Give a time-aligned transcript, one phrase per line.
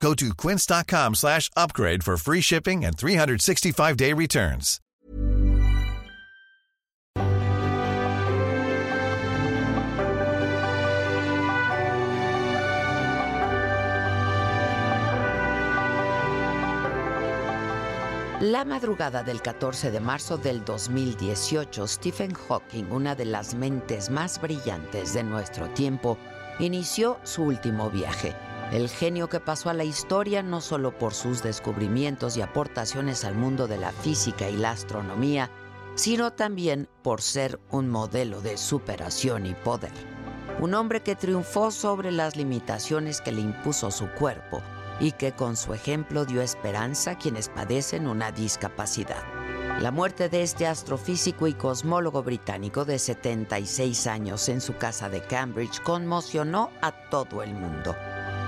[0.00, 4.80] Go to quince.com slash upgrade for free shipping and 365-day returns.
[18.40, 24.38] La madrugada del 14 de marzo del 2018, Stephen Hawking, una de las mentes más
[24.40, 26.18] brillantes de nuestro tiempo,
[26.58, 28.34] inició su último viaje.
[28.72, 33.36] El genio que pasó a la historia no solo por sus descubrimientos y aportaciones al
[33.36, 35.50] mundo de la física y la astronomía,
[35.94, 39.92] sino también por ser un modelo de superación y poder.
[40.60, 44.60] Un hombre que triunfó sobre las limitaciones que le impuso su cuerpo
[44.98, 49.22] y que con su ejemplo dio esperanza a quienes padecen una discapacidad.
[49.80, 55.20] La muerte de este astrofísico y cosmólogo británico de 76 años en su casa de
[55.20, 57.94] Cambridge conmocionó a todo el mundo.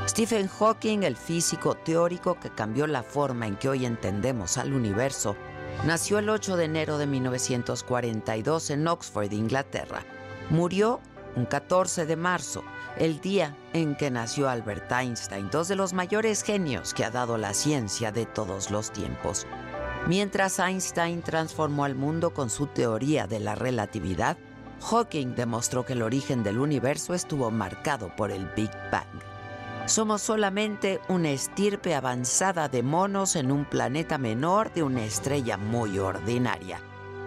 [0.09, 5.37] Stephen Hawking, el físico teórico que cambió la forma en que hoy entendemos al universo,
[5.84, 10.06] nació el 8 de enero de 1942 en Oxford, Inglaterra.
[10.48, 11.00] Murió
[11.37, 12.65] un 14 de marzo,
[12.97, 17.37] el día en que nació Albert Einstein, dos de los mayores genios que ha dado
[17.37, 19.47] la ciencia de todos los tiempos.
[20.06, 24.39] Mientras Einstein transformó al mundo con su teoría de la relatividad,
[24.81, 29.28] Hawking demostró que el origen del universo estuvo marcado por el Big Bang.
[29.89, 35.98] Somos solamente una estirpe avanzada de monos en un planeta menor de una estrella muy
[35.98, 36.83] ordinaria.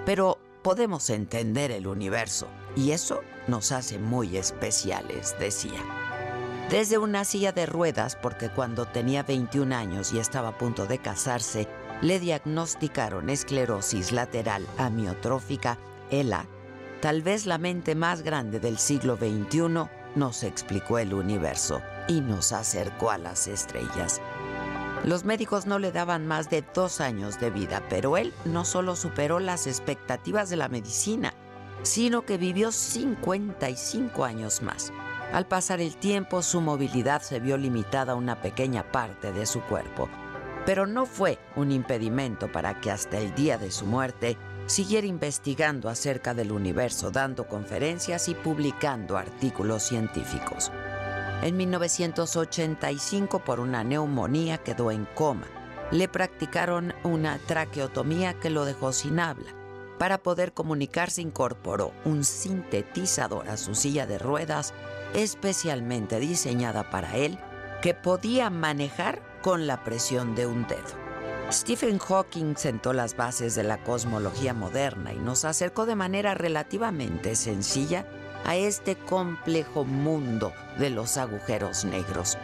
[0.05, 5.83] Pero podemos entender el universo y eso nos hace muy especiales, decía.
[6.69, 10.99] Desde una silla de ruedas, porque cuando tenía 21 años y estaba a punto de
[10.99, 11.67] casarse,
[12.03, 15.79] le diagnosticaron esclerosis lateral amiotrófica,
[16.11, 16.45] ELA.
[17.01, 22.51] Tal vez la mente más grande del siglo XXI nos explicó el universo y nos
[22.51, 24.21] acercó a las estrellas.
[25.03, 28.95] Los médicos no le daban más de dos años de vida, pero él no solo
[28.95, 31.33] superó las expectativas de la medicina,
[31.81, 34.93] sino que vivió 55 años más.
[35.33, 39.61] Al pasar el tiempo, su movilidad se vio limitada a una pequeña parte de su
[39.61, 40.07] cuerpo,
[40.65, 45.89] pero no fue un impedimento para que hasta el día de su muerte siguiera investigando
[45.89, 50.71] acerca del universo, dando conferencias y publicando artículos científicos.
[51.41, 55.47] En 1985, por una neumonía, quedó en coma.
[55.89, 59.51] Le practicaron una traqueotomía que lo dejó sin habla.
[59.97, 64.73] Para poder comunicarse incorporó un sintetizador a su silla de ruedas
[65.13, 67.37] especialmente diseñada para él
[67.81, 71.01] que podía manejar con la presión de un dedo.
[71.51, 77.35] Stephen Hawking sentó las bases de la cosmología moderna y nos acercó de manera relativamente
[77.35, 78.05] sencilla
[78.45, 82.37] a este complejo mundo de los agujeros negros.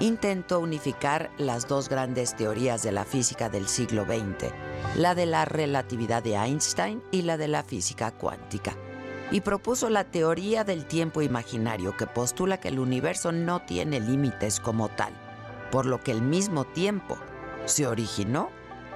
[0.00, 4.52] Intentó unificar las dos grandes teorías de la física del siglo XX,
[4.96, 8.76] la de la relatividad de Einstein y la de la física cuántica,
[9.30, 14.60] y propuso la teoría del tiempo imaginario que postula que el universo no tiene límites
[14.60, 15.12] como tal,
[15.70, 17.18] por lo que el mismo tiempo
[17.64, 18.50] se originó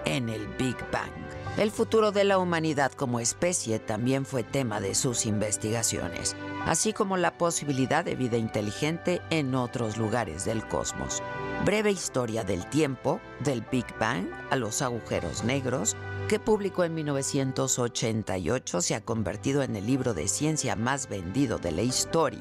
[0.05, 1.22] en el Big Bang.
[1.59, 7.19] El futuro de la humanidad como especie también fue tema de sus investigaciones, así como
[7.19, 11.23] la posibilidad de vida inteligente en otros lugares del cosmos.
[11.67, 15.95] Breve historia del tiempo, del Big Bang a los agujeros negros,
[16.27, 21.73] que publicó en 1988, se ha convertido en el libro de ciencia más vendido de
[21.73, 22.41] la historia.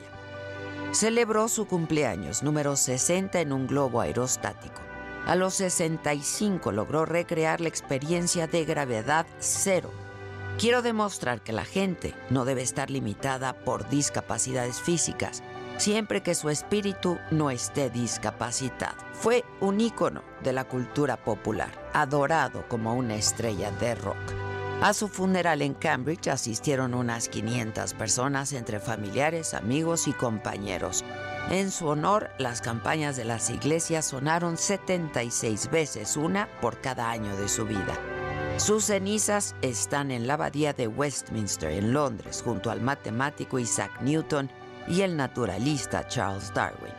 [0.93, 4.90] Celebró su cumpleaños número 60 en un globo aerostático.
[5.25, 9.91] A los 65 logró recrear la experiencia de gravedad cero.
[10.57, 15.43] Quiero demostrar que la gente no debe estar limitada por discapacidades físicas,
[15.77, 18.97] siempre que su espíritu no esté discapacitado.
[19.13, 24.17] Fue un ícono de la cultura popular, adorado como una estrella de rock.
[24.81, 31.05] A su funeral en Cambridge asistieron unas 500 personas entre familiares, amigos y compañeros.
[31.49, 37.35] En su honor, las campañas de las iglesias sonaron 76 veces, una por cada año
[37.35, 37.97] de su vida.
[38.57, 44.49] Sus cenizas están en la abadía de Westminster, en Londres, junto al matemático Isaac Newton
[44.87, 46.93] y el naturalista Charles Darwin.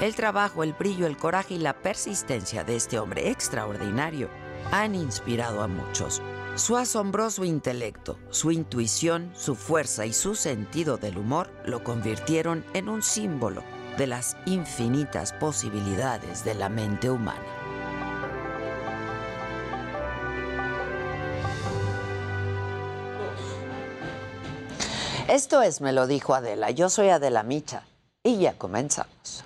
[0.00, 4.28] El trabajo, el brillo, el coraje y la persistencia de este hombre extraordinario
[4.72, 6.22] han inspirado a muchos.
[6.56, 12.88] Su asombroso intelecto, su intuición, su fuerza y su sentido del humor lo convirtieron en
[12.88, 13.64] un símbolo
[13.98, 17.42] de las infinitas posibilidades de la mente humana.
[25.26, 26.70] Esto es, me lo dijo Adela.
[26.70, 27.82] Yo soy Adela Micha
[28.22, 29.44] y ya comenzamos.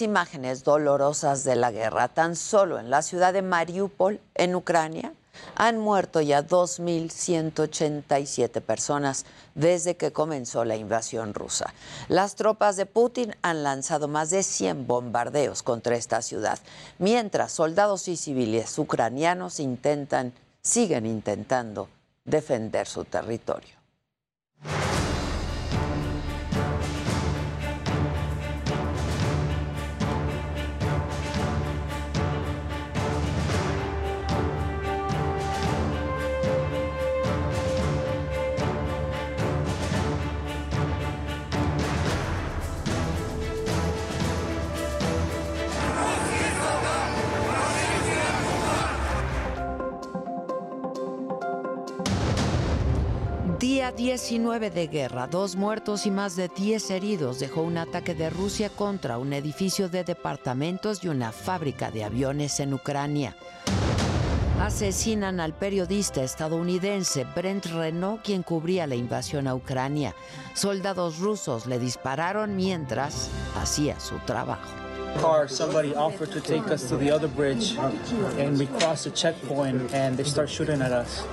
[0.00, 2.06] Imágenes dolorosas de la guerra.
[2.08, 5.12] Tan solo en la ciudad de Mariupol, en Ucrania,
[5.56, 11.74] han muerto ya 2.187 personas desde que comenzó la invasión rusa.
[12.08, 16.60] Las tropas de Putin han lanzado más de 100 bombardeos contra esta ciudad,
[16.98, 20.32] mientras soldados y civiles ucranianos intentan,
[20.62, 21.88] siguen intentando
[22.24, 23.74] defender su territorio.
[53.96, 58.30] Día 19 de guerra, dos muertos y más de 10 heridos dejó un ataque de
[58.30, 63.36] Rusia contra un edificio de departamentos y una fábrica de aviones en Ucrania.
[64.60, 70.14] Asesinan al periodista estadounidense Brent Renault, quien cubría la invasión a Ucrania.
[70.54, 74.70] Soldados rusos le dispararon mientras hacía su trabajo.
[75.20, 77.76] car, somebody offered to take us to the other bridge,
[78.38, 81.24] and we crossed the checkpoint, and they start shooting at us.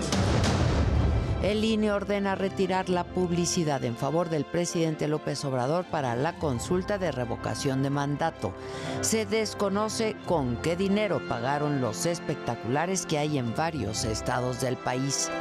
[1.48, 6.98] El INE ordena retirar la publicidad en favor del presidente López Obrador para la consulta
[6.98, 8.52] de revocación de mandato.
[9.00, 15.32] Se desconoce con qué dinero pagaron los espectaculares que hay en varios estados del país.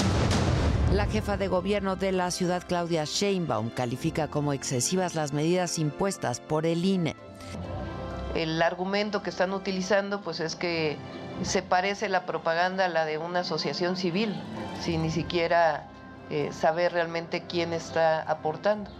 [0.92, 6.38] La jefa de gobierno de la ciudad, Claudia Sheinbaum, califica como excesivas las medidas impuestas
[6.38, 7.16] por el INE.
[8.36, 10.98] El argumento que están utilizando pues es que
[11.42, 14.40] se parece la propaganda a la de una asociación civil,
[14.80, 15.88] sin ni siquiera
[16.30, 18.90] eh, saber realmente quién está aportando.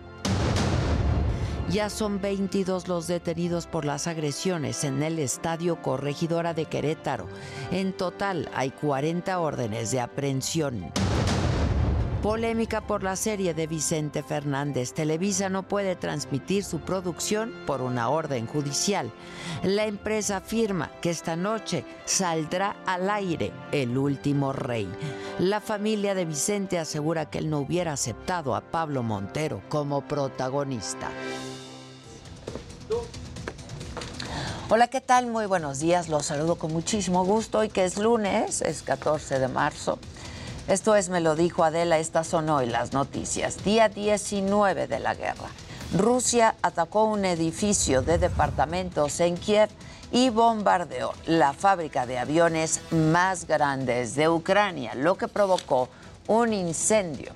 [1.68, 7.26] Ya son 22 los detenidos por las agresiones en el Estadio Corregidora de Querétaro.
[7.72, 10.92] En total hay 40 órdenes de aprehensión.
[12.26, 14.92] Polémica por la serie de Vicente Fernández.
[14.92, 19.12] Televisa no puede transmitir su producción por una orden judicial.
[19.62, 24.88] La empresa afirma que esta noche saldrá al aire El último rey.
[25.38, 31.08] La familia de Vicente asegura que él no hubiera aceptado a Pablo Montero como protagonista.
[34.68, 35.28] Hola, ¿qué tal?
[35.28, 36.08] Muy buenos días.
[36.08, 37.60] Los saludo con muchísimo gusto.
[37.60, 40.00] Hoy que es lunes, es 14 de marzo.
[40.68, 43.62] Esto es, me lo dijo Adela, estas son hoy las noticias.
[43.62, 45.48] Día 19 de la guerra.
[45.96, 49.68] Rusia atacó un edificio de departamentos en Kiev
[50.10, 55.88] y bombardeó la fábrica de aviones más grandes de Ucrania, lo que provocó
[56.26, 57.30] un incendio.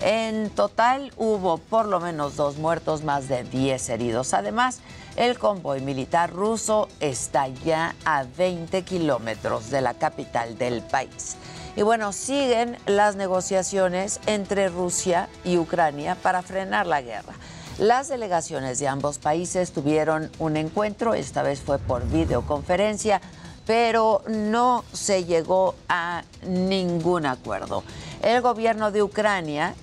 [0.00, 4.32] En total hubo por lo menos dos muertos, más de 10 heridos.
[4.32, 4.78] Además,
[5.16, 11.36] el convoy militar ruso está ya a 20 kilómetros de la capital del país.
[11.76, 17.34] Y bueno, siguen las negociaciones entre Rusia y Ucrania para frenar la guerra.
[17.78, 23.20] Las delegaciones de ambos países tuvieron un encuentro, esta vez fue por videoconferencia,
[23.66, 27.84] pero no se llegó a ningún acuerdo.
[28.22, 29.74] El gobierno de Ucrania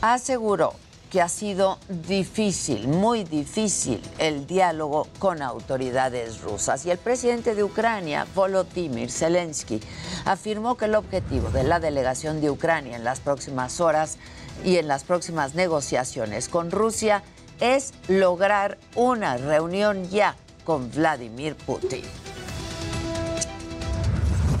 [0.00, 0.74] aseguró
[1.11, 6.85] que ha sido difícil, muy difícil el diálogo con autoridades rusas.
[6.85, 9.79] Y el presidente de Ucrania, Volodymyr Zelensky,
[10.25, 14.17] afirmó que el objetivo de la delegación de Ucrania en las próximas horas
[14.65, 17.23] y en las próximas negociaciones con Rusia
[17.59, 22.03] es lograr una reunión ya con Vladimir Putin.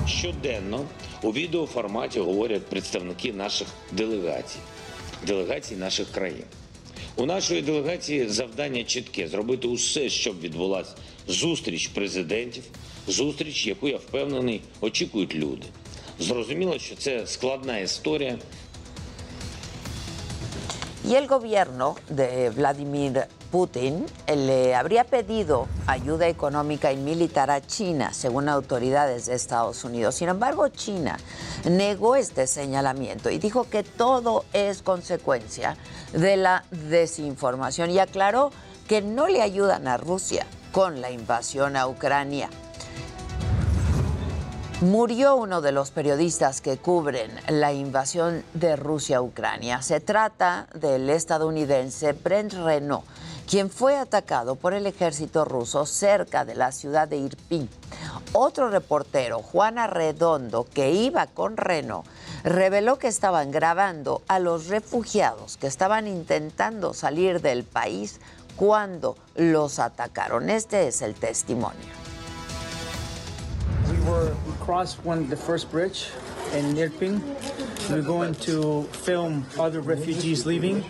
[0.07, 0.79] Щоденно
[1.23, 4.59] у відеоформаті говорять представники наших делегацій,
[5.26, 6.44] Делегацій наших країн.
[7.16, 10.94] У нашої делегації завдання чітке зробити усе, щоб відбулася
[11.28, 12.62] зустріч президентів,
[13.08, 15.66] зустріч, яку я впевнений очікують люди.
[16.18, 18.38] Зрозуміло, що це складна історія.
[21.04, 28.14] Y el gobierno de Vladimir Putin le habría pedido ayuda económica y militar a China,
[28.14, 30.14] según autoridades de Estados Unidos.
[30.14, 31.18] Sin embargo, China
[31.64, 35.76] negó este señalamiento y dijo que todo es consecuencia
[36.12, 38.52] de la desinformación y aclaró
[38.86, 42.48] que no le ayudan a Rusia con la invasión a Ucrania.
[44.82, 49.80] Murió uno de los periodistas que cubren la invasión de Rusia a Ucrania.
[49.80, 53.04] Se trata del estadounidense Brent Renault,
[53.48, 57.70] quien fue atacado por el ejército ruso cerca de la ciudad de Irpin.
[58.32, 62.04] Otro reportero, Juana Redondo, que iba con Renault,
[62.42, 68.18] reveló que estaban grabando a los refugiados que estaban intentando salir del país
[68.56, 70.50] cuando los atacaron.
[70.50, 72.01] Este es el testimonio.
[74.02, 76.10] We were we crossed one the first bridge
[76.54, 77.20] in Nirping.
[77.88, 80.84] We're going to film other refugees leaving,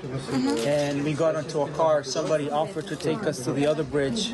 [0.67, 2.05] and we got into a car.
[2.05, 4.33] Somebody offered to take us to the other bridge,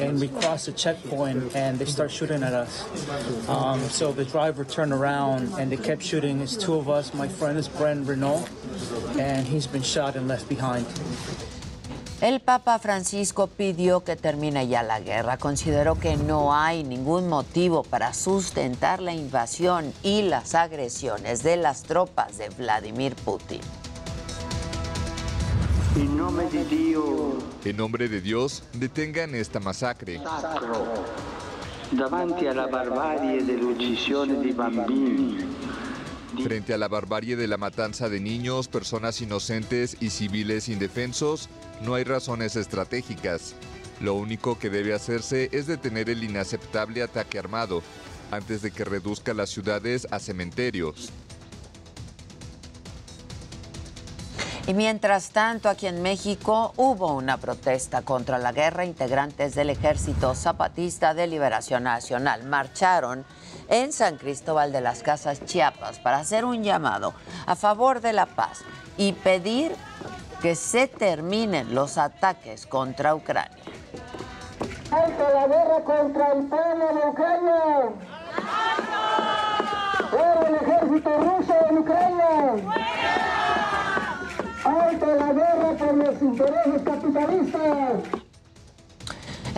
[0.00, 3.48] and we crossed a checkpoint, and they start shooting at us.
[3.48, 6.40] Um, so the driver turned around, and they kept shooting.
[6.40, 7.14] It's two of us.
[7.14, 8.48] My friend is Brent Renault,
[9.18, 10.86] and he's been shot and left behind.
[12.20, 15.38] El Papa Francisco pidió que termine ya la guerra.
[15.38, 21.84] Consideró que no hay ningún motivo para sustentar la invasión y las agresiones de las
[21.84, 23.60] tropas de Vladimir Putin.
[25.94, 26.16] En
[27.76, 30.18] nombre de Dios, detengan esta masacre.
[30.18, 30.86] sacro,
[31.90, 35.36] davanti alla barbarie dell'uccisione di bambini,
[36.42, 41.48] Frente a la barbarie de la matanza de niños, personas inocentes y civiles indefensos,
[41.82, 43.54] no hay razones estratégicas.
[44.00, 47.82] Lo único que debe hacerse es detener el inaceptable ataque armado,
[48.30, 51.10] antes de que reduzca las ciudades a cementerios.
[54.68, 58.84] Y mientras tanto, aquí en México hubo una protesta contra la guerra.
[58.84, 63.24] Integrantes del Ejército Zapatista de Liberación Nacional marcharon
[63.68, 67.14] en San Cristóbal de las Casas, Chiapas, para hacer un llamado
[67.46, 68.62] a favor de la paz
[68.96, 69.74] y pedir
[70.42, 73.56] que se terminen los ataques contra Ucrania.
[74.90, 77.90] ¡Alto la guerra contra el pueblo de Ucrania!
[80.10, 82.54] ¡Fuera el ejército ruso en Ucrania!
[84.64, 88.27] ¡Alto la guerra por los intereses capitalistas!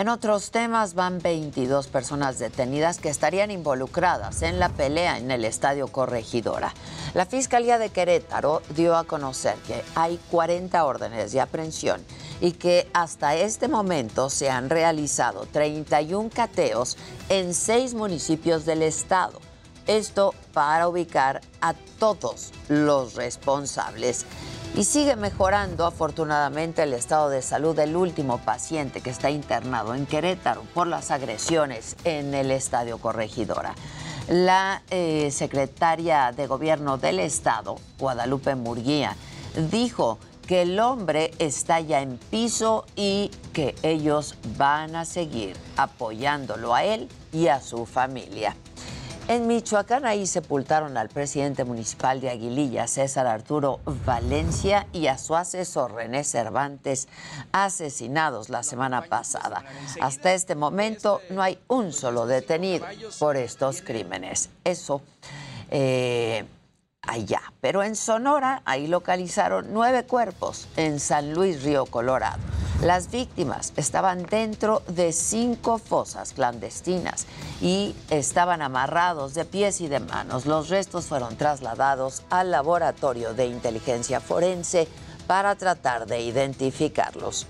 [0.00, 5.45] En otros temas van 22 personas detenidas que estarían involucradas en la pelea en el
[5.45, 6.73] Estadio Corregidora.
[7.12, 12.02] La Fiscalía de Querétaro dio a conocer que hay 40 órdenes de aprehensión
[12.40, 16.97] y que hasta este momento se han realizado 31 cateos
[17.28, 19.38] en seis municipios del estado.
[19.87, 24.25] Esto para ubicar a todos los responsables.
[24.76, 30.06] Y sigue mejorando afortunadamente el estado de salud del último paciente que está internado en
[30.06, 33.74] Querétaro por las agresiones en el Estadio Corregidora.
[34.28, 39.16] La eh, secretaria de Gobierno del Estado, Guadalupe Murguía,
[39.72, 46.74] dijo que el hombre está ya en piso y que ellos van a seguir apoyándolo
[46.74, 48.56] a él y a su familia.
[49.30, 55.37] En Michoacán ahí sepultaron al presidente municipal de Aguililla, César Arturo Valencia, y a su
[55.37, 57.06] asesor René Cervantes,
[57.52, 59.64] asesinados la semana pasada.
[60.00, 62.84] Hasta este momento no hay un solo detenido
[63.20, 64.50] por estos crímenes.
[64.64, 65.00] Eso
[65.70, 66.44] eh,
[67.02, 67.40] allá.
[67.60, 72.40] Pero en Sonora, ahí localizaron nueve cuerpos en San Luis Río Colorado.
[72.82, 77.26] Las víctimas estaban dentro de cinco fosas clandestinas
[77.61, 80.47] y estaban amarrados de pies y de manos.
[80.47, 84.88] Los restos fueron trasladados al laboratorio de inteligencia forense
[85.26, 87.47] para tratar de identificarlos.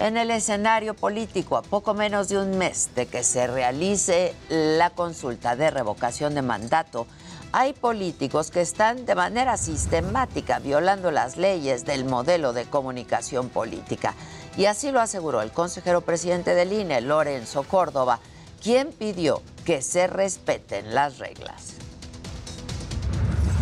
[0.00, 4.90] En el escenario político, a poco menos de un mes de que se realice la
[4.90, 7.06] consulta de revocación de mandato,
[7.50, 14.14] hay políticos que están de manera sistemática violando las leyes del modelo de comunicación política.
[14.56, 18.20] Y así lo aseguró el consejero presidente del INE, Lorenzo Córdoba,
[18.62, 21.74] quien pidió que se respeten las reglas.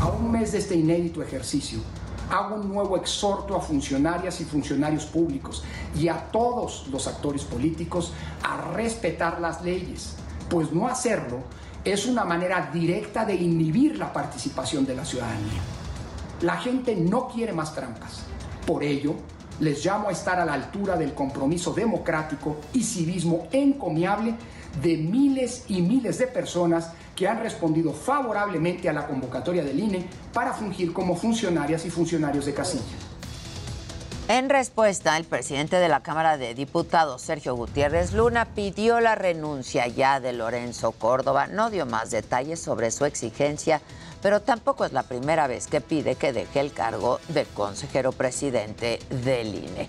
[0.00, 1.80] A un mes de este inédito ejercicio,
[2.30, 8.12] hago un nuevo exhorto a funcionarias y funcionarios públicos y a todos los actores políticos
[8.42, 10.14] a respetar las leyes,
[10.48, 11.42] pues no hacerlo
[11.84, 15.60] es una manera directa de inhibir la participación de la ciudadanía.
[16.42, 18.22] La gente no quiere más trampas.
[18.66, 19.14] Por ello,
[19.60, 24.34] les llamo a estar a la altura del compromiso democrático y civismo encomiable
[24.82, 30.06] de miles y miles de personas que han respondido favorablemente a la convocatoria del INE
[30.32, 32.84] para fungir como funcionarias y funcionarios de casilla.
[34.28, 39.86] En respuesta, el presidente de la Cámara de Diputados, Sergio Gutiérrez Luna, pidió la renuncia
[39.86, 41.46] ya de Lorenzo Córdoba.
[41.46, 43.80] No dio más detalles sobre su exigencia,
[44.22, 48.98] pero tampoco es la primera vez que pide que deje el cargo de consejero presidente
[49.10, 49.86] del INE.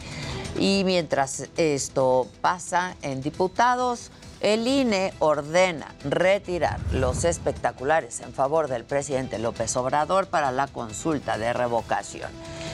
[0.60, 8.84] Y mientras esto pasa en diputados, el INE ordena retirar los espectaculares en favor del
[8.84, 12.29] presidente López Obrador para la consulta de revocación.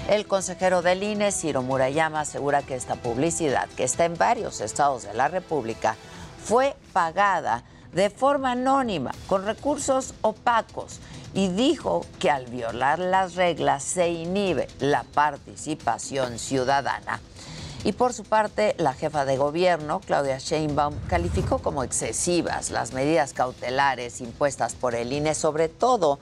[0.10, 5.03] El consejero del INE, Ciro Murayama, asegura que esta publicidad, que está en varios estados
[5.03, 5.96] de la República,
[6.43, 11.00] fue pagada de forma anónima, con recursos opacos,
[11.34, 17.22] y dijo que al violar las reglas se inhibe la participación ciudadana.
[17.85, 23.33] Y por su parte, la jefa de gobierno, Claudia Sheinbaum, calificó como excesivas las medidas
[23.33, 26.19] cautelares impuestas por el INE, sobre todo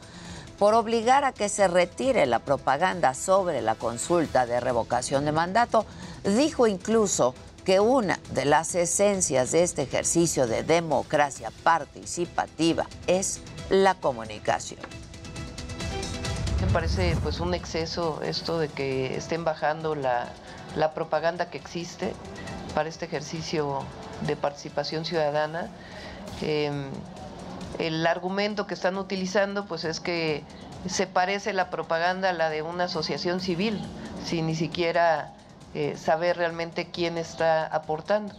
[0.58, 5.86] por obligar a que se retire la propaganda sobre la consulta de revocación de mandato.
[6.24, 13.40] Dijo incluso que una de las esencias de este ejercicio de democracia participativa es
[13.70, 14.82] la comunicación.
[16.60, 20.32] Me parece pues un exceso esto de que estén bajando la,
[20.76, 22.14] la propaganda que existe
[22.74, 23.84] para este ejercicio
[24.26, 25.70] de participación ciudadana.
[26.42, 26.90] Em,
[27.80, 30.44] el argumento que están utilizando pues es que
[30.88, 33.82] se parece la propaganda a la de una asociación civil,
[34.26, 35.34] sin ni siquiera
[35.74, 38.36] eh, saber realmente quién está aportando.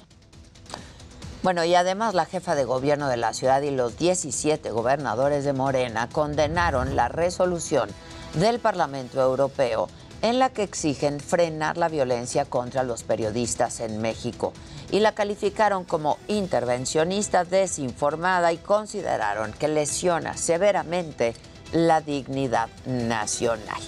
[1.43, 5.53] Bueno, y además la jefa de gobierno de la ciudad y los 17 gobernadores de
[5.53, 7.91] Morena condenaron la resolución
[8.35, 9.89] del Parlamento Europeo
[10.23, 14.53] en la que exigen frenar la violencia contra los periodistas en México
[14.91, 21.35] y la calificaron como intervencionista desinformada y consideraron que lesiona severamente
[21.73, 23.81] la dignidad nacional.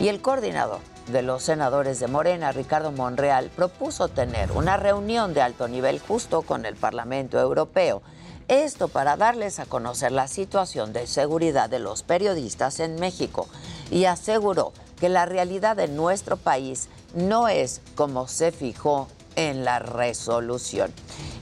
[0.00, 5.42] Y el coordinador de los senadores de Morena, Ricardo Monreal, propuso tener una reunión de
[5.42, 8.02] alto nivel justo con el Parlamento Europeo.
[8.48, 13.48] Esto para darles a conocer la situación de seguridad de los periodistas en México
[13.90, 19.78] y aseguró que la realidad de nuestro país no es como se fijó en la
[19.78, 20.92] resolución.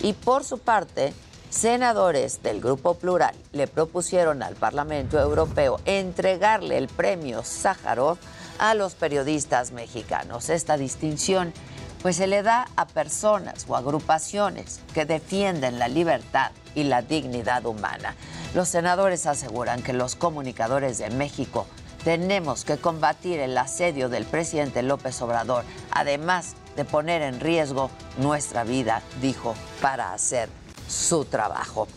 [0.00, 1.12] Y por su parte,
[1.50, 8.18] senadores del Grupo Plural le propusieron al Parlamento Europeo entregarle el premio Sájarov
[8.58, 10.48] a los periodistas mexicanos.
[10.48, 11.52] Esta distinción
[12.02, 17.64] pues se le da a personas o agrupaciones que defienden la libertad y la dignidad
[17.64, 18.16] humana.
[18.54, 21.66] Los senadores aseguran que los comunicadores de México
[22.04, 28.64] tenemos que combatir el asedio del presidente López Obrador, además de poner en riesgo nuestra
[28.64, 30.48] vida, dijo, para hacer
[30.88, 31.88] su trabajo.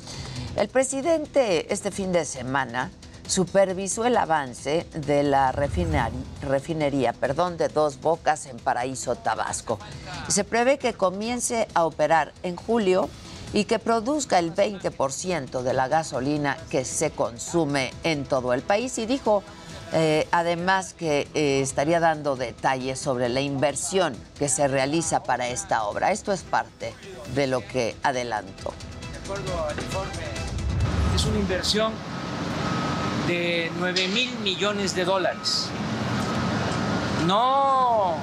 [0.55, 2.91] El presidente este fin de semana
[3.27, 9.79] supervisó el avance de la refinería, perdón, de Dos Bocas en Paraíso, Tabasco.
[10.27, 13.09] Se prevé que comience a operar en julio
[13.53, 18.97] y que produzca el 20% de la gasolina que se consume en todo el país
[18.97, 19.43] y dijo
[19.97, 25.83] eh, además que eh, estaría dando detalles sobre la inversión que se realiza para esta
[25.83, 26.11] obra.
[26.11, 26.93] Esto es parte
[27.33, 28.73] de lo que adelanto.
[29.09, 30.25] De acuerdo al informe,
[31.15, 31.93] es una inversión
[33.29, 35.69] de 9 mil millones de dólares.
[37.25, 38.17] No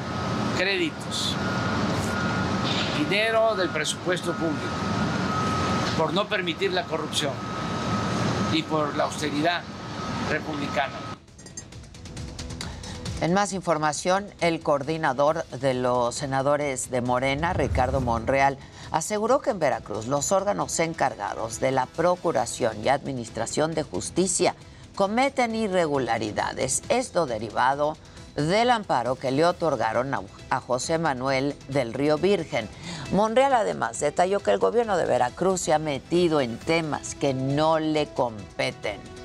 [0.59, 1.35] créditos,
[2.99, 4.61] dinero del presupuesto público,
[5.97, 7.33] por no permitir la corrupción
[8.53, 9.63] y por la austeridad
[10.29, 11.12] republicana.
[13.23, 18.59] En más información, el coordinador de los senadores de Morena, Ricardo Monreal,
[18.91, 24.57] aseguró que en Veracruz los órganos encargados de la Procuración y Administración de Justicia
[24.97, 26.83] cometen irregularidades.
[26.89, 27.97] Esto derivado
[28.35, 30.13] del amparo que le otorgaron
[30.51, 32.69] a, José Manuel del Río Virgen.
[33.13, 37.79] Monreal además detalló que el gobierno de Veracruz se ha metido en temas que no
[37.79, 39.22] le competen.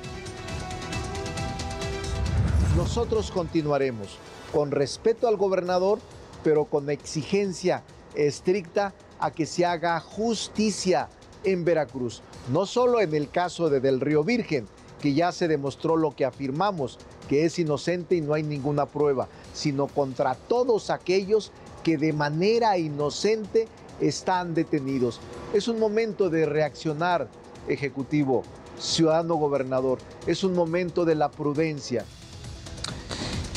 [2.78, 4.18] Nosotros continuaremos
[4.52, 5.98] con respeto al gobernador,
[6.44, 7.82] pero con exigencia
[8.14, 11.08] estricta a que se haga justicia
[11.42, 12.22] en Veracruz.
[12.52, 14.68] No solo en el caso de Del Río Virgen,
[15.02, 19.26] que ya se demostró lo que afirmamos, que es inocente y no hay ninguna prueba,
[19.52, 21.50] sino contra todos aquellos
[21.82, 23.66] que de manera inocente
[24.00, 25.18] están detenidos.
[25.52, 27.26] Es un momento de reaccionar,
[27.66, 28.44] Ejecutivo,
[28.78, 29.98] ciudadano gobernador.
[30.28, 32.04] Es un momento de la prudencia.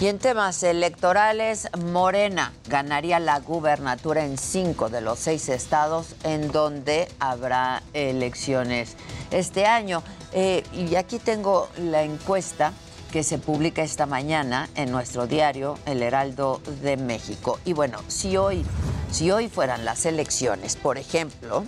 [0.02, 6.52] Y en temas electorales, Morena ganaría la gubernatura en cinco de los seis estados en
[6.52, 8.96] donde habrá elecciones
[9.30, 10.02] este año.
[10.34, 12.74] Eh, y aquí tengo la encuesta
[13.12, 17.60] que se publica esta mañana en nuestro diario El Heraldo de México.
[17.64, 18.66] Y bueno, si hoy,
[19.12, 21.64] si hoy fueran las elecciones, por ejemplo,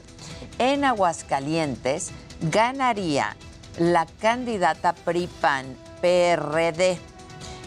[0.57, 2.09] en Aguascalientes
[2.41, 3.37] ganaría
[3.77, 6.97] la candidata PRIPAN PRD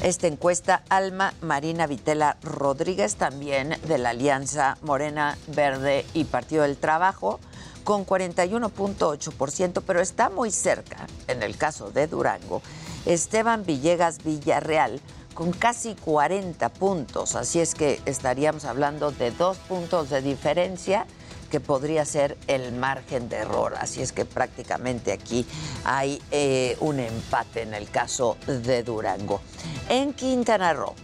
[0.03, 6.77] esta encuesta Alma Marina Vitela Rodríguez, también de la Alianza Morena Verde y Partido del
[6.77, 7.39] Trabajo,
[7.85, 12.61] con 41.8%, pero está muy cerca, en el caso de Durango,
[13.07, 15.01] Esteban Villegas Villarreal,
[15.35, 21.07] con casi 40 puntos, así es que estaríamos hablando de dos puntos de diferencia
[21.51, 23.75] que podría ser el margen de error.
[23.79, 25.47] Así es que prácticamente aquí
[25.85, 29.41] hay eh, un empate en el caso de Durango.
[29.89, 30.95] En Quintana Roo.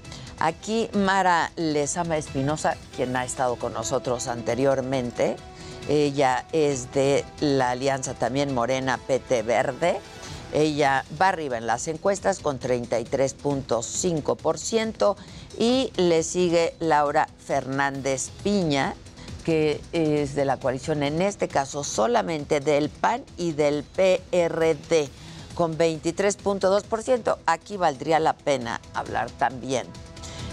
[0.40, 5.36] Aquí Mara Lezama Espinosa, quien ha estado con nosotros anteriormente,
[5.88, 10.00] ella es de la alianza también Morena PT Verde.
[10.52, 15.16] Ella va arriba en las encuestas con 33.5%
[15.58, 18.94] y le sigue Laura Fernández Piña
[19.44, 25.08] que es de la coalición, en este caso solamente del PAN y del PRD,
[25.54, 27.38] con 23.2%.
[27.46, 29.86] Aquí valdría la pena hablar también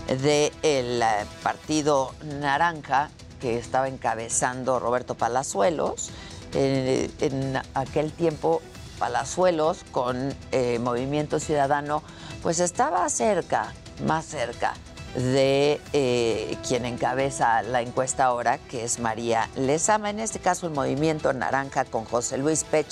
[0.07, 3.09] del eh, Partido Naranja
[3.41, 6.09] que estaba encabezando Roberto Palazuelos.
[6.53, 8.61] Eh, en aquel tiempo
[8.99, 12.03] Palazuelos con eh, Movimiento Ciudadano,
[12.41, 13.73] pues estaba cerca,
[14.05, 14.73] más cerca
[15.15, 20.09] de eh, quien encabeza la encuesta ahora, que es María Lezama.
[20.09, 22.87] En este caso, el movimiento naranja con José Luis Pech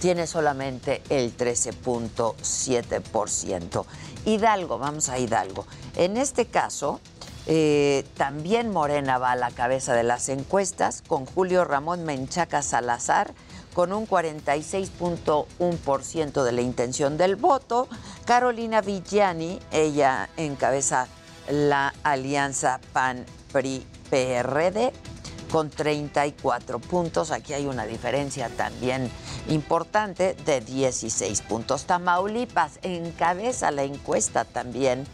[0.00, 3.84] tiene solamente el 13.7%.
[4.24, 5.66] Hidalgo, vamos a Hidalgo.
[5.96, 7.00] En este caso,
[7.46, 13.34] eh, también Morena va a la cabeza de las encuestas con Julio Ramón Menchaca Salazar
[13.76, 17.88] con un 46.1% de la intención del voto.
[18.24, 21.08] Carolina Villani, ella encabeza
[21.50, 24.92] la alianza PAN-PRI-PRD
[25.52, 27.30] con 34 puntos.
[27.30, 29.10] Aquí hay una diferencia también
[29.50, 31.84] importante de 16 puntos.
[31.84, 35.06] Tamaulipas encabeza la encuesta también.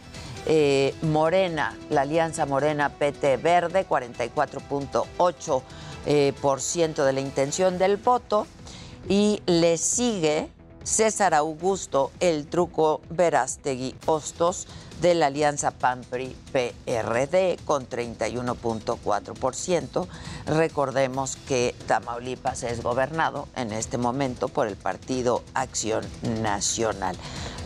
[0.45, 5.61] Eh, Morena, la alianza Morena PT Verde, 44.8%
[6.05, 8.45] eh, por ciento de la intención del voto.
[9.07, 10.49] Y le sigue
[10.83, 14.67] César Augusto, el truco Verástegui Hostos,
[15.01, 20.07] de la alianza PAN-PRI-PRD con 31.4%.
[20.45, 26.05] Recordemos que Tamaulipas es gobernado en este momento por el Partido Acción
[26.41, 27.17] Nacional.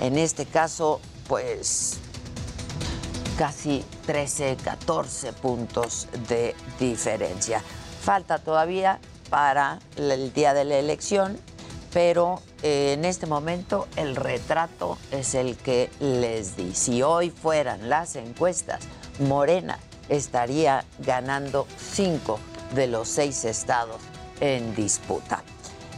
[0.01, 1.99] En este caso, pues
[3.37, 7.61] casi 13, 14 puntos de diferencia.
[8.01, 11.37] Falta todavía para el día de la elección,
[11.93, 16.73] pero eh, en este momento el retrato es el que les di.
[16.73, 18.81] Si hoy fueran las encuestas,
[19.19, 19.77] Morena
[20.09, 22.39] estaría ganando cinco
[22.73, 24.01] de los seis estados
[24.39, 25.43] en disputa.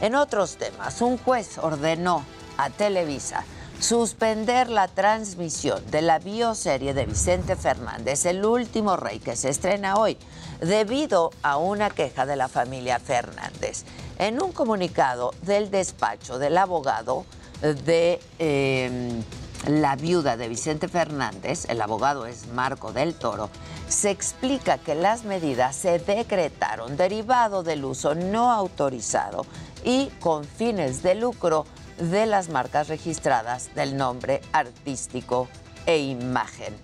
[0.00, 2.24] En otros temas, un juez ordenó
[2.56, 3.44] a Televisa
[3.80, 9.96] suspender la transmisión de la bioserie de Vicente Fernández, el último rey que se estrena
[9.96, 10.18] hoy,
[10.60, 13.84] debido a una queja de la familia Fernández.
[14.18, 17.24] En un comunicado del despacho del abogado,
[17.62, 19.22] de em,
[19.66, 23.50] la viuda de Vicente Fernández, el abogado es Marco del Toro,
[23.88, 29.44] se explica que las medidas se decretaron derivado del uso no autorizado
[29.84, 31.64] y con fines de lucro
[32.00, 35.48] de las marcas registradas del nombre artístico
[35.86, 36.74] e imagen,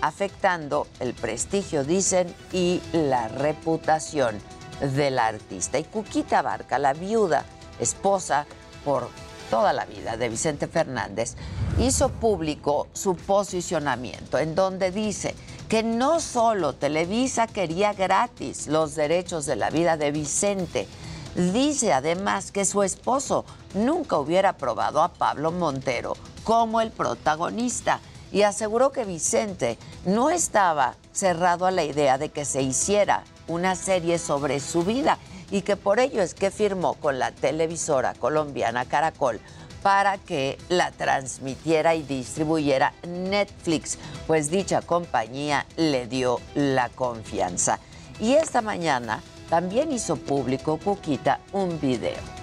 [0.00, 4.38] afectando el prestigio, dicen, y la reputación
[4.80, 5.78] del artista.
[5.78, 7.44] Y Cuquita Barca, la viuda,
[7.78, 8.46] esposa
[8.84, 9.08] por
[9.50, 11.36] toda la vida de Vicente Fernández,
[11.78, 15.34] hizo público su posicionamiento en donde dice
[15.68, 20.86] que no solo Televisa quería gratis los derechos de la vida de Vicente,
[21.34, 28.00] dice además que su esposo nunca hubiera aprobado a Pablo Montero como el protagonista
[28.32, 33.76] y aseguró que Vicente no estaba cerrado a la idea de que se hiciera una
[33.76, 35.18] serie sobre su vida
[35.50, 39.40] y que por ello es que firmó con la televisora colombiana Caracol
[39.82, 47.78] para que la transmitiera y distribuyera Netflix, pues dicha compañía le dio la confianza.
[48.18, 52.33] Y esta mañana también hizo público Cuquita un video.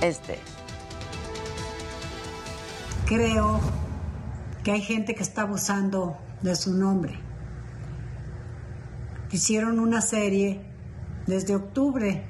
[0.00, 0.38] Este.
[3.06, 3.60] Creo
[4.64, 7.18] que hay gente que está abusando de su nombre.
[9.30, 10.62] Hicieron una serie
[11.26, 12.24] desde octubre.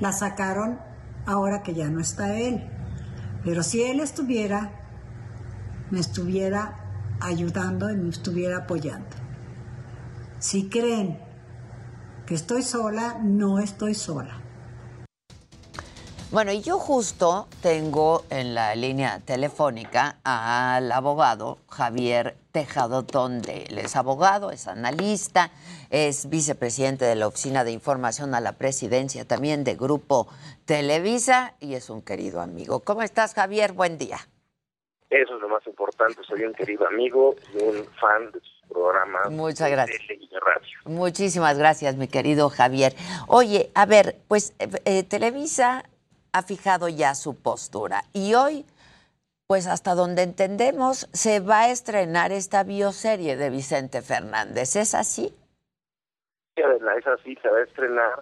[0.00, 0.78] La sacaron
[1.24, 2.68] ahora que ya no está él.
[3.44, 4.70] Pero si él estuviera,
[5.90, 6.76] me estuviera
[7.20, 9.16] ayudando y me estuviera apoyando.
[10.38, 11.18] Si creen
[12.26, 14.41] que estoy sola, no estoy sola.
[16.32, 23.76] Bueno, y yo justo tengo en la línea telefónica al abogado Javier Tejado donde Él
[23.76, 25.50] es abogado, es analista,
[25.90, 30.26] es vicepresidente de la Oficina de Información a la Presidencia también de Grupo
[30.64, 32.80] Televisa y es un querido amigo.
[32.80, 33.74] ¿Cómo estás, Javier?
[33.74, 34.16] Buen día.
[35.10, 36.22] Eso es lo más importante.
[36.26, 39.30] Soy un querido amigo y un fan de sus programas.
[39.30, 40.00] Muchas gracias.
[40.08, 40.78] De radio.
[40.86, 42.94] Muchísimas gracias, mi querido Javier.
[43.28, 45.84] Oye, a ver, pues eh, eh, Televisa
[46.32, 48.64] ha fijado ya su postura y hoy,
[49.46, 54.76] pues hasta donde entendemos, se va a estrenar esta bioserie de Vicente Fernández.
[54.76, 55.34] ¿Es así?
[56.56, 58.20] Sí, es así, se va a estrenar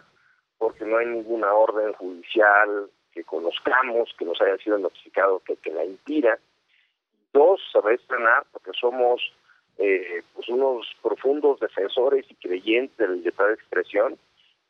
[0.58, 5.72] porque no hay ninguna orden judicial que conozcamos, que nos haya sido notificado que, que
[5.72, 6.38] la impida.
[7.32, 9.20] Dos, se va a estrenar porque somos
[9.78, 14.18] eh, pues unos profundos defensores y creyentes de la libertad de expresión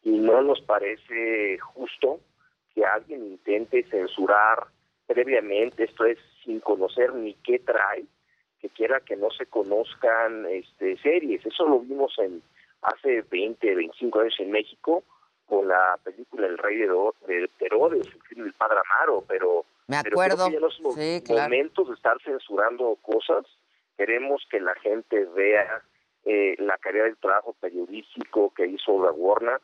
[0.05, 2.21] y no nos parece justo
[2.81, 4.69] que alguien intente censurar
[5.07, 8.05] previamente, esto es sin conocer ni qué trae,
[8.59, 11.45] que quiera que no se conozcan este series.
[11.45, 12.43] Eso lo vimos en
[12.81, 15.05] hace 20, 25 años en México
[15.47, 16.87] con la película El Rey de,
[17.27, 20.15] de Herodes, el film del Padre Amaro, pero, Me acuerdo.
[20.17, 21.43] pero creo que ya no es Sí, claro.
[21.43, 23.45] momentos de estar censurando cosas.
[23.99, 25.83] Queremos que la gente vea
[26.25, 29.61] eh, la calidad del trabajo periodístico que hizo la Warner,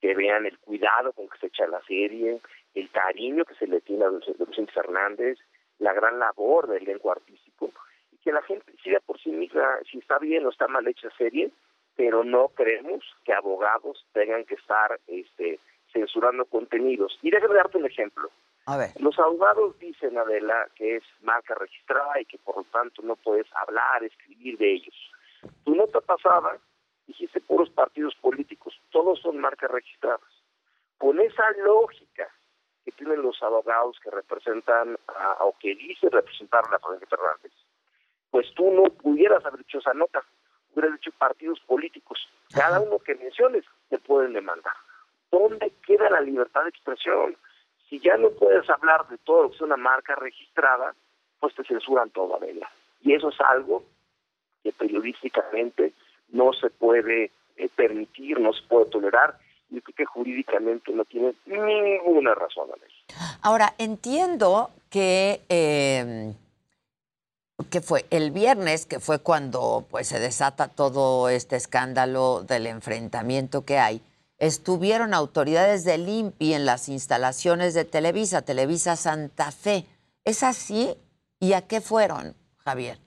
[0.00, 2.40] que vean el cuidado con que se echa la serie,
[2.74, 5.38] el cariño que se le tiene a Vicente Fernández,
[5.78, 7.70] la gran labor del elenco artístico,
[8.12, 11.10] y que la gente decida por sí misma si está bien o está mal hecha
[11.16, 11.50] serie,
[11.96, 15.58] pero no creemos que abogados tengan que estar este,
[15.92, 17.18] censurando contenidos.
[17.22, 18.30] Y déjame darte un ejemplo.
[18.66, 18.90] A ver.
[19.00, 23.46] Los abogados dicen, Adela, que es marca registrada y que por lo tanto no puedes
[23.54, 24.94] hablar, escribir de ellos.
[25.64, 26.58] Tu nota pasada
[27.10, 30.30] dijiste puros partidos políticos, todos son marcas registradas.
[30.98, 32.28] Con esa lógica
[32.84, 37.52] que tienen los abogados que representan a, o que dicen representar a la familia Fernández,
[38.30, 40.22] pues tú no pudieras haber hecho esa nota,
[40.72, 42.18] hubieras hecho partidos políticos.
[42.54, 44.74] Cada uno que menciones te pueden demandar.
[45.32, 47.36] ¿Dónde queda la libertad de expresión?
[47.88, 50.94] Si ya no puedes hablar de todo lo que es una marca registrada,
[51.40, 52.70] pues te censuran todo, Adela.
[53.02, 53.84] Y eso es algo
[54.62, 55.92] que periodísticamente
[56.32, 59.36] no se puede eh, permitir, no se puede tolerar,
[59.70, 63.20] y creo que jurídicamente no tiene ninguna razón a eso.
[63.42, 66.34] Ahora, entiendo que, eh,
[67.70, 73.64] que fue el viernes, que fue cuando pues, se desata todo este escándalo del enfrentamiento
[73.64, 74.02] que hay,
[74.38, 79.84] estuvieron autoridades del INPI en las instalaciones de Televisa, Televisa Santa Fe.
[80.24, 80.94] ¿Es así?
[81.38, 82.98] ¿Y a qué fueron, Javier?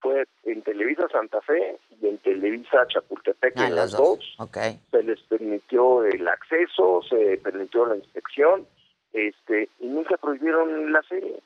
[0.00, 4.18] Fue en Televisa Santa Fe y en Televisa Chapultepec, Ah, en las dos.
[4.18, 4.36] dos.
[4.40, 4.58] Ok.
[4.90, 8.66] se les permitió el acceso, se permitió la inspección,
[9.12, 11.40] este, y nunca prohibieron la serie,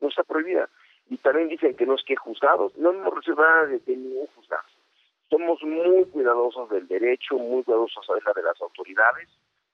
[0.00, 0.68] no está prohibida.
[1.10, 4.26] Y también dicen que no es que juzgados, no hemos recibido nada de, de ningún
[4.36, 4.62] juzgado.
[5.28, 9.28] Somos muy cuidadosos del derecho, muy cuidadosos de la de las autoridades,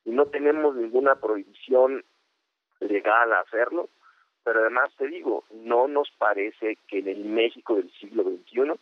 [0.06, 2.02] y no tenemos ninguna prohibición
[2.80, 3.88] legal a hacerlo,
[4.44, 8.72] pero además te digo, no nos parece que en el México del siglo XXI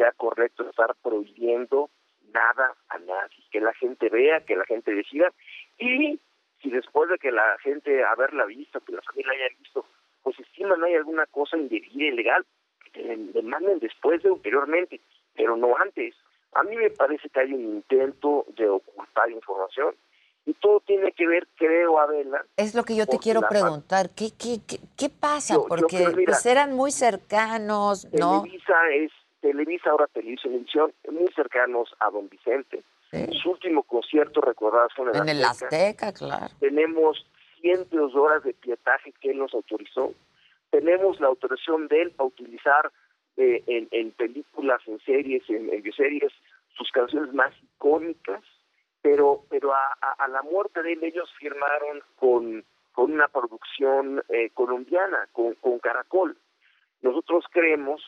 [0.00, 1.90] sea correcto estar prohibiendo
[2.32, 5.30] nada a nadie, que la gente vea, que la gente decida,
[5.78, 6.18] y
[6.62, 9.84] si después de que la gente haberla visto, que la familia haya visto,
[10.22, 12.46] pues estiman hay alguna cosa indebida, ilegal,
[12.92, 15.00] que demanden después de anteriormente,
[15.34, 16.14] pero no antes.
[16.54, 19.94] A mí me parece que hay un intento de ocultar información
[20.46, 22.44] y todo tiene que ver, creo, Adela.
[22.56, 24.10] Es lo que yo te quiero preguntar.
[24.16, 24.60] ¿Qué, qué,
[24.96, 25.56] qué, pasa?
[25.68, 28.42] Porque pues eran muy cercanos, ¿no?
[28.42, 32.82] Televisa es Televisa, ahora Televisión, muy cercanos a don Vicente.
[33.42, 36.12] Su último concierto, recordadas, fue en, el Azteca.
[36.12, 36.46] claro.
[36.60, 37.26] Tenemos
[37.60, 40.14] cientos de horas de pietaje que él nos autorizó.
[40.70, 42.92] Tenemos la autorización de él para utilizar
[43.36, 46.32] eh, en, películas, en series, en, en bioseries,
[46.76, 48.42] sus canciones más icónicas,
[49.02, 54.50] pero pero a, a, la muerte de él ellos firmaron con, con una producción eh,
[54.54, 56.36] colombiana, con, con Caracol.
[57.02, 58.02] Nosotros creemos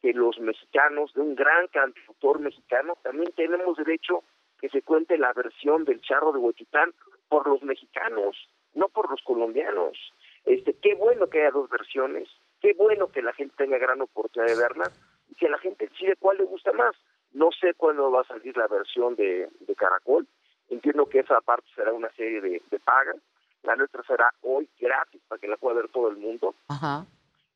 [0.00, 4.22] que los mexicanos, de un gran cantautor mexicano, también tenemos derecho
[4.60, 6.92] que se cuente la versión del charro de Huetitán
[7.28, 8.36] por los mexicanos,
[8.74, 9.98] no por los colombianos.
[10.44, 12.28] Este, qué bueno que haya dos versiones,
[12.60, 14.90] qué bueno que la gente tenga gran oportunidad de verla
[15.28, 16.94] y que la gente decide cuál le gusta más.
[17.32, 20.26] No sé cuándo va a salir la versión de, de Caracol.
[20.68, 23.14] Entiendo que esa parte será una serie de, de paga.
[23.62, 26.54] La nuestra será hoy gratis para que la pueda ver todo el mundo.
[26.68, 27.06] Ajá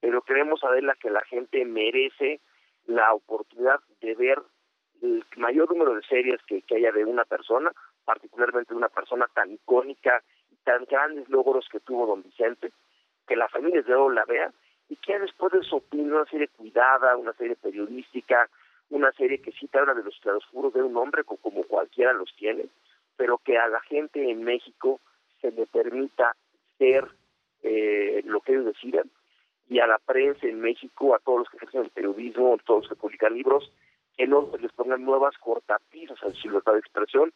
[0.00, 2.40] pero creemos, Adela, que la gente merece
[2.86, 4.38] la oportunidad de ver
[5.02, 7.72] el mayor número de series que, haya de una persona,
[8.04, 12.72] particularmente de una persona tan icónica y tan grandes logros que tuvo don Vicente,
[13.26, 14.52] que la familia de oro la vea
[14.88, 18.48] y que después de su opinión, una serie cuidada, una serie periodística,
[18.90, 22.34] una serie que sí te habla de los claroscuros de un hombre como cualquiera los
[22.36, 22.66] tiene,
[23.16, 25.00] pero que a la gente en México
[25.40, 26.34] se le permita
[26.78, 27.08] ser
[27.62, 29.08] eh, lo que ellos decidan
[29.70, 32.82] y a la prensa en México, a todos los que ejercen el periodismo, a todos
[32.82, 33.72] los que publican libros,
[34.16, 37.32] que no les pongan nuevas cortapisas a su libertad de expresión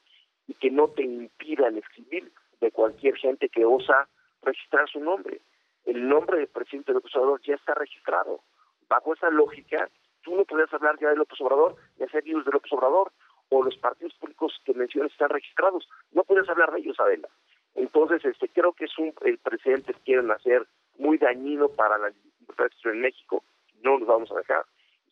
[0.49, 4.09] y que no te impidan escribir de cualquier gente que osa
[4.43, 5.41] registrar su nombre.
[5.85, 8.41] El nombre del presidente López Obrador ya está registrado.
[8.89, 9.89] Bajo esa lógica,
[10.23, 13.13] tú no puedes hablar ya de López Obrador y hacer libros de López Obrador,
[13.51, 15.89] o los partidos públicos que mencionas están registrados.
[16.11, 17.29] No puedes hablar de ellos, Adela.
[17.77, 20.67] Entonces, este, creo que es un el presidente quieren hacer
[20.99, 23.45] muy dañino para la libertad en México,
[23.83, 24.65] no nos vamos a dejar.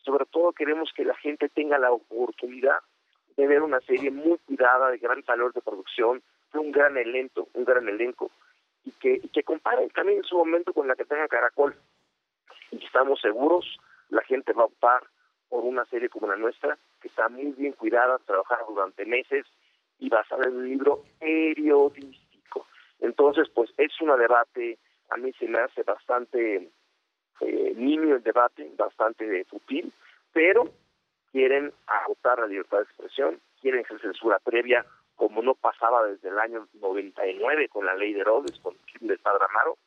[0.03, 2.79] Sobre todo queremos que la gente tenga la oportunidad
[3.37, 7.47] de ver una serie muy cuidada, de gran valor de producción, de un gran elenco,
[7.53, 8.29] un gran elenco,
[8.85, 11.75] y que, y que comparen también en su momento con la que tenga Caracol.
[12.71, 13.65] Y estamos seguros,
[14.09, 15.03] la gente va a optar
[15.49, 19.45] por una serie como la nuestra, que está muy bien cuidada, trabajada durante meses
[19.99, 22.67] y basada en un libro periodístico.
[22.99, 24.79] Entonces, pues es un debate
[25.13, 26.69] a mí se me hace bastante
[27.41, 29.91] eh, niño el debate, bastante futil,
[30.31, 30.69] pero
[31.31, 36.39] quieren agotar la libertad de expresión, quieren ejercer censura previa, como no pasaba desde el
[36.39, 39.77] año 99 con la ley de Herodes, con el del Padre Amaro,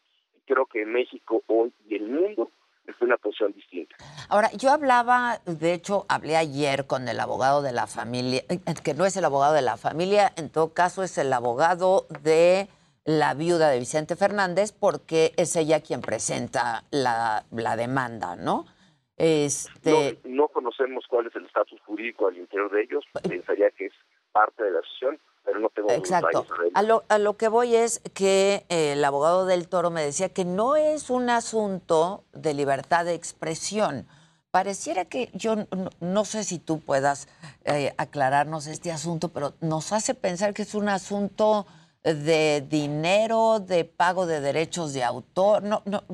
[0.46, 2.50] creo que México hoy y el mundo
[2.86, 3.96] es una posición distinta.
[4.28, 8.94] Ahora, yo hablaba, de hecho, hablé ayer con el abogado de la familia, eh, que
[8.94, 12.68] no es el abogado de la familia, en todo caso es el abogado de
[13.06, 18.66] la viuda de Vicente Fernández porque es ella quien presenta la, la demanda, ¿no?
[19.16, 20.20] Este...
[20.24, 23.92] No, conocemos cuál es el estatus jurídico al interior de ellos, pensaría que es
[24.32, 26.46] parte de la asociación, pero no tengo Exacto.
[26.74, 30.28] A lo, a lo que voy es que eh, el abogado del Toro me decía
[30.28, 34.06] que no es un asunto de libertad de expresión.
[34.50, 35.54] Pareciera que yo
[36.00, 37.28] no, sé si tú puedas
[37.64, 41.66] eh, aclararnos este asunto, pero nos hace pensar que es un asunto
[42.14, 45.62] de dinero, de pago de derechos de autor.
[45.62, 46.04] No, no,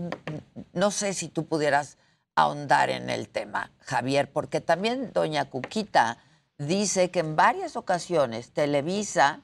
[0.73, 1.99] no sé si tú pudieras
[2.35, 6.17] ahondar en el tema, Javier, porque también doña Cuquita
[6.57, 9.43] dice que en varias ocasiones Televisa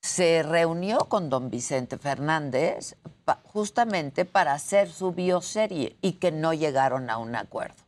[0.00, 2.96] se reunió con don Vicente Fernández
[3.44, 7.82] justamente para hacer su bioserie y que no llegaron a un acuerdo.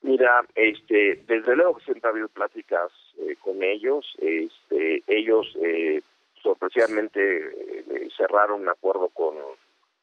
[0.00, 4.04] Mira, este, desde luego que siempre ha habido pláticas eh, con ellos.
[4.18, 6.02] Este, ellos eh,
[6.42, 9.34] sorpresivamente eh, cerraron un acuerdo con,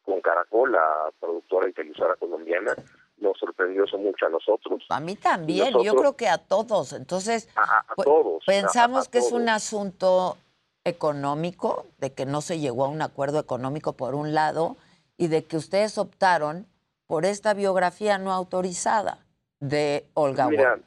[0.03, 2.75] con Caracol, la productora y televisora colombiana.
[3.17, 4.83] Nos sorprendió eso mucho a nosotros.
[4.89, 6.93] A mí también, yo creo que a todos.
[6.93, 10.37] Entonces, a, pues, todos, pensamos que es un asunto
[10.83, 14.77] económico, de que no se llegó a un acuerdo económico por un lado,
[15.17, 16.65] y de que ustedes optaron
[17.05, 19.19] por esta biografía no autorizada
[19.59, 20.79] de Olga Mira,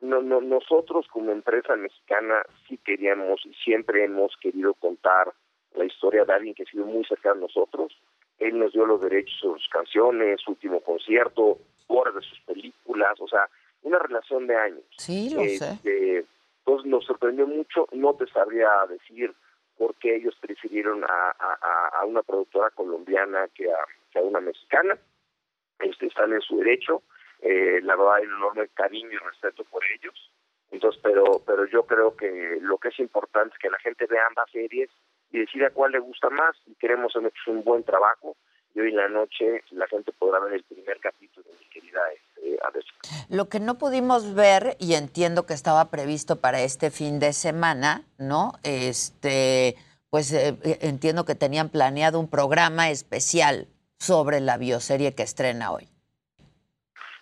[0.00, 5.32] no, no, nosotros como empresa mexicana sí queríamos y siempre hemos querido contar
[5.74, 7.92] la historia de alguien que ha sido muy cercano a nosotros,
[8.38, 13.20] él nos dio los derechos sobre sus canciones, su último concierto, horas de sus películas,
[13.20, 13.48] o sea,
[13.82, 14.84] una relación de años.
[14.98, 15.54] Sí, lo sé.
[15.54, 16.24] Este,
[16.58, 19.32] Entonces nos sorprendió mucho, no te sabría decir
[19.76, 23.76] por qué ellos prefirieron a, a- a una productora colombiana que a,
[24.12, 24.96] que a una mexicana.
[25.80, 27.02] Este, están en su derecho,
[27.44, 30.32] eh, la verdad hay un enorme cariño y respeto por ellos.
[30.70, 34.26] Entonces, pero, pero yo creo que lo que es importante es que la gente vea
[34.26, 34.88] ambas series
[35.30, 36.56] y decida cuál le gusta más.
[36.66, 38.34] Y queremos hacer un buen trabajo.
[38.74, 42.00] Y hoy en la noche la gente podrá ver el primer capítulo, mi querida
[42.62, 42.86] Adela.
[43.28, 48.02] Lo que no pudimos ver, y entiendo que estaba previsto para este fin de semana,
[48.18, 48.52] ¿no?
[48.64, 49.76] Este,
[50.08, 53.68] pues eh, eh, entiendo que tenían planeado un programa especial
[53.98, 55.93] sobre la bioserie que estrena hoy.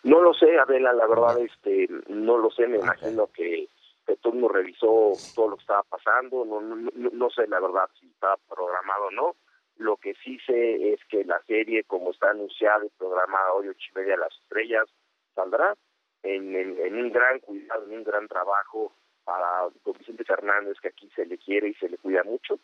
[0.05, 3.68] No lo sé, Adela, la verdad, este, no lo sé, me imagino que,
[4.05, 7.46] que todo el mundo revisó todo lo que estaba pasando, no, no, no, no sé
[7.46, 9.36] la verdad si estaba programado o no.
[9.78, 13.90] Lo que sí sé es que la serie, como está anunciada y programada hoy, ocho
[13.94, 14.86] y media las estrellas,
[15.34, 15.74] saldrá
[16.22, 18.92] en, en, en un gran cuidado, en un gran trabajo
[19.24, 22.59] para don Vicente Fernández, que aquí se le quiere y se le cuida mucho,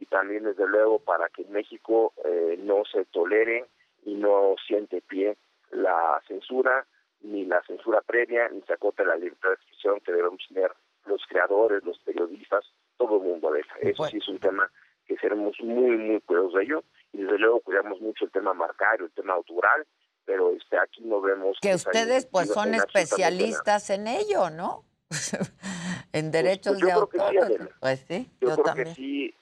[0.00, 3.66] y también, desde luego, para que en México eh, no se tolere
[4.04, 5.36] y no siente pie
[5.74, 6.86] la censura,
[7.20, 10.72] ni la censura previa, ni se acote la libertad de expresión que debemos tener
[11.06, 12.64] los creadores, los periodistas,
[12.96, 13.54] todo el mundo.
[13.54, 14.70] Eso sí es un tema
[15.06, 19.06] que seremos muy, muy cuidadosos de ello, y desde luego cuidamos mucho el tema marcario,
[19.06, 19.86] el tema autoral,
[20.24, 21.58] pero este aquí no vemos...
[21.60, 24.84] Que ustedes pues son especialistas en ello, ¿no?
[26.12, 27.70] en derechos pues yo de creo que sí, autor.
[27.80, 28.88] Pues sí, yo, yo, creo también.
[28.88, 29.34] que sí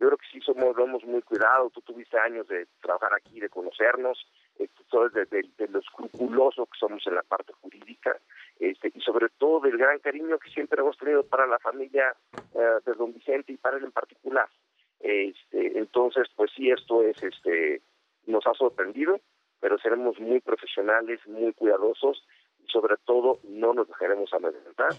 [0.00, 3.40] yo creo que sí somos lo hemos muy cuidado tú tuviste años de trabajar aquí
[3.40, 4.18] de conocernos
[4.58, 8.16] de, de- de lo escrupuloso que somos en la parte jurídica
[8.58, 12.14] este y sobre todo del gran cariño que siempre hemos tenido para la familia
[12.54, 14.48] eh, de don Vicente y para él en particular
[15.00, 17.82] este entonces pues sí esto es este
[18.26, 19.20] nos ha sorprendido
[19.60, 22.26] pero seremos muy profesionales muy cuidadosos
[22.64, 24.92] y sobre todo no nos dejaremos amedrentar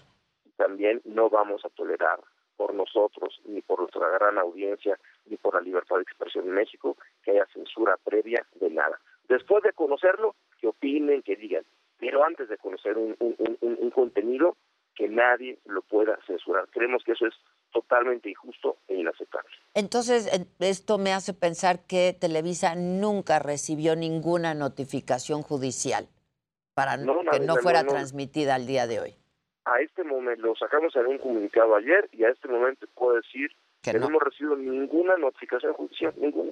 [0.46, 2.20] y también no vamos a tolerar
[2.56, 6.94] por nosotros, ni por nuestra gran audiencia, ni por la libertad de expresión en México,
[7.22, 9.00] que haya censura previa de nada.
[9.30, 11.64] Después de conocerlo, que opinen, que digan,
[11.98, 14.56] pero antes de conocer un, un, un- un contenido,
[14.96, 16.68] que nadie lo pueda censurar.
[16.70, 17.34] Creemos que eso es
[17.72, 19.48] totalmente injusto e inaceptable.
[19.72, 26.08] Entonces, en- esto me hace pensar que Televisa nunca recibió ninguna notificación judicial
[26.74, 27.90] para No, que no, fuera no.
[27.90, 29.14] transmitida al día de hoy.
[29.64, 33.50] A este momento, lo sacamos en un comunicado ayer y a este momento puedo decir
[33.82, 34.00] Que que, no.
[34.00, 36.50] no hemos recibido ninguna notificación judicial, ninguna.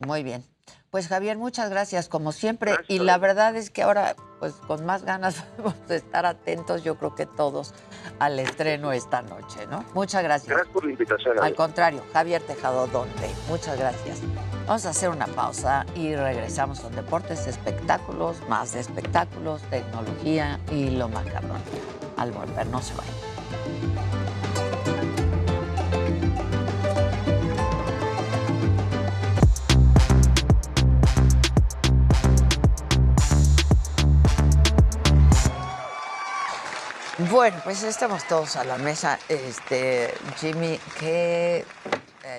[0.00, 0.44] Muy bien.
[0.90, 2.74] Pues Javier, muchas gracias como siempre.
[2.88, 6.96] y la verdad es que ahora, pues con más ganas vamos a estar atentos, yo
[6.96, 7.74] creo que todos,
[8.18, 9.84] al estreno esta noche, ¿no?
[9.94, 10.48] Muchas gracias.
[10.48, 11.38] Gracias por la invitación.
[11.40, 13.30] Al contrario, Javier Tejado Donde.
[13.48, 14.20] Muchas gracias.
[14.66, 20.90] Vamos a hacer una pausa y regresamos con deportes, espectáculos, más de espectáculos, tecnología y
[20.90, 21.60] lo macabrón.
[22.16, 23.99] Al volver, no se vayan.
[37.30, 39.18] Bueno, pues estamos todos a la mesa.
[39.28, 41.64] Este, Jimmy, qué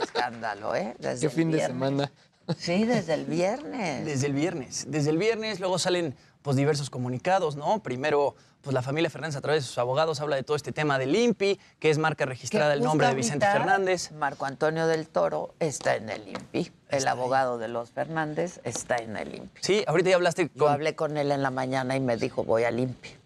[0.02, 0.96] escándalo, ¿eh?
[1.00, 1.78] Desde Qué el fin de viernes.
[1.78, 2.12] semana.
[2.58, 4.06] Sí, desde el viernes.
[4.06, 4.86] Desde el viernes.
[4.90, 7.82] Desde el viernes luego salen pues diversos comunicados, ¿no?
[7.82, 11.00] Primero, pues la familia Fernández a través de sus abogados habla de todo este tema
[11.00, 14.12] del INPI, que es marca registrada el nombre de Vicente Fernández.
[14.12, 16.72] Marco Antonio del Toro está en el INPI.
[16.90, 19.62] El abogado de los Fernández está en el INPI.
[19.64, 20.74] Sí, ahorita ya hablaste Yo con...
[20.74, 23.21] hablé con él en la mañana y me dijo, voy al INPI.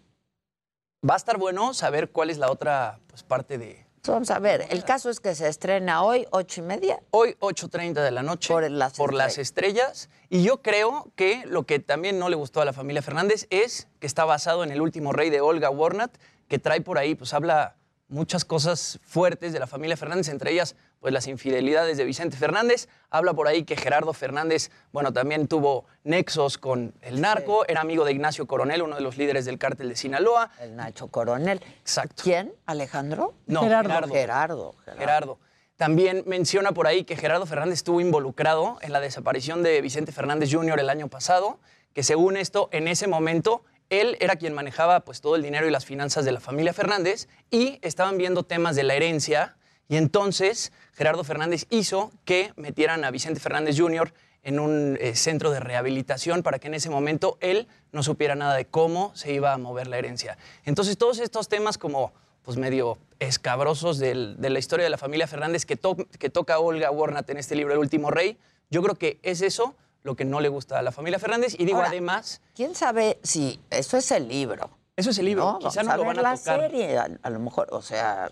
[1.08, 3.86] Va a estar bueno saber cuál es la otra pues, parte de...
[4.08, 7.00] Vamos a ver, el caso es que se estrena hoy, ocho y media.
[7.10, 10.08] Hoy, 8.30 de la noche, Por las por las estrellas.
[10.30, 13.88] Y yo creo que lo que también no le gustó a la familia Fernández es
[14.00, 16.16] que está basado en el último rey de Olga Warnat,
[16.48, 17.76] que trae por ahí, pues habla
[18.08, 22.88] muchas cosas fuertes de la familia Fernández, entre ellas, pues las infidelidades de Vicente Fernández.
[23.10, 28.04] Habla por ahí que Gerardo Fernández, bueno, también tuvo nexos con el narco, era amigo
[28.04, 30.50] de Ignacio Coronel, uno de los líderes del cártel de Sinaloa.
[30.60, 31.60] El Nacho Coronel.
[31.80, 32.22] Exacto.
[32.22, 32.54] ¿Quién?
[32.66, 33.34] ¿Alejandro?
[33.46, 33.88] No, Gerardo.
[33.88, 34.12] Gerardo.
[34.12, 34.74] Gerardo.
[34.98, 35.38] Gerardo.
[35.76, 40.50] También menciona por ahí que Gerardo Fernández estuvo involucrado en la desaparición de Vicente Fernández
[40.50, 40.80] Jr.
[40.80, 41.58] el año pasado,
[41.92, 45.70] que según esto, en ese momento, él era quien manejaba pues, todo el dinero y
[45.70, 49.56] las finanzas de la familia Fernández y estaban viendo temas de la herencia
[49.88, 54.12] y entonces Gerardo Fernández hizo que metieran a Vicente Fernández Jr.
[54.42, 58.56] en un eh, centro de rehabilitación para que en ese momento él no supiera nada
[58.56, 60.38] de cómo se iba a mover la herencia.
[60.64, 62.12] Entonces todos estos temas como
[62.42, 67.38] pues medio escabrosos de la historia de la familia Fernández que toca Olga Warnat en
[67.38, 68.38] este libro El Último Rey,
[68.70, 69.74] yo creo que es eso
[70.06, 71.54] lo que no le gusta a la familia Fernández.
[71.58, 74.70] Y digo, Ahora, además, ¿Quién sabe si eso es el libro?
[74.96, 75.44] eso es el libro.
[75.44, 76.60] No, Quizá no a lo van a la tocar.
[76.60, 78.30] serie, a, a lo mejor, o sea,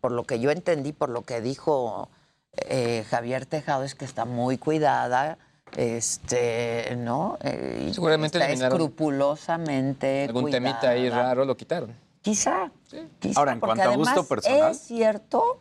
[0.00, 2.08] por lo que yo entendí, por lo que dijo
[2.52, 5.38] eh, Javier Tejado, es que está muy cuidada,
[5.76, 7.38] este, ¿no?
[7.42, 11.94] Eh, Seguramente está escrupulosamente Algún temita ahí raro lo quitaron.
[12.22, 12.70] Quizá.
[13.18, 14.70] quizá, Ahora, en cuanto a gusto personal.
[14.72, 15.60] Es cierto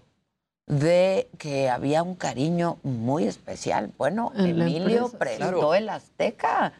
[0.68, 3.94] de que había un cariño muy especial.
[3.98, 5.74] Bueno, Emilio claro.
[5.74, 6.74] el Azteca.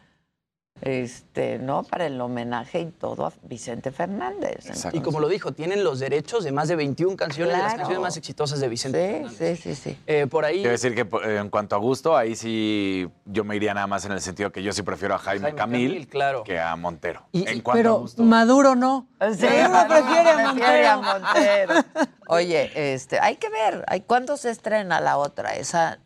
[0.80, 1.82] Este, ¿no?
[1.82, 4.66] Para el homenaje y todo a Vicente Fernández.
[4.92, 8.00] Y como lo dijo, tienen los derechos de más de 21 canciones, de las canciones
[8.00, 9.60] más exitosas de Vicente Sí, Fernández.
[9.60, 9.98] sí, sí, sí.
[10.06, 13.56] Eh, por ahí, Quiero decir que eh, en cuanto a gusto, ahí sí yo me
[13.56, 16.08] iría nada más en el sentido que yo sí prefiero a Jaime, Jaime Camil, Camil,
[16.08, 16.44] claro.
[16.44, 17.24] que a Montero.
[17.32, 18.22] Y- en cuanto a pero gusto.
[18.22, 19.08] Maduro no.
[19.36, 21.74] Sí, Maduro prefiere a a Montero.
[22.28, 25.54] Oye, este, hay que ver, hay, ¿cuándo se estrena la otra?
[25.54, 25.98] Esa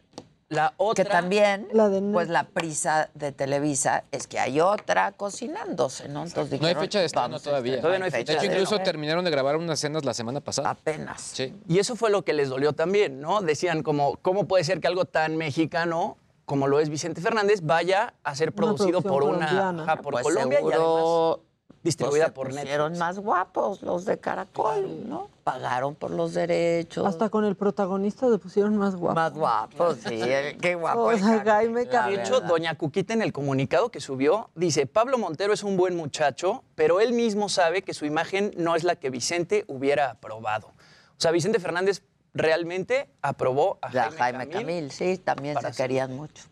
[0.52, 1.04] la otra...
[1.04, 6.24] que también, La de pues la prisa de Televisa es que hay otra cocinándose, ¿no?
[6.24, 7.76] Entonces No hay dijeron, fecha de estreno todavía.
[7.78, 10.40] Todavía no hay fecha De hecho, de incluso terminaron de grabar unas escenas la semana
[10.40, 10.70] pasada.
[10.70, 11.22] Apenas.
[11.22, 11.54] Sí.
[11.68, 13.40] Y eso fue lo que les dolió también, ¿no?
[13.40, 18.14] Decían como, ¿cómo puede ser que algo tan mexicano como lo es Vicente Fernández vaya
[18.24, 21.38] a ser producido por una por Pues Colombia y además
[21.82, 22.98] distribuida pues, se por pusieron Netflix?
[22.98, 25.28] más guapos los de Caracol, ¿no?
[25.44, 27.06] Pagaron por los derechos.
[27.06, 29.14] Hasta con el protagonista le pusieron más guapo.
[29.14, 31.04] Más guapos, sí, eh, qué guapo.
[31.04, 32.16] O sea, Jaime la Camil.
[32.16, 35.96] De hecho, doña Cuquita en el comunicado que subió dice, Pablo Montero es un buen
[35.96, 40.68] muchacho, pero él mismo sabe que su imagen no es la que Vicente hubiera aprobado.
[40.68, 42.02] O sea, Vicente Fernández
[42.34, 46.44] realmente aprobó a Ya, Jaime, Jaime Camil, Camil, sí, también se querían mucho.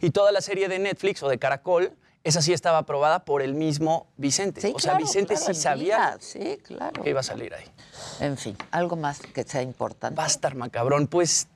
[0.00, 1.92] Y toda la serie de Netflix o de Caracol,
[2.24, 4.60] esa sí estaba aprobada por el mismo Vicente.
[4.60, 7.02] Sí, o sea, claro, Vicente claro, sí sabía Sí, claro.
[7.02, 7.64] que iba a salir ahí.
[8.20, 10.16] En fin, algo más que sea importante.
[10.18, 11.06] Va a estar macabrón.
[11.06, 11.48] Pues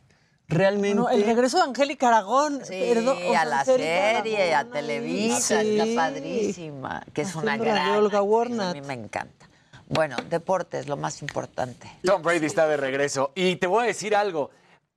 [0.47, 1.01] realmente...
[1.01, 2.61] Bueno, el regreso de Angélica Aragón.
[2.65, 4.67] Sí, perdón, o a la serie, a ahí.
[4.71, 5.79] Televisa, Sí.
[5.79, 8.71] está padrísima, que es una Haciendo la de gran Olga.
[8.71, 9.49] A mí me encanta.
[9.89, 11.91] Bueno, deportes, lo más importante.
[12.05, 13.33] Tom Brady está de regreso.
[13.35, 14.51] Y te voy a decir algo.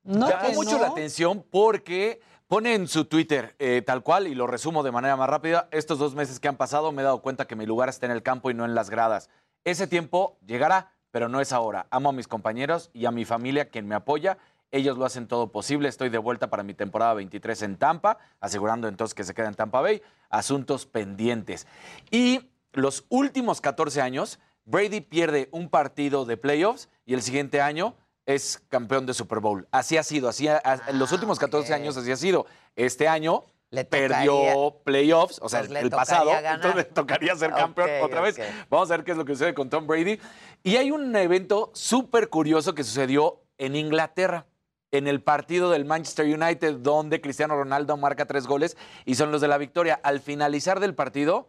[0.04, 0.80] No, Llamó mucho no.
[0.82, 2.20] la atención porque
[2.52, 5.98] pone en su Twitter eh, tal cual, y lo resumo de manera más rápida, estos
[6.00, 8.24] dos meses que han pasado me he dado cuenta que mi lugar está en el
[8.24, 9.30] campo y no en las gradas.
[9.64, 11.88] Ese tiempo llegará, pero no es ahora.
[11.92, 14.38] Amo a mis compañeros y a mi familia, quien me apoya.
[14.70, 15.88] Ellos lo hacen todo posible.
[15.88, 19.56] Estoy de vuelta para mi temporada 23 en Tampa, asegurando entonces que se queda en
[19.56, 20.02] Tampa Bay.
[20.30, 21.68] Asuntos pendientes.
[22.10, 27.96] Y los últimos 14 años, Brady pierde un partido de playoffs y el siguiente año
[28.26, 29.68] es campeón de Super Bowl.
[29.72, 32.46] Así ha sido, así ha- en los últimos 14 años así ha sido.
[32.76, 36.56] Este año Le perdió tocaría- playoffs, o sea, pues el pasado, ganar.
[36.56, 38.40] entonces le tocaría ser campeón otra vez.
[38.70, 40.20] Vamos a ver qué es lo que sucede con Tom Brady.
[40.64, 44.46] Y hay un evento súper curioso que sucedió en Inglaterra,
[44.92, 49.40] en el partido del Manchester United, donde Cristiano Ronaldo marca tres goles y son los
[49.42, 50.00] de la victoria.
[50.04, 51.48] Al finalizar del partido,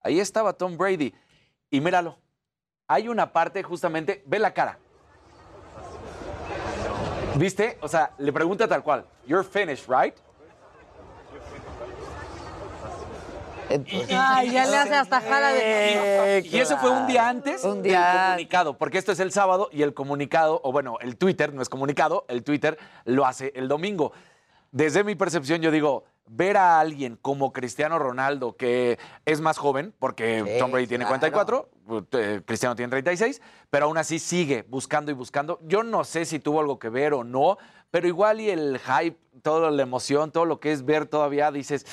[0.00, 1.14] ahí estaba Tom Brady.
[1.70, 2.16] Y míralo,
[2.86, 4.78] hay una parte justamente, ve la cara.
[7.38, 7.78] ¿Viste?
[7.80, 10.14] O sea, le pregunta tal cual, you're finished, right?
[14.10, 16.42] Ay, ya le hace hasta jala de.
[16.50, 19.68] y eso fue un día antes Un del día- comunicado, porque esto es el sábado
[19.70, 23.68] y el comunicado, o bueno, el Twitter no es comunicado, el Twitter lo hace el
[23.68, 24.12] domingo.
[24.72, 29.94] Desde mi percepción, yo digo, ver a alguien como Cristiano Ronaldo, que es más joven,
[29.98, 31.20] porque Sí, Tom Brady tiene claro.
[31.20, 31.68] 44,
[32.12, 35.58] eh, Cristiano tiene 36, pero aún así sigue buscando y buscando.
[35.64, 37.58] Yo no sé si tuvo algo que ver o no,
[37.90, 41.86] pero igual y el hype, toda la emoción, todo lo que es ver todavía, dices,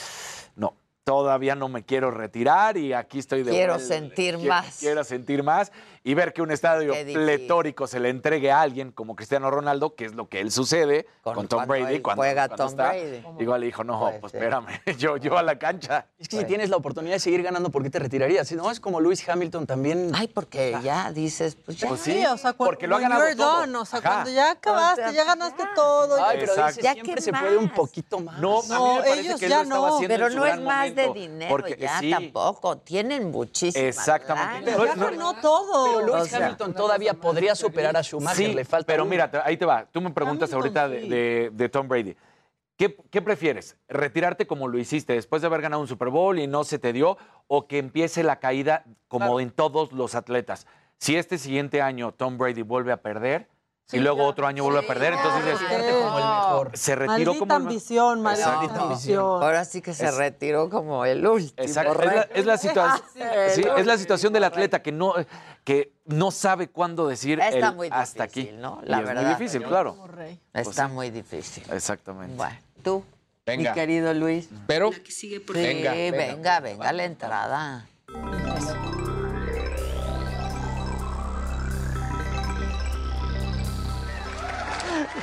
[0.55, 3.87] no, todavía no me quiero retirar y aquí estoy de Quiero vuelta.
[3.95, 4.77] sentir Quiero- más.
[4.79, 5.71] Quiero sentir más
[6.07, 10.05] y ver que un estadio pletórico se le entregue a alguien como Cristiano Ronaldo, que
[10.05, 12.89] es lo que él sucede con, Con- Tom cuando Brady cuando, juega cuando Tom está.
[12.89, 13.23] Brady.
[13.43, 14.67] Igual le dijo, no, Pues, pues espérame,
[14.99, 16.05] yo, yo a la cancha.
[16.19, 18.47] Es que si tienes la oportunidad de seguir ganando, ¿por qué te retirarías?
[18.47, 20.11] Si no, es como Lewis Hamilton también.
[20.13, 21.87] Ay, porque ya dices, pues ya.
[21.89, 23.59] Pues sí, o sea, cuando, porque lo ha when ganado todo.
[23.61, 24.09] done, o sea, Ajá.
[24.11, 26.23] cuando ya acabaste, O sea, ya ganaste todo.
[26.23, 28.37] Ay, pero dices, Ya, siempre ¿qué se puede un poquito más.
[28.39, 29.85] No, a mí No, me parece ellos que él ya lo no.
[29.95, 32.77] haciendo Pero no es más de dinero porque ya tampoco.
[32.77, 34.69] Tienen muchísima Exactamente.
[34.71, 35.94] Ya no, ganó todo.
[35.99, 38.47] Pero Lewis O sea, Hamilton todavía podría superar a Schumacher.
[38.47, 39.85] Sí, le falta pero mira, ahí te va.
[39.91, 41.09] Tú me preguntas Hamilton, ahorita de, sí.
[41.09, 42.15] de- de Tom Brady.
[42.77, 43.77] ¿Qué, qué prefieres?
[43.87, 46.91] ¿Retirarte como lo hiciste después de haber ganado un Super Bowl y no se te
[46.91, 47.17] dio?
[47.47, 50.67] ¿O que empiece la caída como en todos los atletas?
[50.97, 53.47] Si este siguiente año Tom Brady vuelve a perder
[53.91, 56.71] y luego otro año vuelve a perder, entonces Retirarte como el mejor.
[56.73, 58.81] se retiró Maldita como ambición, maldita Exacto.
[58.83, 59.43] ambición.
[59.43, 61.53] Ahora sí que se Es- retiró como el último.
[61.57, 61.91] Exacto.
[61.91, 62.23] Es la, rey.
[62.33, 62.57] es la
[63.53, 65.13] Sí, es situación del atleta que no,
[65.63, 68.51] que no sabe cuándo decir Está el muy hasta aquí.
[68.57, 68.81] ¿no?
[68.83, 69.21] Y La es verdad.
[69.21, 69.95] muy difícil, claro.
[70.53, 70.93] Está sí.
[70.93, 71.63] muy difícil.
[71.71, 72.35] Exactamente.
[72.35, 73.03] Bueno, tú.
[73.47, 74.49] Mi querido Luis.
[74.65, 77.87] Pero, Sí, venga, venga, venga, la entrada.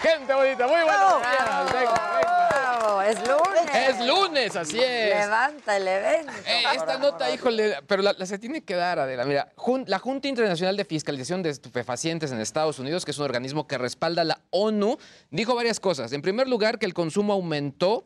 [0.03, 1.73] Gente bonita, muy buenos días.
[1.73, 2.49] Venga, venga.
[2.51, 3.75] Bravo, es lunes.
[3.75, 5.15] Es lunes, así es.
[5.17, 6.33] Levanta el evento.
[6.47, 9.25] Eh, esta nota, híjole, pero la, la se tiene que dar, Adela.
[9.25, 13.25] Mira, Jun- la Junta Internacional de Fiscalización de Estupefacientes en Estados Unidos, que es un
[13.25, 14.99] organismo que respalda la ONU,
[15.31, 16.13] dijo varias cosas.
[16.13, 18.05] En primer lugar, que el consumo aumentó,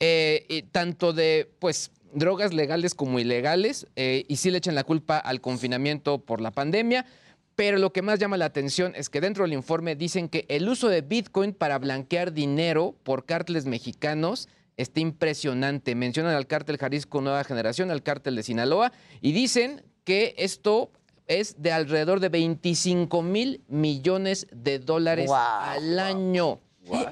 [0.00, 4.84] eh, y tanto de, pues, drogas legales como ilegales, eh, y sí le echan la
[4.84, 7.06] culpa al confinamiento por la pandemia.
[7.54, 10.68] Pero lo que más llama la atención es que dentro del informe dicen que el
[10.68, 15.94] uso de Bitcoin para blanquear dinero por cárteles mexicanos está impresionante.
[15.94, 20.90] Mencionan al cártel Jalisco Nueva Generación, al cártel de Sinaloa, y dicen que esto
[21.26, 26.60] es de alrededor de 25 mil millones de dólares Wow, al año.
[26.86, 27.06] Wow.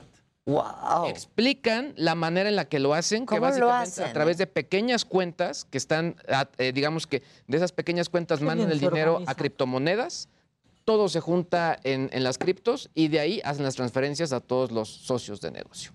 [1.08, 4.04] Explican la manera en la que lo hacen, que ¿Cómo lo básicamente hacen?
[4.06, 8.40] a través de pequeñas cuentas que están, ah, eh, digamos que de esas pequeñas cuentas
[8.40, 10.28] mandan el dinero a criptomonedas,
[10.84, 14.72] todo se junta en, en las criptos y de ahí hacen las transferencias a todos
[14.72, 15.92] los socios de negocio.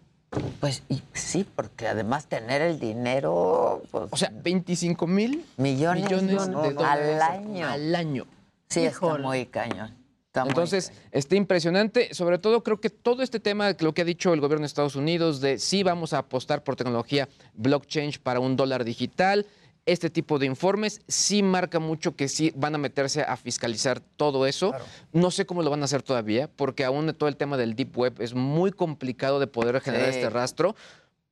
[0.59, 3.81] Pues y- sí, porque además tener el dinero.
[3.91, 7.67] pues, O sea, 25 mil millones, millones de al dólares año.
[7.67, 8.25] al año.
[8.69, 9.95] Sí, está muy cañón.
[10.35, 12.13] Está Entonces, está impresionante.
[12.13, 14.97] Sobre todo, creo que todo este tema, lo que ha dicho el gobierno de Estados
[14.97, 19.45] Unidos, de sí vamos a apostar por tecnología blockchain para un dólar digital,
[19.85, 24.45] este tipo de informes sí marca mucho que sí van a meterse a fiscalizar todo
[24.47, 24.73] eso.
[25.13, 27.95] No sé cómo lo van a hacer todavía, porque aún todo el tema del deep
[27.97, 30.17] web es muy complicado de poder generar Sí.
[30.17, 30.75] este rastro.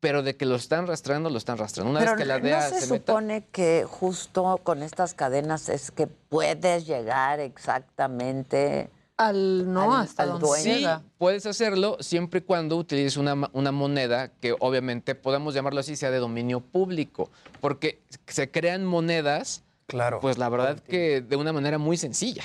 [0.04, 1.91] Pero de que lo están rastreando, lo están rastreando.
[1.91, 3.14] Una Pero vez que la no DEA se, se, meta.
[3.14, 10.24] supone que justo con estas cadenas es que puedes llegar exactamente al no al- hasta
[10.24, 10.64] al dueño.
[10.64, 10.86] Sí,
[11.18, 16.12] puedes hacerlo siempre y cuando utilices una, una moneda que obviamente podemos llamarlo así, sea
[16.12, 17.30] de dominio público,
[17.62, 20.20] porque se crean monedas, claro.
[20.20, 22.43] pues la verdad que de una manera muy sencilla.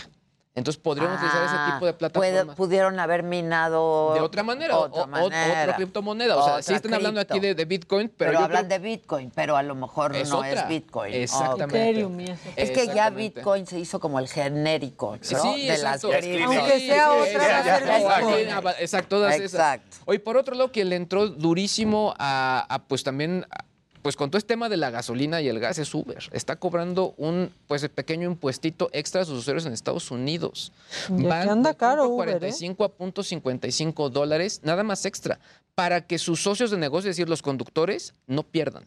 [0.58, 2.56] Entonces podríamos utilizar ese Ah, tipo de puede- plataformas.
[2.56, 5.62] pudieron haber minado de otra manera, otra o- o- manera.
[5.62, 6.36] otra criptomoneda.
[6.36, 8.78] O sea, sí Otra están hablando aquí de, de Bitcoin, pero, Pero, yo hablan creo-
[8.78, 10.50] de Bitcoin, pero a lo mejor Es no otra.
[10.52, 11.14] es Bitcoin.
[11.14, 11.90] Exactamente.
[11.90, 12.42] Ethereum y eso.
[12.56, 13.10] Es que ya.
[13.10, 15.22] Bitcoin se hizo como el genérico, ¿no?
[15.22, 16.10] Sí, de las exacto.
[16.10, 16.56] criptos.
[16.56, 18.38] Aunque sea otra, va a ser Bitcoin.
[18.48, 19.52] Exacto, exacto, todas esas.
[19.54, 19.96] Exacto.
[20.06, 23.64] Oye, por otro lado, quien le entró durísimo a, a, pues también, a-
[24.02, 26.18] pues con todo este tema de la gasolina y el gas es Uber.
[26.32, 30.72] Está cobrando un, pues, pequeño impuestito extra a sus usuarios en Estados Unidos.
[31.06, 32.32] Aquí anda de caro punto Uber, ¿eh?
[32.38, 35.38] 45 a punto 55 dólares, nada más extra,
[35.74, 38.84] para que sus socios de negocio, es decir, los conductores, no pierdan.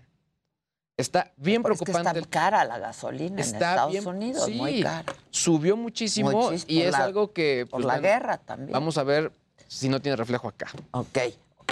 [0.98, 2.20] Está bien Es que preocupante.
[2.20, 5.16] está cara la gasolina en Estados bien- Unidos, sí, muy cara.
[5.32, 7.66] Subió muchísimo, Muchísimo, y es la- algo que...
[7.70, 8.72] por pues, la bueno, guerra también.
[8.72, 9.32] Vamos a ver
[9.68, 10.68] si no tiene reflejo acá.
[10.92, 11.18] Ok.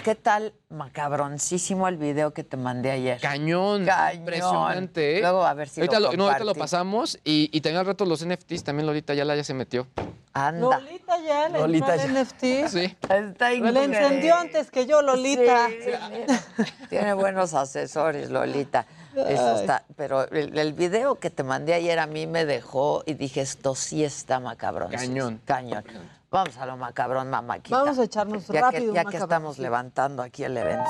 [0.04, 3.20] ¿Qué tal macabroncísimo el video que te mandé ayer?
[3.20, 4.20] Cañón, Cañón.
[4.20, 5.18] impresionante.
[5.18, 5.22] ¿eh?
[5.22, 7.86] Luego a ver si ahorita lo lo, no, ahorita lo pasamos y, y también al
[7.86, 9.88] rato los NFTs, también Lolita ya la ya se metió.
[10.34, 10.80] Anda.
[10.80, 12.22] Lolita ya le Lolita entró ya.
[12.24, 12.42] NFT.
[12.70, 12.98] Sí.
[13.02, 13.84] Está Le increíble.
[13.84, 15.68] encendió antes que yo, Lolita.
[15.70, 18.86] Sí, Tiene buenos asesores, Lolita.
[19.16, 19.84] Eso está.
[19.98, 23.76] Pero el, el video que te mandé ayer a mí me dejó y dije, esto
[23.76, 24.92] sí está macabrón.
[24.92, 25.42] Cañón.
[25.46, 25.84] Cañón.
[26.32, 27.76] Vamos a lo macabrón, mamáquita.
[27.78, 30.90] Vamos a echarnos ya rápido que, ya que estamos levantando aquí el evento.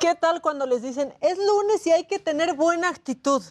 [0.00, 3.42] ¿Qué tal cuando les dicen, es lunes y hay que tener buena actitud?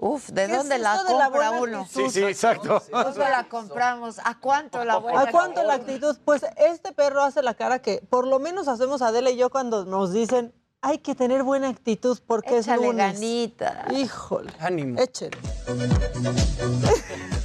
[0.00, 1.80] Uf, ¿de ¿Qué dónde es la la compra buena uno?
[1.80, 2.02] actitud?
[2.04, 2.80] Sí, sí, exacto.
[2.92, 4.20] ¿Dónde la compramos?
[4.22, 6.10] ¿A cuánto la buena ¿A cuánto la actitud?
[6.10, 6.24] actitud?
[6.24, 9.86] Pues este perro hace la cara que por lo menos hacemos Adela y yo cuando
[9.86, 13.12] nos dicen, hay que tener buena actitud porque Échale es lunes.
[13.14, 13.84] ganita.
[13.90, 14.52] Híjole.
[14.60, 15.00] Ánimo.
[15.00, 15.36] Échale.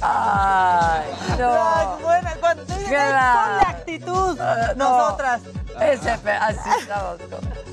[0.00, 1.98] Ay, no.
[2.02, 3.44] buena, cuando te dicen, ¿Qué "Ay, da?
[3.44, 4.88] ponle actitud, Ah, no.
[4.98, 5.42] nosotras.
[5.80, 7.18] Ese pe- así estamos.
[7.22, 7.64] con-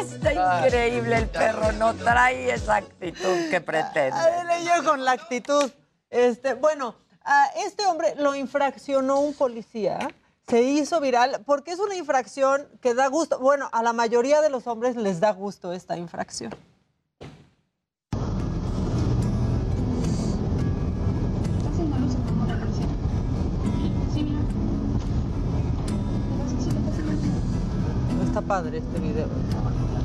[0.00, 0.32] Está
[0.66, 4.16] increíble el perro, no trae esa actitud que pretende.
[4.60, 5.70] Y yo con la actitud.
[6.10, 6.94] Este, bueno,
[7.24, 9.98] a este hombre lo infraccionó un policía.
[10.48, 13.38] Se hizo viral porque es una infracción que da gusto.
[13.38, 16.54] Bueno, a la mayoría de los hombres les da gusto esta infracción.
[28.24, 29.28] Está padre este video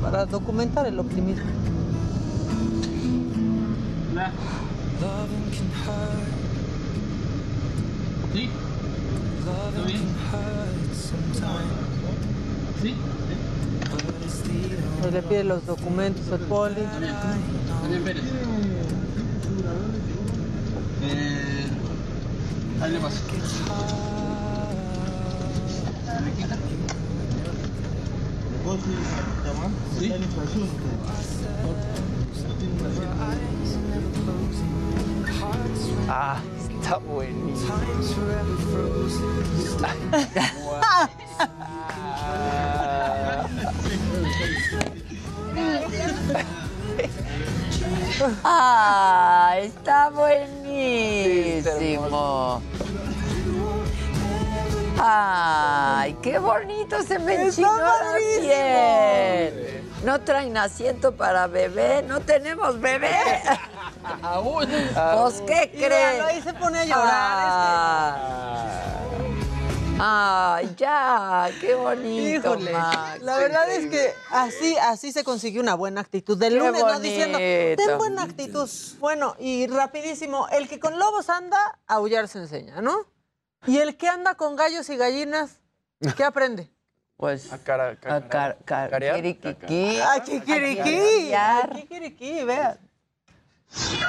[0.01, 1.45] para documentar el optimismo.
[8.33, 8.49] ¿Sí?
[9.53, 10.01] ¿Todo bien?
[12.81, 12.95] ¿Sí?
[15.03, 16.81] Se le pide los documentos al poli.
[16.81, 18.23] Daniel Pérez.
[21.03, 21.67] Eh,
[22.79, 23.13] Dale más.
[36.09, 36.37] Ah,
[36.83, 37.73] está buenísimo.
[48.43, 49.55] ¡Ah!
[49.61, 50.61] Está buenísimo.
[54.99, 59.83] ¡Ay, qué bonito se me enchinó la piel!
[60.03, 63.15] No traen asiento para bebé, no tenemos bebé.
[64.21, 64.65] Aún.
[64.67, 66.21] Pues, ¿qué crees?
[66.21, 68.17] ahí se pone a llorar.
[69.95, 70.55] Ah.
[70.59, 73.21] Ay, ya, qué bonito, Híjole, Max.
[73.21, 76.37] la verdad es que así, así se consiguió una buena actitud.
[76.37, 76.99] Del Qué lunes, ¿no?
[76.99, 78.67] Diciendo, ten buena actitud.
[78.99, 83.05] Bueno, y rapidísimo, el que con lobos anda, a aullar se enseña, ¿no?
[83.67, 85.59] Y el que anda con gallos y gallinas,
[86.17, 86.69] ¿qué aprende?
[87.15, 89.21] Pues, A cara, a cara- car- car- carear.
[89.21, 89.99] kikiriki.
[90.01, 91.33] ¡Ay, kikiriki!
[91.33, 92.79] Acariciar.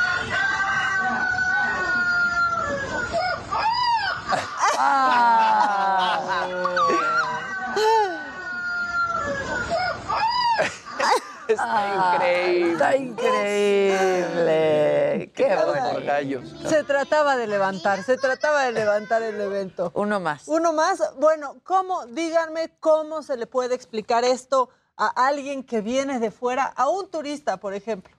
[11.49, 12.73] Está increíble.
[12.73, 15.33] Está increíble.
[15.35, 16.43] Qué bueno.
[16.69, 19.93] Se trataba de levantar, se trataba de levantar el evento.
[19.95, 20.49] Uno más.
[20.49, 21.03] Uno más.
[21.19, 22.07] Bueno, ¿cómo?
[22.07, 27.11] Díganme cómo se le puede explicar esto a alguien que viene de fuera, a un
[27.11, 28.15] turista, por ejemplo.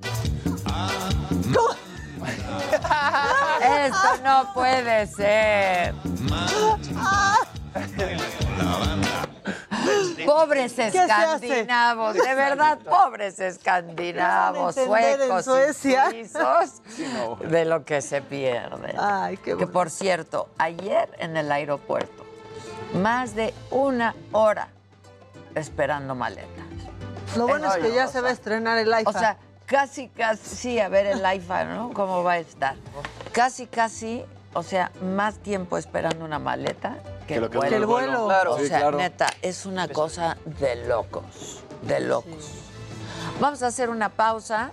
[3.60, 5.94] Esto no puede ser.
[10.24, 16.08] Pobres escandinavos, de verdad, pobres escandinavos, ¿Qué van a entender en suecos Suecia?
[16.14, 16.82] y suizos,
[17.50, 18.96] de lo que se pierden.
[18.98, 19.72] Ay, qué Que bueno.
[19.72, 22.24] por cierto, ayer en el aeropuerto,
[22.94, 24.68] más de una hora
[25.54, 26.48] esperando maletas.
[27.36, 29.14] Lo bueno es que ya se va a estrenar el iPhone.
[29.14, 29.36] O sea,
[29.66, 31.92] casi, casi, sí, a ver el iPhone, ¿no?
[31.92, 32.76] ¿Cómo va a estar?
[33.32, 36.96] Casi, casi, o sea, más tiempo esperando una maleta
[37.26, 37.76] que, Que lo que el vuelo.
[37.76, 38.26] el vuelo.
[38.26, 38.54] Claro.
[38.54, 38.98] O Sí, sea, claro.
[38.98, 42.50] neta, es una cosa de locos, de locos.
[43.40, 44.72] Vamos a hacer una pausa.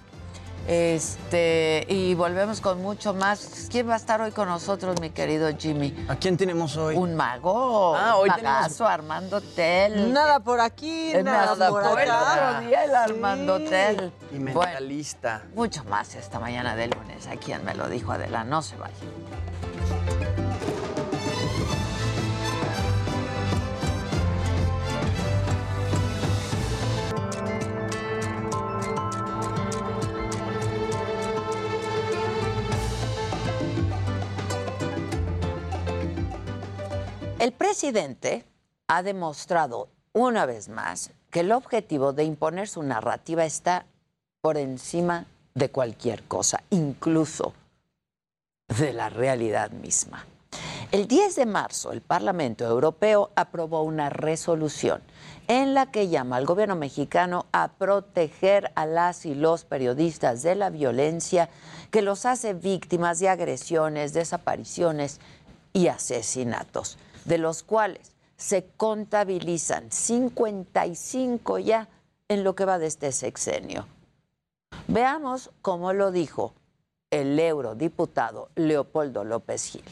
[0.68, 3.68] Este, y volvemos con mucho más.
[3.70, 6.06] ¿Quién va a estar hoy con nosotros, mi querido Jimmy?
[6.08, 6.96] ¿A quién tenemos hoy?
[6.96, 7.96] Un mago.
[7.96, 10.14] Ah, hoy un tenemos- magazo, Armando Tel.
[10.14, 12.32] Nada por aquí, me nada por asustó el acá.
[12.56, 12.96] otro día el Sí.
[12.96, 14.12] Armando Tel.
[14.32, 15.44] Y Bueno, mentalista.
[15.56, 17.28] mucho más esta mañana de lunes.
[17.28, 18.44] ¿A quién me lo dijo Adela?
[18.44, 18.94] No se vaya.
[37.42, 38.46] El presidente
[38.88, 43.88] ha demostrado una vez más que el objetivo de imponer su narrativa está
[44.42, 45.26] por encima
[45.56, 47.54] de cualquier cosa, incluso
[48.78, 50.24] de la realidad misma.
[50.92, 55.02] El 10 de marzo, el Parlamento Europeo aprobó una resolución
[55.48, 60.54] en la que llama al gobierno mexicano a proteger a las y los periodistas de
[60.54, 61.50] la violencia
[61.90, 65.20] que los hace víctimas de agresiones, desapariciones
[65.74, 71.90] y asesinatos, de los cuales se contabilizan 55 ya
[72.28, 73.86] en lo que va de este sexenio.
[74.88, 76.54] Veamos cómo lo dijo
[77.12, 79.84] el eurodiputado Leopoldo López Gil.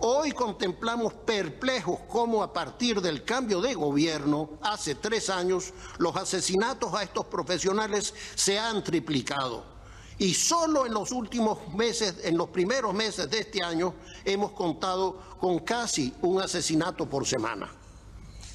[0.00, 6.94] Hoy contemplamos perplejos cómo a partir del cambio de gobierno, hace tres años, los asesinatos
[6.94, 9.77] a estos profesionales se han triplicado.
[10.18, 13.94] Y solo en los últimos meses, en los primeros meses de este año,
[14.24, 17.70] hemos contado con casi un asesinato por semana.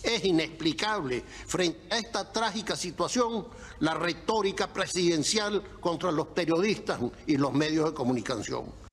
[0.03, 3.47] Es inexplicable frente a esta trágica situación
[3.79, 8.83] la retórica presidencial contra los periodistas y los medios de comunicación.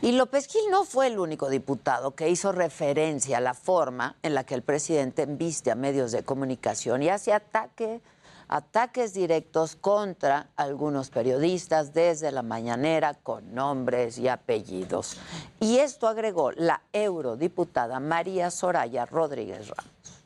[0.00, 4.34] Y López Gil no fue el único diputado que hizo referencia a la forma en
[4.34, 8.00] la que el presidente embiste a medios de comunicación y hace ataque,
[8.48, 15.16] ataques directos contra algunos periodistas desde la mañanera con nombres y apellidos.
[15.60, 20.24] Y esto agregó la eurodiputada María Soraya Rodríguez Ramos.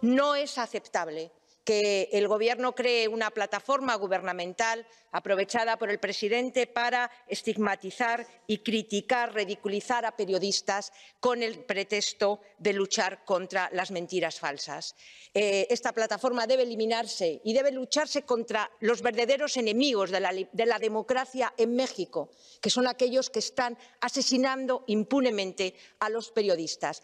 [0.00, 1.32] No es aceptable
[1.64, 9.34] que el Gobierno cree una plataforma gubernamental aprovechada por el presidente para estigmatizar y criticar,
[9.34, 14.94] ridiculizar a periodistas con el pretexto de luchar contra las mentiras falsas.
[15.32, 20.66] Eh, esta plataforma debe eliminarse y debe lucharse contra los verdaderos enemigos de la, de
[20.66, 27.02] la democracia en México, que son aquellos que están asesinando impunemente a los periodistas.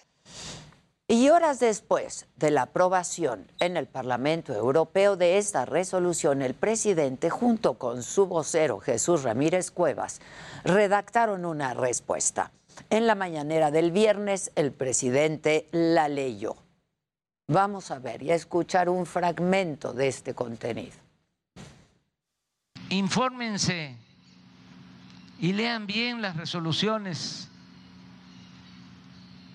[1.10, 7.30] Y horas después de la aprobación en el Parlamento Europeo de esta resolución, el presidente,
[7.30, 10.20] junto con su vocero Jesús Ramírez Cuevas,
[10.62, 12.52] redactaron una respuesta.
[12.90, 16.54] En la mañanera del viernes, el presidente la leyó.
[17.48, 20.94] Vamos a ver y a escuchar un fragmento de este contenido.
[22.88, 23.96] Infórmense
[25.40, 27.48] y lean bien las resoluciones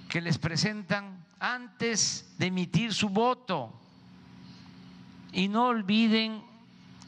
[0.10, 3.72] que les presentan antes de emitir su voto.
[5.32, 6.42] Y no olviden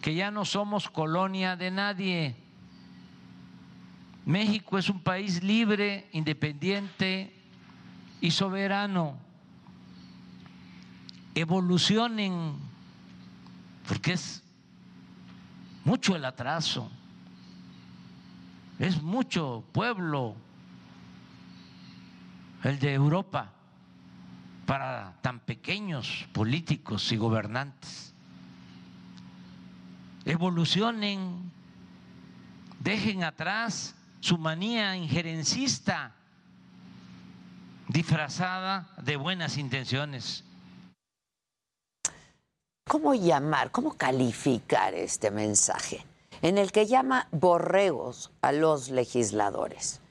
[0.01, 2.35] que ya no somos colonia de nadie.
[4.25, 7.33] México es un país libre, independiente
[8.21, 9.17] y soberano.
[11.33, 12.57] Evolucionen,
[13.87, 14.43] porque es
[15.83, 16.91] mucho el atraso,
[18.77, 20.35] es mucho pueblo
[22.63, 23.56] el de Europa
[24.67, 28.13] para tan pequeños políticos y gobernantes.
[30.25, 31.49] Evolucionen,
[32.77, 36.13] dejen atrás su manía injerencista
[37.87, 40.43] disfrazada de buenas intenciones.
[42.89, 46.05] ¿Cómo llamar, cómo calificar este mensaje
[46.41, 50.01] en el que llama borregos a los legisladores?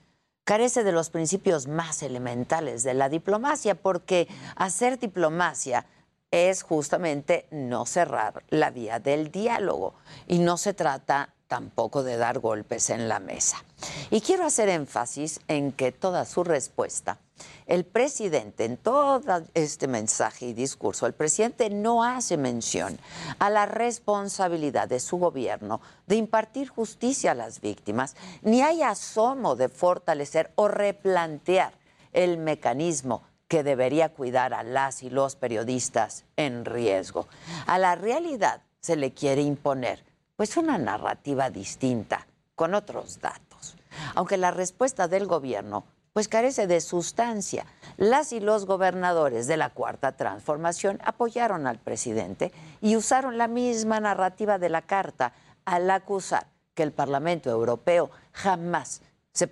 [0.47, 5.87] Carece de los principios más elementales de la diplomacia, porque hacer diplomacia
[6.31, 9.95] es justamente no cerrar la vía del diálogo
[10.29, 13.63] y no se trata tampoco de dar golpes en la mesa.
[14.11, 17.19] Y quiero hacer énfasis en que toda su respuesta,
[17.67, 19.21] el presidente, en todo
[19.55, 22.99] este mensaje y discurso, el presidente no hace mención
[23.39, 29.57] a la responsabilidad de su gobierno de impartir justicia a las víctimas, ni hay asomo
[29.57, 31.75] de fortalecer o replantear
[32.13, 37.29] el mecanismo que debería cuidar a las y los periodistas en riesgo.
[37.67, 40.05] A la realidad se le quiere imponer
[40.37, 43.77] pues una narrativa distinta, con otros datos.
[44.15, 45.85] Aunque la respuesta del gobierno
[46.17, 47.67] pues carece de sustancia.
[47.99, 54.01] Las y los gobernadores de la Cuarta Transformación apoyaron al presidente y usaron la misma
[54.01, 55.35] narrativa de la carta
[55.67, 59.03] al acusar que el Parlamento Europeo jamás
[59.35, 59.51] se,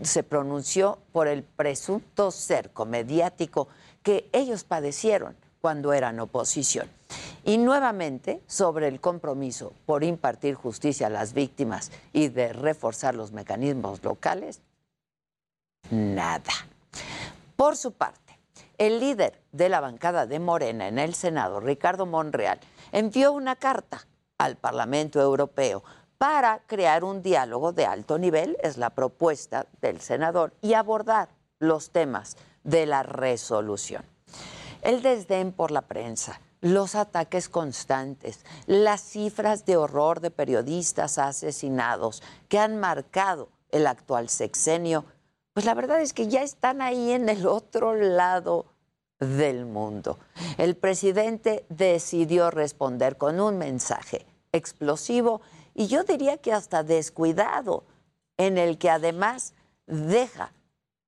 [0.00, 3.68] se pronunció por el presunto cerco mediático
[4.02, 6.90] que ellos padecieron cuando eran oposición.
[7.44, 13.32] Y nuevamente sobre el compromiso por impartir justicia a las víctimas y de reforzar los
[13.32, 14.60] mecanismos locales,
[15.90, 16.52] nada.
[17.56, 18.40] Por su parte,
[18.76, 22.58] el líder de la bancada de Morena en el Senado, Ricardo Monreal,
[22.90, 24.06] envió una carta
[24.38, 25.84] al Parlamento Europeo
[26.18, 31.28] para crear un diálogo de alto nivel, es la propuesta del senador, y abordar
[31.60, 34.11] los temas de la resolución.
[34.82, 42.20] El desdén por la prensa, los ataques constantes, las cifras de horror de periodistas asesinados
[42.48, 45.04] que han marcado el actual sexenio,
[45.52, 48.66] pues la verdad es que ya están ahí en el otro lado
[49.20, 50.18] del mundo.
[50.58, 55.42] El presidente decidió responder con un mensaje explosivo
[55.74, 57.84] y yo diría que hasta descuidado,
[58.36, 59.54] en el que además
[59.86, 60.52] deja,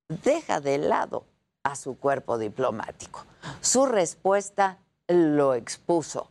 [0.07, 1.25] deja de lado
[1.65, 3.25] a su cuerpo diplomático.
[3.59, 6.29] Su respuesta lo expuso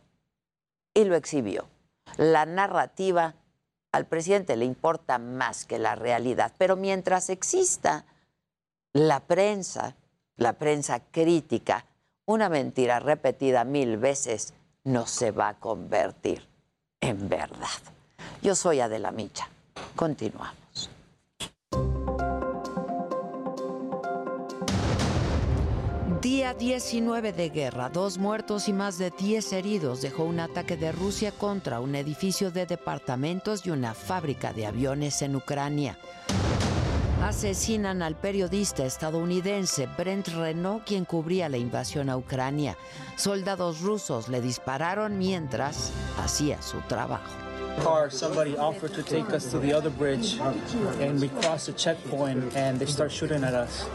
[0.93, 1.67] y lo exhibió.
[2.15, 3.35] La narrativa
[3.91, 8.05] al presidente le importa más que la realidad, pero mientras exista
[8.93, 9.95] la prensa,
[10.37, 11.85] la prensa crítica,
[12.25, 14.53] una mentira repetida mil veces
[14.85, 16.47] no se va a convertir
[17.01, 17.67] en verdad.
[18.41, 19.49] Yo soy Adela Micha.
[19.97, 20.64] Continuamos.
[26.35, 30.91] Día 19 de guerra, dos muertos y más de 10 heridos dejó un ataque de
[30.91, 35.97] Rusia contra un edificio de departamentos y una fábrica de aviones en Ucrania.
[37.23, 42.77] Asesinan al periodista estadounidense Brent Renault, quien cubría la invasión a Ucrania.
[43.15, 47.31] Soldados rusos le dispararon mientras hacía su trabajo.
[47.81, 50.37] car, somebody offered to take us to the other bridge,
[50.99, 53.85] and we crossed the checkpoint, and they start shooting at us.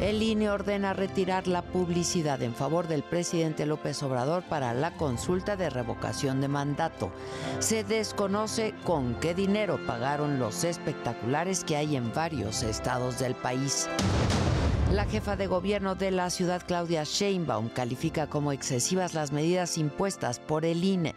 [0.00, 5.56] El INE ordena retirar la publicidad en favor del presidente López Obrador para la consulta
[5.56, 7.10] de revocación de mandato.
[7.58, 13.88] Se desconoce con qué dinero pagaron los espectaculares que hay en varios estados del país.
[14.92, 20.38] La jefa de gobierno de la ciudad, Claudia Sheinbaum, califica como excesivas las medidas impuestas
[20.38, 21.16] por el INE.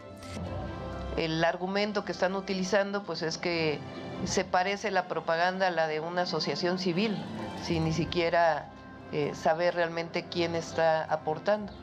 [1.18, 3.80] El argumento que están utilizando pues es que
[4.26, 7.18] se parece la propaganda a la de una asociación civil,
[7.64, 8.70] sin ni siquiera
[9.12, 11.74] eh, saber realmente quién está aportando.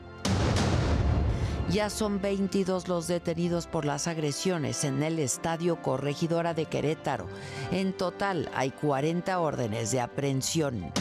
[1.69, 7.27] Ya son 22 los detenidos por las agresiones en el Estadio Corregidora de Querétaro.
[7.71, 10.91] En total hay 40 órdenes de aprehensión.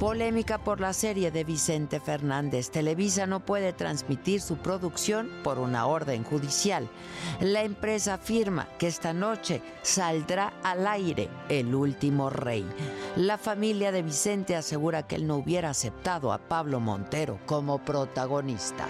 [0.00, 2.70] Polémica por la serie de Vicente Fernández.
[2.70, 6.86] Televisa no puede transmitir su producción por una orden judicial.
[7.40, 12.66] La empresa afirma que esta noche saldrá al aire El último rey.
[13.16, 18.86] La familia de Vicente asegura que él no hubiera aceptado a Pablo Montero como protagonista.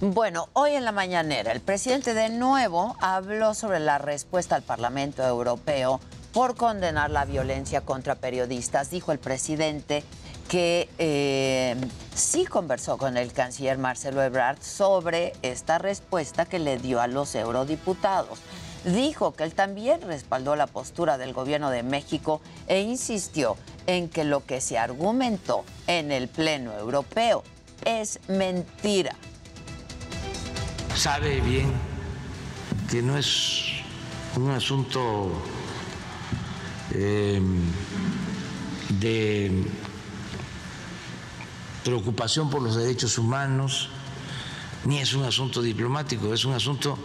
[0.00, 5.26] Bueno, hoy en la mañanera el presidente de nuevo habló sobre la respuesta al Parlamento
[5.26, 6.00] Europeo
[6.32, 8.90] por condenar la violencia contra periodistas.
[8.90, 10.04] Dijo el presidente
[10.48, 11.76] que eh,
[12.14, 17.34] sí conversó con el canciller Marcelo Ebrard sobre esta respuesta que le dio a los
[17.34, 18.40] eurodiputados.
[18.84, 23.56] Dijo que él también respaldó la postura del gobierno de México e insistió
[23.86, 27.44] en que lo que se argumentó en el Pleno Europeo
[27.84, 29.14] es mentira.
[30.96, 31.72] Sabe bien
[32.90, 33.66] que no es
[34.36, 35.30] un asunto
[36.94, 37.40] eh,
[39.00, 39.64] de
[41.84, 43.88] preocupación por los derechos humanos,
[44.84, 46.98] ni es un asunto diplomático, es un asunto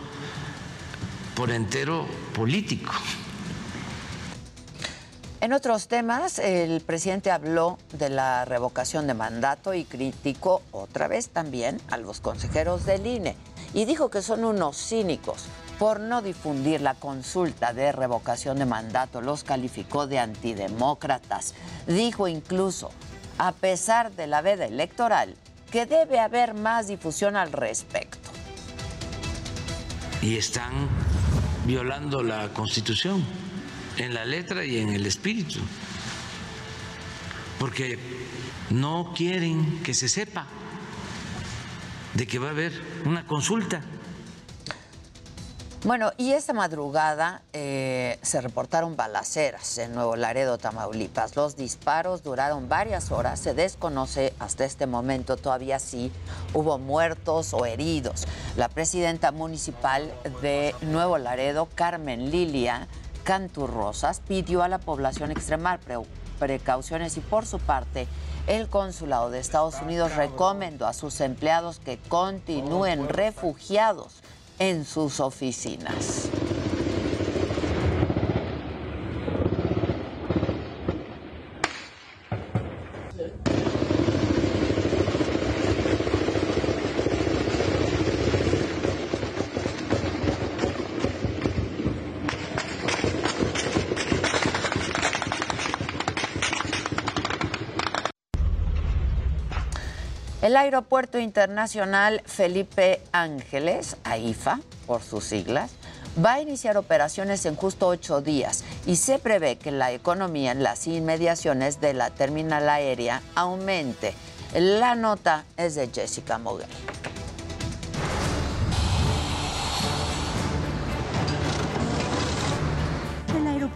[1.35, 2.93] por entero político.
[5.41, 11.29] En otros temas, el presidente habló de la revocación de mandato y criticó otra vez
[11.29, 13.35] también a los consejeros del INE
[13.73, 15.45] y dijo que son unos cínicos
[15.79, 19.21] por no difundir la consulta de revocación de mandato.
[19.21, 21.53] Los calificó de antidemócratas.
[21.87, 22.91] Dijo incluso,
[23.37, 25.35] a pesar de la veda electoral,
[25.71, 28.29] que debe haber más difusión al respecto.
[30.21, 30.87] Y están
[31.65, 33.23] violando la Constitución
[33.97, 35.59] en la letra y en el espíritu,
[37.59, 37.99] porque
[38.69, 40.47] no quieren que se sepa
[42.13, 42.71] de que va a haber
[43.05, 43.81] una consulta.
[45.85, 51.35] Bueno, y esta madrugada eh, se reportaron balaceras en Nuevo Laredo, Tamaulipas.
[51.35, 53.39] Los disparos duraron varias horas.
[53.39, 56.11] Se desconoce hasta este momento todavía si
[56.55, 58.25] hubo muertos o heridos.
[58.57, 60.11] La presidenta municipal
[60.41, 62.87] de Nuevo Laredo, Carmen Lilia
[63.23, 65.79] Canturrosas, pidió a la población extremar
[66.39, 68.07] precauciones y por su parte
[68.47, 74.23] el consulado de Estados Unidos recomendó a sus empleados que continúen refugiados
[74.59, 76.29] en sus oficinas.
[100.45, 105.71] El Aeropuerto Internacional Felipe Ángeles, AIFA por sus siglas,
[106.23, 110.61] va a iniciar operaciones en justo ocho días y se prevé que la economía en
[110.61, 114.13] las inmediaciones de la terminal aérea aumente.
[114.53, 116.69] La nota es de Jessica Moguel.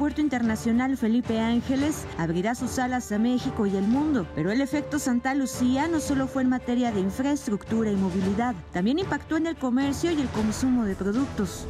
[0.10, 4.98] Aeropuerto Internacional Felipe Ángeles abrirá sus alas a México y el mundo, pero el efecto
[4.98, 9.56] Santa Lucía no solo fue en materia de infraestructura y movilidad, también impactó en el
[9.56, 11.68] comercio y el consumo de productos.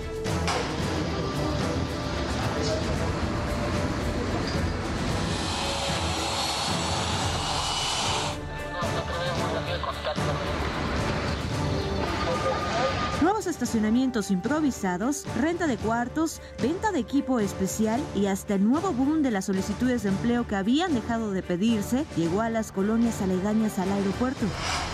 [13.59, 19.31] Estacionamientos improvisados, renta de cuartos, venta de equipo especial y hasta el nuevo boom de
[19.31, 23.91] las solicitudes de empleo que habían dejado de pedirse llegó a las colonias aledañas al
[23.91, 24.45] aeropuerto.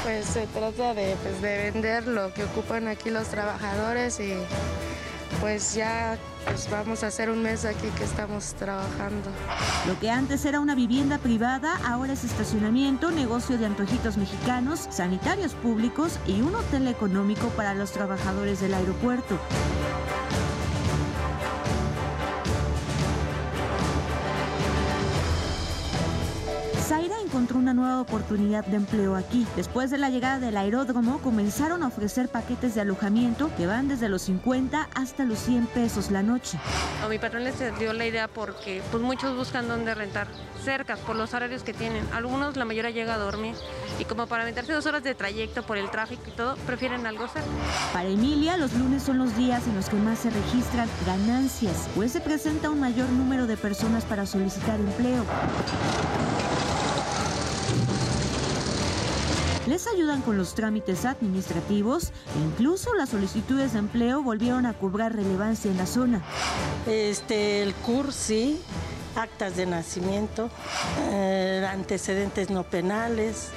[0.01, 4.33] Pues se trata de, pues, de vender lo que ocupan aquí los trabajadores y
[5.39, 9.29] pues ya pues vamos a hacer un mes aquí que estamos trabajando.
[9.87, 15.53] Lo que antes era una vivienda privada, ahora es estacionamiento, negocio de antojitos mexicanos, sanitarios
[15.53, 19.39] públicos y un hotel económico para los trabajadores del aeropuerto.
[26.87, 29.47] Zaira encontró una nueva oportunidad de empleo aquí.
[29.55, 34.07] Después de la llegada del aeródromo, comenzaron a ofrecer paquetes de alojamiento que van desde
[34.07, 36.59] los 50 hasta los 100 pesos la noche.
[37.03, 40.27] A mi patrón les dio la idea porque pues muchos buscan dónde rentar,
[40.65, 42.05] cerca, por los horarios que tienen.
[42.13, 43.55] Algunos, la mayoría llega a dormir
[43.99, 47.27] y como para aventarse dos horas de trayecto por el tráfico y todo, prefieren algo
[47.27, 47.47] cerca.
[47.93, 52.11] Para Emilia, los lunes son los días en los que más se registran ganancias, pues
[52.11, 55.23] se presenta un mayor número de personas para solicitar empleo.
[59.67, 65.15] Les ayudan con los trámites administrativos e incluso las solicitudes de empleo volvieron a cobrar
[65.15, 66.21] relevancia en la zona.
[66.85, 68.61] Este, el CUR, sí,
[69.17, 70.49] actas de nacimiento,
[71.11, 73.49] eh, antecedentes no penales.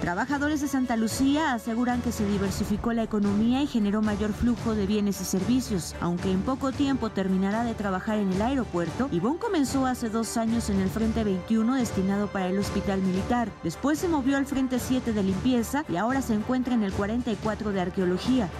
[0.00, 4.84] Trabajadores de Santa Lucía aseguran que se diversificó la economía y generó mayor flujo de
[4.84, 5.94] bienes y servicios.
[6.00, 10.70] Aunque en poco tiempo terminará de trabajar en el aeropuerto, Ivonne comenzó hace dos años
[10.70, 13.48] en el Frente 21 destinado para el Hospital Militar.
[13.62, 17.70] Después se movió al Frente 7 de limpieza y ahora se encuentra en el 44
[17.70, 18.50] de arqueología.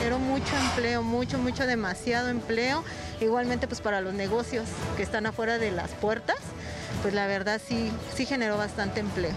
[0.00, 2.84] Pero mucho empleo, mucho, mucho, demasiado empleo.
[3.20, 4.66] Igualmente pues para los negocios
[4.96, 6.36] que están afuera de las puertas,
[7.02, 9.34] pues la verdad sí, sí generó bastante empleo.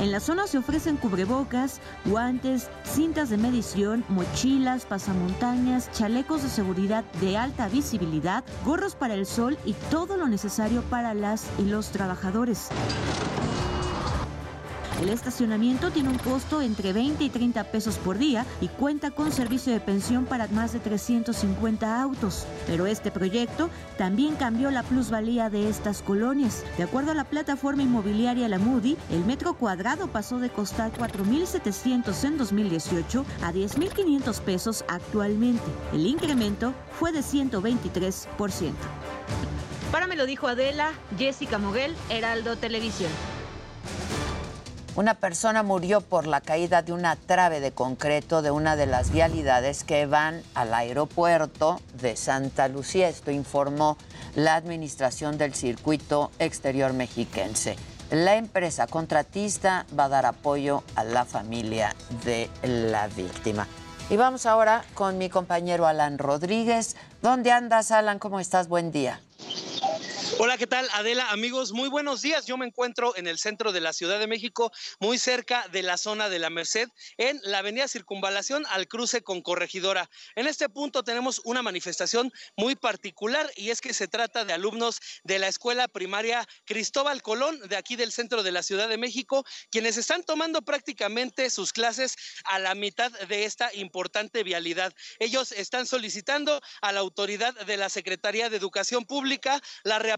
[0.00, 7.02] En la zona se ofrecen cubrebocas, guantes, cintas de medición, mochilas, pasamontañas, chalecos de seguridad
[7.20, 11.90] de alta visibilidad, gorros para el sol y todo lo necesario para las y los
[11.90, 12.68] trabajadores.
[15.00, 19.30] El estacionamiento tiene un costo entre 20 y 30 pesos por día y cuenta con
[19.30, 22.46] servicio de pensión para más de 350 autos.
[22.66, 26.64] Pero este proyecto también cambió la plusvalía de estas colonias.
[26.76, 32.24] De acuerdo a la plataforma inmobiliaria La Moody, el metro cuadrado pasó de costar 4.700
[32.24, 35.62] en 2018 a 10.500 pesos actualmente.
[35.92, 38.72] El incremento fue de 123%.
[39.92, 43.10] Para me lo dijo Adela, Jessica Moguel, Heraldo Televisión.
[44.98, 49.12] Una persona murió por la caída de una trave de concreto de una de las
[49.12, 53.08] vialidades que van al aeropuerto de Santa Lucía.
[53.08, 53.96] Esto informó
[54.34, 57.76] la Administración del Circuito Exterior Mexiquense.
[58.10, 61.94] La empresa contratista va a dar apoyo a la familia
[62.24, 63.68] de la víctima.
[64.10, 66.96] Y vamos ahora con mi compañero Alan Rodríguez.
[67.22, 68.18] ¿Dónde andas, Alan?
[68.18, 68.66] ¿Cómo estás?
[68.66, 69.20] Buen día.
[70.36, 71.30] Hola, ¿qué tal Adela?
[71.30, 72.46] Amigos, muy buenos días.
[72.46, 74.70] Yo me encuentro en el centro de la Ciudad de México,
[75.00, 79.40] muy cerca de la zona de la Merced, en la avenida Circunvalación al cruce con
[79.40, 80.10] Corregidora.
[80.36, 85.00] En este punto tenemos una manifestación muy particular y es que se trata de alumnos
[85.24, 89.44] de la escuela primaria Cristóbal Colón, de aquí del centro de la Ciudad de México,
[89.70, 94.92] quienes están tomando prácticamente sus clases a la mitad de esta importante vialidad.
[95.20, 100.17] Ellos están solicitando a la autoridad de la Secretaría de Educación Pública la reapertura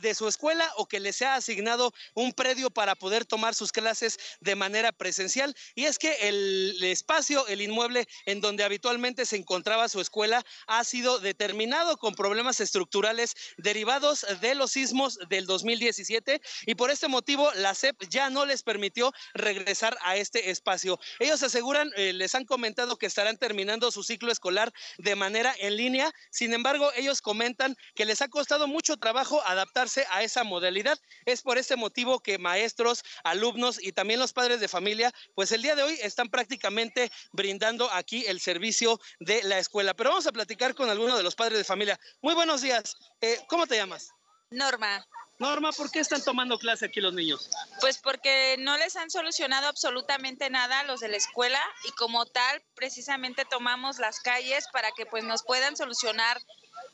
[0.00, 4.18] de su escuela o que les sea asignado un predio para poder tomar sus clases
[4.40, 5.54] de manera presencial.
[5.74, 10.84] Y es que el espacio, el inmueble en donde habitualmente se encontraba su escuela ha
[10.84, 17.50] sido determinado con problemas estructurales derivados de los sismos del 2017 y por este motivo
[17.54, 20.98] la SEP ya no les permitió regresar a este espacio.
[21.18, 25.76] Ellos aseguran, eh, les han comentado que estarán terminando su ciclo escolar de manera en
[25.76, 30.98] línea, sin embargo ellos comentan que les ha costado mucho trabajo adaptarse a esa modalidad.
[31.24, 35.62] Es por este motivo que maestros, alumnos y también los padres de familia, pues el
[35.62, 39.94] día de hoy están prácticamente brindando aquí el servicio de la escuela.
[39.94, 41.98] Pero vamos a platicar con alguno de los padres de familia.
[42.20, 42.96] Muy buenos días.
[43.20, 44.10] Eh, ¿Cómo te llamas?
[44.50, 45.06] Norma.
[45.42, 47.50] Norma, ¿por qué están tomando clase aquí los niños?
[47.80, 52.26] Pues porque no les han solucionado absolutamente nada a los de la escuela y como
[52.26, 56.40] tal, precisamente tomamos las calles para que pues nos puedan solucionar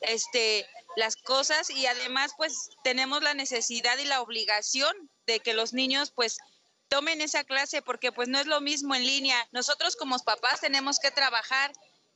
[0.01, 0.67] este
[0.97, 4.95] las cosas y además pues tenemos la necesidad y la obligación
[5.27, 6.39] de que los niños pues
[6.89, 9.47] tomen esa clase porque pues no es lo mismo en línea.
[9.53, 11.71] Nosotros como papás tenemos que trabajar,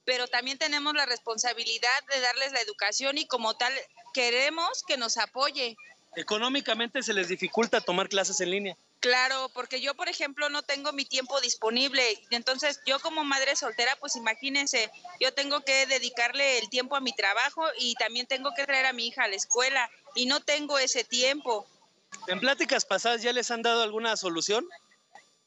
[0.06, 3.74] pero también tenemos la responsabilidad de darles la educación y como tal
[4.14, 5.76] queremos que nos apoye.
[6.14, 8.76] Económicamente se les dificulta tomar clases en línea.
[9.01, 12.02] Claro, porque yo, por ejemplo, no tengo mi tiempo disponible.
[12.30, 14.90] Entonces, yo como madre soltera, pues imagínense,
[15.20, 18.93] yo tengo que dedicarle el tiempo a mi trabajo y también tengo que traer a
[18.93, 21.66] mi hija a la escuela y no tengo ese tiempo.
[22.26, 24.68] ¿En pláticas pasadas ya les han dado alguna solución?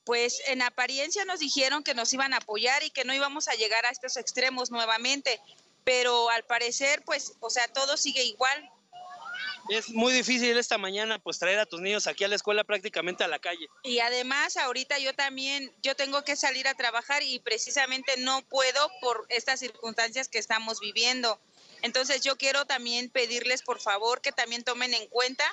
[0.03, 3.53] Pues en apariencia nos dijeron que nos iban a apoyar y que no íbamos a
[3.53, 5.39] llegar a estos extremos nuevamente,
[5.83, 8.69] pero al parecer, pues, o sea, todo sigue igual
[9.69, 13.23] es muy difícil esta mañana pues traer a tus niños aquí a la escuela prácticamente
[13.23, 13.67] a la calle.
[13.83, 18.91] Y además ahorita yo también, yo tengo que salir a trabajar y precisamente no puedo
[19.01, 21.39] por estas circunstancias que estamos viviendo.
[21.81, 25.43] Entonces yo quiero también pedirles por favor que también tomen en cuenta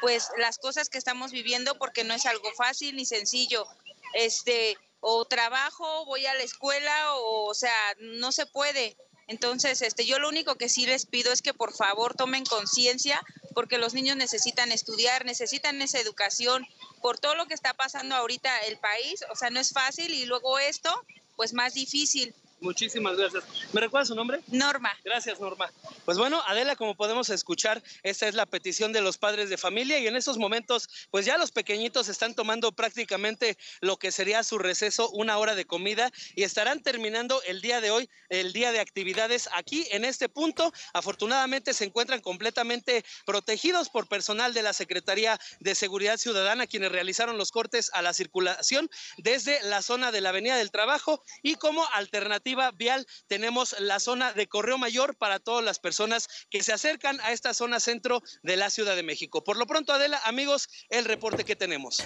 [0.00, 3.66] pues las cosas que estamos viviendo porque no es algo fácil ni sencillo.
[4.14, 8.96] Este, o trabajo, voy a la escuela, o, o sea, no se puede.
[9.28, 13.22] Entonces, este, yo lo único que sí les pido es que por favor tomen conciencia,
[13.54, 16.66] porque los niños necesitan estudiar, necesitan esa educación,
[17.02, 20.24] por todo lo que está pasando ahorita el país, o sea, no es fácil y
[20.24, 20.90] luego esto,
[21.36, 22.34] pues más difícil.
[22.60, 23.44] Muchísimas gracias.
[23.72, 24.40] ¿Me recuerda su nombre?
[24.48, 24.90] Norma.
[25.04, 25.70] Gracias, Norma.
[26.04, 29.98] Pues bueno, Adela, como podemos escuchar, esta es la petición de los padres de familia
[30.00, 34.58] y en estos momentos, pues ya los pequeñitos están tomando prácticamente lo que sería su
[34.58, 38.80] receso, una hora de comida y estarán terminando el día de hoy, el día de
[38.80, 40.72] actividades aquí en este punto.
[40.94, 47.38] Afortunadamente se encuentran completamente protegidos por personal de la Secretaría de Seguridad Ciudadana, quienes realizaron
[47.38, 51.86] los cortes a la circulación desde la zona de la Avenida del Trabajo y como
[51.92, 57.20] alternativa vial tenemos la zona de Correo Mayor para todas las personas que se acercan
[57.20, 59.44] a esta zona centro de la Ciudad de México.
[59.44, 62.02] Por lo pronto, Adela, amigos, el reporte que tenemos.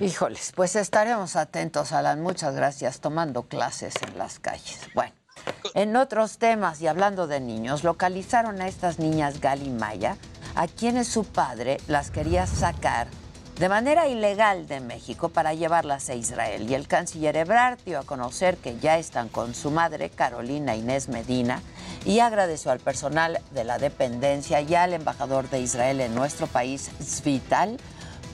[0.00, 2.20] Híjoles, pues estaremos atentos, Alan.
[2.20, 4.80] Muchas gracias, tomando clases en las calles.
[4.94, 5.12] Bueno,
[5.74, 10.16] en otros temas y hablando de niños, localizaron a estas niñas Gali Maya,
[10.54, 13.08] a quienes su padre las quería sacar
[13.58, 16.68] de manera ilegal de México para llevarlas a Israel.
[16.68, 21.08] Y el canciller Ebrard dio a conocer que ya están con su madre, Carolina Inés
[21.08, 21.60] Medina,
[22.04, 26.90] y agradeció al personal de la dependencia y al embajador de Israel en nuestro país,
[27.02, 27.78] Zvital,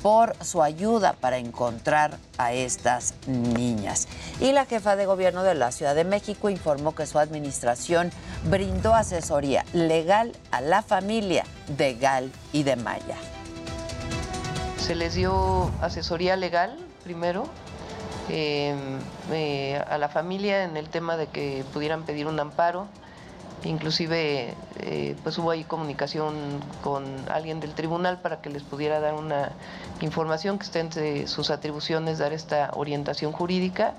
[0.02, 4.06] por su ayuda para encontrar a estas niñas.
[4.40, 8.12] Y la jefa de gobierno de la Ciudad de México informó que su administración
[8.44, 11.44] brindó asesoría legal a la familia
[11.76, 13.16] de Gal y de Maya.
[14.78, 17.46] Se les dio asesoría legal primero
[18.28, 18.74] eh,
[19.30, 22.86] eh, a la familia en el tema de que pudieran pedir un amparo.
[23.64, 29.14] Inclusive eh, pues hubo ahí comunicación con alguien del tribunal para que les pudiera dar
[29.14, 29.50] una
[30.00, 33.94] información que esté entre sus atribuciones, dar esta orientación jurídica.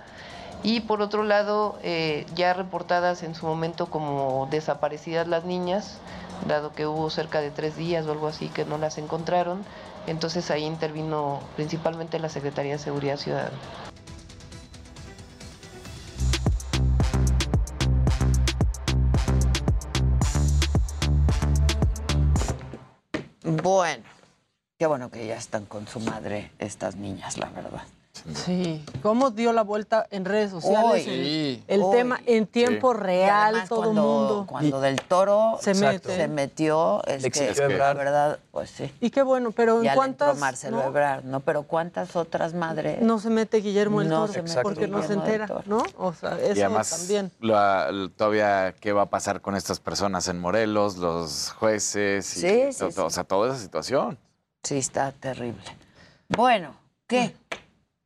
[0.64, 6.00] Y por otro lado, eh, ya reportadas en su momento como desaparecidas las niñas,
[6.48, 9.64] dado que hubo cerca de tres días o algo así que no las encontraron,
[10.10, 13.58] entonces ahí intervino principalmente la Secretaría de Seguridad Ciudadana.
[23.62, 24.04] Bueno,
[24.78, 27.84] qué bueno que ya están con su madre estas niñas, la verdad.
[28.46, 31.00] Sí, cómo dio la vuelta en redes sociales Hoy.
[31.00, 31.64] el, Sí.
[31.68, 31.96] el Hoy.
[31.96, 34.46] tema en tiempo real, además, todo el mundo.
[34.48, 36.16] Cuando del toro Se se, mete.
[36.16, 38.94] se metió, es Le que, la verdad, pues sí.
[39.00, 40.84] Y qué bueno, pero en cuántas entró Marcelo ¿no?
[40.88, 41.40] Ebrard, ¿no?
[41.40, 43.02] Pero ¿cuántas otras madres?
[43.02, 45.48] no se mete Guillermo el No Toro se mete porque no se entera.
[45.66, 45.84] ¿no?
[45.98, 47.32] O sea, eso y además, también.
[47.40, 52.36] la- todavía, ¿qué va a pasar con estas personas en Morelos, los jueces?
[52.38, 54.18] y Sí, sí, O sea, toda esa situación.
[54.64, 55.64] Sí, está terrible.
[56.28, 56.76] Bueno,
[57.08, 57.34] ¿qué?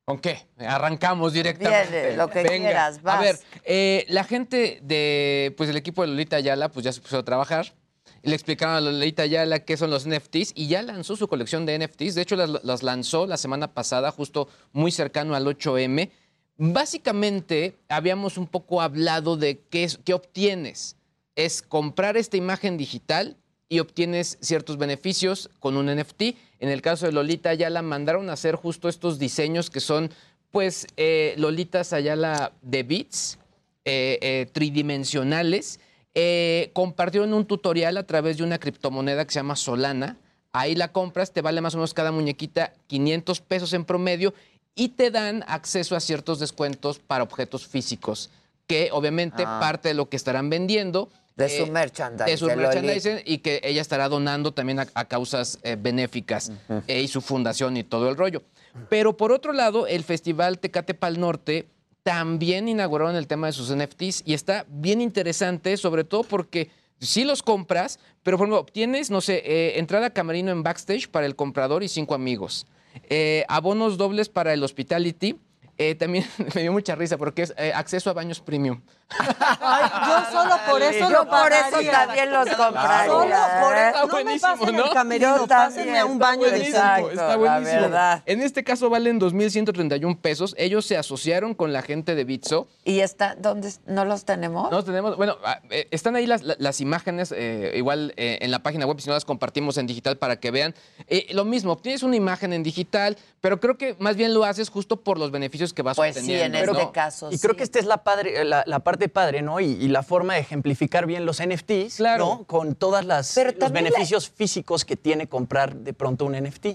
[0.06, 0.48] ¿Con qué?
[0.58, 2.02] Arrancamos directamente.
[2.02, 3.20] Viene, lo que quieras, vas.
[3.20, 7.00] A ver, eh, la gente de, pues, del equipo de Lolita Ayala pues ya se
[7.00, 7.74] puso a trabajar.
[8.22, 11.66] Y le explicaron a Lolita Ayala qué son los NFTs y ya lanzó su colección
[11.66, 12.16] de NFTs.
[12.16, 16.10] De hecho, las, las lanzó la semana pasada, justo muy cercano al 8M.
[16.58, 20.98] Básicamente, habíamos un poco hablado de qué, es, qué obtienes.
[21.36, 23.38] Es comprar esta imagen digital
[23.70, 26.22] y obtienes ciertos beneficios con un NFT.
[26.60, 30.12] En el caso de Lolita Ayala, mandaron a hacer justo estos diseños que son,
[30.52, 33.40] pues, eh, Lolitas Ayala de bits,
[33.86, 35.80] eh, eh, tridimensionales.
[36.16, 40.18] Eh, compartieron un tutorial a través de una criptomoneda que se llama Solana.
[40.52, 44.34] Ahí la compras, te vale más o menos cada muñequita 500 pesos en promedio
[44.76, 48.30] y te dan acceso a ciertos descuentos para objetos físicos,
[48.68, 49.58] que obviamente Ah.
[49.60, 51.10] parte de lo que estarán vendiendo.
[51.36, 52.30] De eh, su merchandise.
[52.30, 56.52] de su de merchandising y que ella estará donando también a, a causas eh, benéficas
[56.88, 58.44] eh, y su fundación y todo el rollo.
[58.90, 61.68] Pero por otro lado, el Festival Tecate Pal Norte
[62.04, 66.70] también inauguraron el tema de sus NFTs y está bien interesante, sobre todo porque
[67.00, 71.08] sí los compras, pero por ejemplo, obtienes, no sé, eh, entrada a camerino en backstage
[71.10, 72.66] para el comprador y cinco amigos.
[73.10, 75.38] Eh, abonos dobles para el hospitality.
[75.78, 78.82] Eh, también me dio mucha risa porque es eh, acceso a baños premium.
[79.10, 81.92] Ay, yo solo por eso Yo lo por eso pagaría.
[81.92, 83.06] también los compraría.
[83.12, 83.90] Solo por ¿eh?
[83.90, 84.00] eso.
[84.00, 84.86] No me buenísimo, pasen ¿no?
[84.86, 86.58] el camerino, Yo pásenme también, a un está baño de.
[86.68, 87.82] Exacto, Está la buenísimo.
[87.82, 88.24] verdad.
[88.26, 90.56] En este caso valen 2.131 pesos.
[90.58, 92.68] Ellos se asociaron con la gente de Bitso.
[92.86, 93.72] ¿Y está, dónde?
[93.86, 94.72] ¿No los tenemos?
[94.72, 98.52] No tenemos, bueno, ah, eh, están ahí las, la- las imágenes, eh, igual eh, en
[98.52, 100.74] la página web, si no las compartimos en digital para que vean.
[101.08, 104.70] Eh, lo mismo, obtienes una imagen en digital, pero creo que más bien lo haces
[104.70, 106.58] justo por los beneficios que vas Pues sí, obteniendo.
[106.58, 106.72] en ¿no?
[106.74, 107.58] este caso Y creo sí.
[107.58, 109.60] que esta es la, padre, la, la parte parte padre, ¿no?
[109.60, 112.44] Y, y la forma de ejemplificar bien los NFTs, ¿no?
[112.46, 116.68] Con todas las Pero los la- beneficios físicos que tiene comprar de pronto un NFT.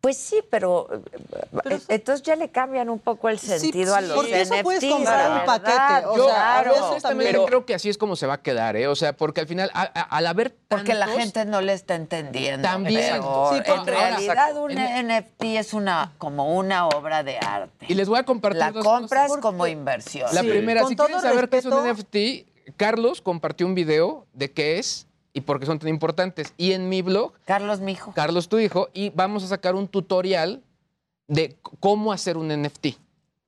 [0.00, 0.88] Pues sí, pero,
[1.66, 4.92] eh, entonces ya le cambian un poco el sentido a los porque eso puedes NFTs,
[4.94, 6.72] comprar un paquete, o Yo a claro.
[6.72, 8.88] veces también Pero- creo que así es como se va a quedar, ¿eh?
[8.88, 11.96] O sea, porque al final, a- a- al haber Porque la gente no le está
[11.96, 12.66] entendiendo.
[12.66, 13.12] También.
[13.20, 17.84] pero Sí, en porque- realidad un En- NFT es una como una obra de arte.
[17.86, 19.42] Y les voy a compartir La dos compras cosas.
[19.42, 20.28] como inversión.
[20.32, 22.46] La primera, Con si quieren saber qué es un NFT,
[22.78, 26.52] Carlos compartió un video de qué es y por qué son tan importantes.
[26.56, 28.12] Y en mi blog, Carlos, mi hijo.
[28.14, 30.62] Carlos, tu hijo, y vamos a sacar un tutorial
[31.28, 32.86] de cómo hacer un NFT.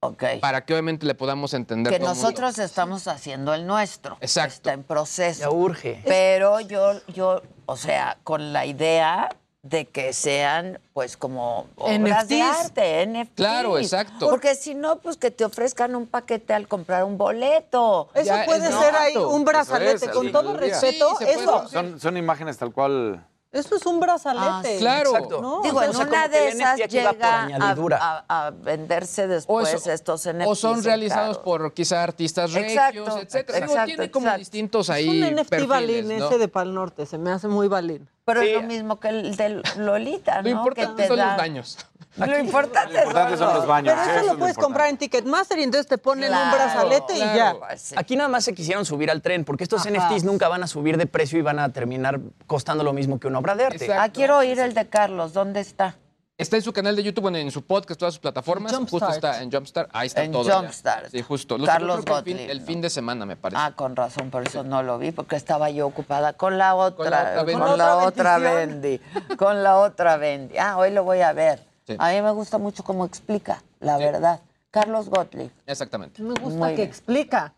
[0.05, 0.25] Ok.
[0.41, 2.29] Para que obviamente le podamos entender Que todo el mundo.
[2.29, 4.17] nosotros estamos haciendo el nuestro.
[4.21, 4.55] Exacto.
[4.55, 5.43] Está en proceso.
[5.43, 6.03] Ya urge.
[6.05, 9.29] Pero yo, yo, o sea, con la idea
[9.63, 13.35] de que sean, pues, como obras de arte, NFTs.
[13.37, 14.29] Claro, exacto.
[14.29, 18.09] Porque si no, pues que te ofrezcan un paquete al comprar un boleto.
[18.13, 21.69] Eso Ya puede es ser ahí un brazalete, es, con todo respeto, Sí, eso.
[21.69, 23.25] Son, son imágenes tal cual.
[23.53, 24.47] eso es un brazalete.
[24.49, 24.77] Ah, sí.
[24.81, 25.11] Claro.
[25.11, 25.41] Exacto.
[25.41, 25.61] ¿no?
[25.63, 27.99] Digo, O sea, en o sea, una de esas llega a, añadidura.
[28.03, 30.49] a- a venderse después eso- estos NFTs.
[30.51, 33.61] O son en realizados por quizá artistas Exacto, regios, etcétera.
[33.61, 34.39] Digo, exacto, tiene como exacto.
[34.41, 36.27] distintos Es ahí un NFT perfiles, balín ¿no?
[36.27, 38.09] ese de Pal Norte, se me hace muy balín.
[38.25, 38.49] Pero Sí.
[38.51, 40.49] es lo mismo que el del Lolita, Lo ¿no?
[40.51, 41.79] importante que te son da- los baños.
[42.17, 43.95] Lo importante, Lo importante son los baños.
[43.95, 46.57] Pero eso eso es lo puedes comprar en Ticketmaster y entonces te ponen un Claro,
[46.57, 47.57] brazalete y ya.
[47.59, 47.95] Pues sí.
[47.99, 49.91] Aquí nada más se quisieron subir al tren, porque estos Ajá.
[49.91, 53.29] NFTs nunca van a subir de precio y van a terminar costando lo mismo que
[53.29, 53.77] una obra de arte.
[53.87, 54.03] Exacto.
[54.03, 55.33] Ah, quiero oír el de Carlos.
[55.33, 55.97] ¿Dónde está?
[56.43, 58.73] Está en su canal de YouTube, bueno, en su podcast, todas sus plataformas.
[58.75, 59.03] Jumpstart.
[59.03, 59.91] Justo está en Jumpstart.
[59.93, 60.45] Ahí está En todo.
[60.45, 60.59] ya.
[60.59, 61.11] Jumpstart.
[61.11, 61.57] Sí, justo.
[61.57, 62.67] Lo Carlos el fin, Gottlieb, el ¿no?
[62.67, 63.61] fin de semana, me parece.
[63.63, 67.45] Ah, con razón, por eso no lo vi, porque estaba yo ocupada con la otra,
[67.45, 69.01] Con la otra Bendy.
[69.39, 70.59] con la otra Bendy.
[70.59, 71.65] Ah, hoy lo voy a ver.
[71.87, 71.97] Sí.
[71.99, 74.41] A mí me gusta mucho cómo explica, la verdad.
[74.71, 75.51] Carlos Gottlieb.
[75.67, 76.23] Exactamente.
[76.23, 76.89] Me gusta Muy que bien.
[76.89, 77.55] explica.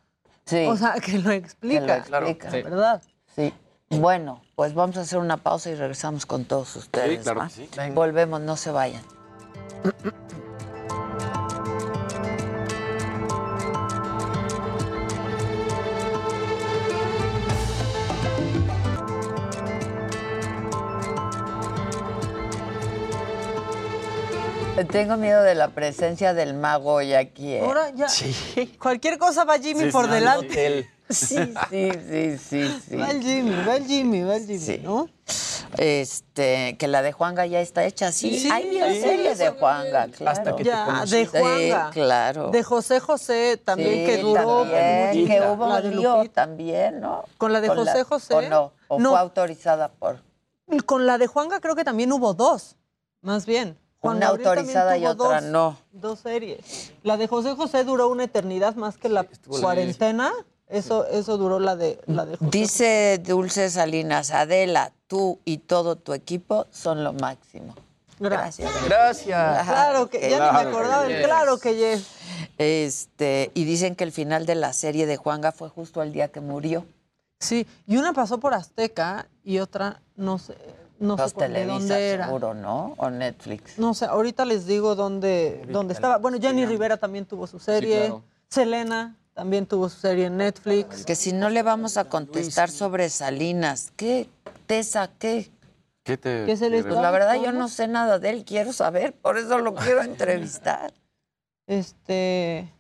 [0.47, 0.67] Sí.
[0.67, 2.03] O sea, que lo explica.
[2.03, 2.69] Que lo explica.
[2.69, 3.03] ¿Verdad?
[3.35, 3.53] Sí.
[3.91, 7.19] Bueno, pues vamos a hacer una pausa y regresamos con todos ustedes.
[7.19, 7.49] Sí, claro ¿va?
[7.49, 7.69] que sí.
[7.77, 7.95] Venga.
[7.95, 9.03] Volvemos, no se vayan.
[24.91, 27.55] Tengo miedo de la presencia del mago hoy aquí.
[27.55, 27.61] ¿eh?
[27.61, 28.09] Ahora ya.
[28.09, 28.77] Sí.
[28.81, 30.89] Cualquier cosa va Jimmy Sí, por delante.
[31.09, 31.37] Sí,
[31.71, 32.97] sí, sí, sí, sí.
[32.97, 34.81] Va el Jimmy, va el Jimmy, va el Jimmy, Sí.
[34.83, 35.09] ¿no?
[35.77, 38.39] Este, que la de Juanga ya está hecha, sí.
[38.39, 40.31] Sí, Hay sí, bioserie de Juanga, claro.
[40.39, 41.87] Hasta que te Ya, de Juanga.
[41.87, 42.51] Sí, claro.
[42.51, 44.63] De José José también, Sí, que duró.
[44.63, 47.25] también, que hubo La un de lío también, ¿no?
[47.39, 48.35] ¿Con la de José José?
[48.35, 48.73] ¿O no?
[48.89, 49.11] ¿O No.
[49.11, 50.23] fue autorizada por
[50.87, 52.77] Con la de Juanga creo que también hubo dos,
[53.21, 53.79] más bien.
[53.99, 55.79] Juan una Gabriel autorizada y otra dos, no?
[55.93, 56.93] Dos series.
[57.03, 60.31] La de José José duró una eternidad más que la cuarentena.
[60.69, 62.51] Eso, eso duró la de, la de José.
[62.51, 67.75] Dice Dulce Salinas, Adela, tú y todo tu equipo son lo máximo.
[68.19, 68.71] Gracias.
[68.87, 69.67] Gracias.
[69.67, 71.25] Claro que, ya ni Claro me que acordaba, yes.
[71.25, 72.07] claro que yes.
[72.59, 76.29] Este, y dicen que el final de la serie de Juanga fue justo el día
[76.29, 76.87] que murió.
[77.41, 80.55] Sí, y una pasó por Azteca y otra no sé,
[80.99, 82.25] no Los sé Televisa, dónde era.
[82.27, 82.95] seguro, ¿no?
[82.97, 83.79] O Netflix.
[83.79, 86.19] No sé, ahorita les digo dónde, dónde estaba.
[86.19, 87.99] Bueno, Jenny Rivera también tuvo su serie.
[87.99, 88.23] claro.
[88.49, 91.05] Selena también tuvo su serie en Netflix.
[91.05, 94.29] Que si no le vamos a contestar sobre Salinas, ¿qué?
[94.67, 95.51] ¿Tesa qué?
[96.05, 96.45] ¿Qué te.?
[96.47, 99.37] ¿Qué se les Pues la verdad yo no sé nada de él, quiero saber, por
[99.39, 100.93] eso lo quiero entrevistar.
[101.67, 102.71] Este.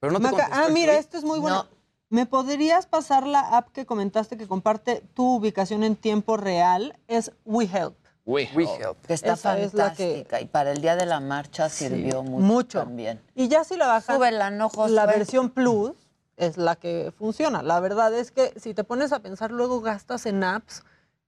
[0.00, 1.68] Pero no te Maca- ah, mira, esto es muy bueno.
[1.70, 1.74] No.
[2.10, 6.98] ¿Me podrías pasar la app que comentaste que comparte tu ubicación en tiempo real?
[7.06, 7.96] Es WeHelp.
[8.26, 9.04] We, We help.
[9.06, 12.22] Que está Esa es la que- fantástica y para el día de la marcha sirvió
[12.22, 12.78] mucho, mucho.
[12.80, 13.20] también.
[13.34, 15.92] Y ya si la bajas, Súbela, no, la versión Plus
[16.38, 17.62] es la que funciona.
[17.62, 20.82] La verdad es que si te pones a pensar, luego gastas en apps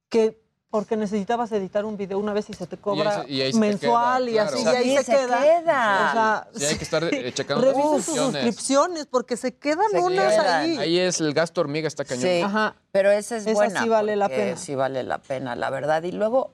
[0.09, 0.41] que
[0.71, 3.61] porque necesitabas editar un video una vez y se te cobra se- y ahí se
[3.61, 5.39] te mensual queda, y así, Sí, y ahí se, se queda.
[5.43, 6.09] queda.
[6.09, 8.43] O sea, Sí, hay que estar eh, checando las Revisa sus suscripciones.
[8.43, 10.61] suscripciones porque se quedan Se unas quedan.
[10.63, 10.77] ahí.
[10.79, 12.23] Ahí es el gasto hormiga, está cañón.
[12.25, 12.75] Sí, Ajá.
[12.91, 13.83] pero esa es Esa buena.
[13.83, 14.57] sí vale la pena.
[14.57, 16.03] Sí vale la pena, la verdad.
[16.03, 16.51] Y luego,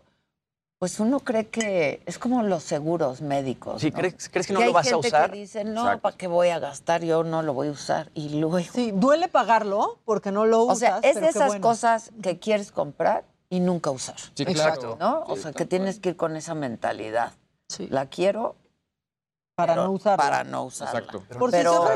[0.83, 3.81] pues uno cree que es como los seguros médicos.
[3.81, 3.99] Sí, ¿no?
[3.99, 5.31] ¿crees, crees que no Que lo vas a gente usar?
[5.31, 6.03] que dice, no, Exacto.
[6.03, 7.05] ¿para qué voy a gastar?
[7.05, 8.11] Yo no lo voy a usar.
[8.15, 10.79] Y luego, Sí, duele pagarlo porque no lo o usas.
[10.81, 11.63] sea, es pero de esas bueno.
[11.63, 14.17] cosas que quieres comprar y nunca usar.
[14.35, 14.97] Sí, Exacto.
[14.97, 15.21] claro.
[15.29, 15.33] ¿No?
[15.33, 17.31] O Sí, sea, que tienes que ir con esa mentalidad.
[17.69, 17.87] Sí.
[17.89, 18.57] La quiero
[19.55, 20.17] para pero no usarla.
[20.17, 20.99] Para no usarla.
[20.99, 21.23] Exacto.
[21.39, 21.95] Por si pero.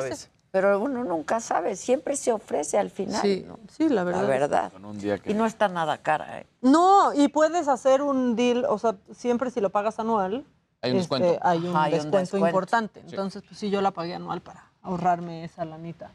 [0.56, 3.20] Pero uno nunca sabe, siempre se ofrece al final.
[3.20, 3.58] Sí, ¿no?
[3.68, 4.22] sí, la verdad.
[4.22, 4.72] La verdad.
[4.72, 5.30] Con un día que.
[5.30, 6.46] Y no está nada cara, ¿eh?
[6.62, 10.46] No, y puedes hacer un deal, o sea, siempre si lo pagas anual,
[10.80, 11.46] Hay un este, descuento.
[11.46, 13.00] hay un Ajá, hay un descuento importante.
[13.02, 13.08] Sí.
[13.10, 16.10] Entonces, pues sí, yo la pagué anual para ahorrarme esa lanita.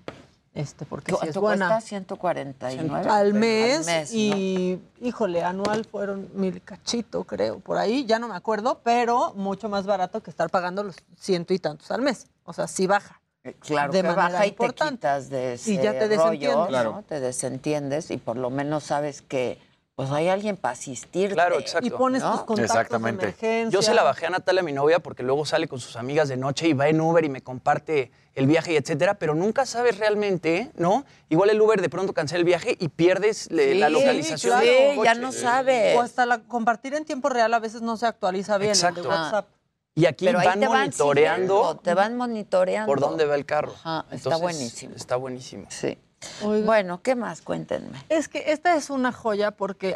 [0.56, 1.68] Este, porque sí es ¿Cuánto buena.
[1.68, 1.88] cuesta?
[1.88, 4.18] 149 al mes, Al mes, ¿no?
[4.18, 9.70] y híjole, anual fueron mil cachito, creo, por ahí, ya no me acuerdo, pero mucho
[9.70, 12.26] más barato que estar pagando los ciento y tantos al mes.
[12.44, 13.20] O sea, sí baja.
[13.44, 14.94] Eh, Claro de que manera baja y te importante.
[14.96, 16.56] quitas de ese Y ya te rollo, desentiendes.
[16.58, 16.68] ¿no?
[16.68, 17.04] Claro.
[17.08, 19.58] Te desentiendes y por lo menos sabes que
[19.96, 21.36] pues hay alguien para asistirte.
[21.36, 21.86] Claro, exacto.
[21.86, 22.32] Y pones ¿no?
[22.32, 23.26] tus contactos Exactamente.
[23.26, 23.70] de emergencia.
[23.78, 26.38] Yo se la bajé a Natalia, mi novia, porque luego sale con sus amigas de
[26.38, 29.98] noche y va en Uber y me comparte el viaje y etcétera, pero nunca sabes
[30.00, 31.04] realmente, ¿no?
[31.30, 34.60] Igual el Uber de pronto cancela el viaje y pierdes la Sí, localización.
[34.62, 34.66] claro.
[34.96, 35.98] del ya no sabes.
[35.98, 39.02] O hasta la compartir en tiempo real a veces no se actualiza bien el Exacto.
[39.04, 39.48] de WhatsApp.
[39.94, 42.88] Y aquí Pero van te van monitoreando siguiendo, te van monitoreando.
[42.88, 43.74] por dónde va el carro.
[43.74, 44.96] Ajá, está Entonces, buenísimo.
[44.96, 45.66] Está buenísimo.
[45.70, 45.98] Sí.
[46.42, 47.42] Bueno, ¿qué más?
[47.42, 47.98] Cuéntenme.
[48.08, 49.96] Es que esta es una joya porque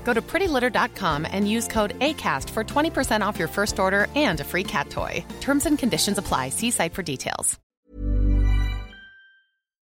[0.05, 4.43] Go to prettylitter.com and use code ACAST for 20% off your first order and a
[4.43, 5.23] free cat toy.
[5.39, 6.49] Terms and conditions apply.
[6.49, 7.57] See site for details.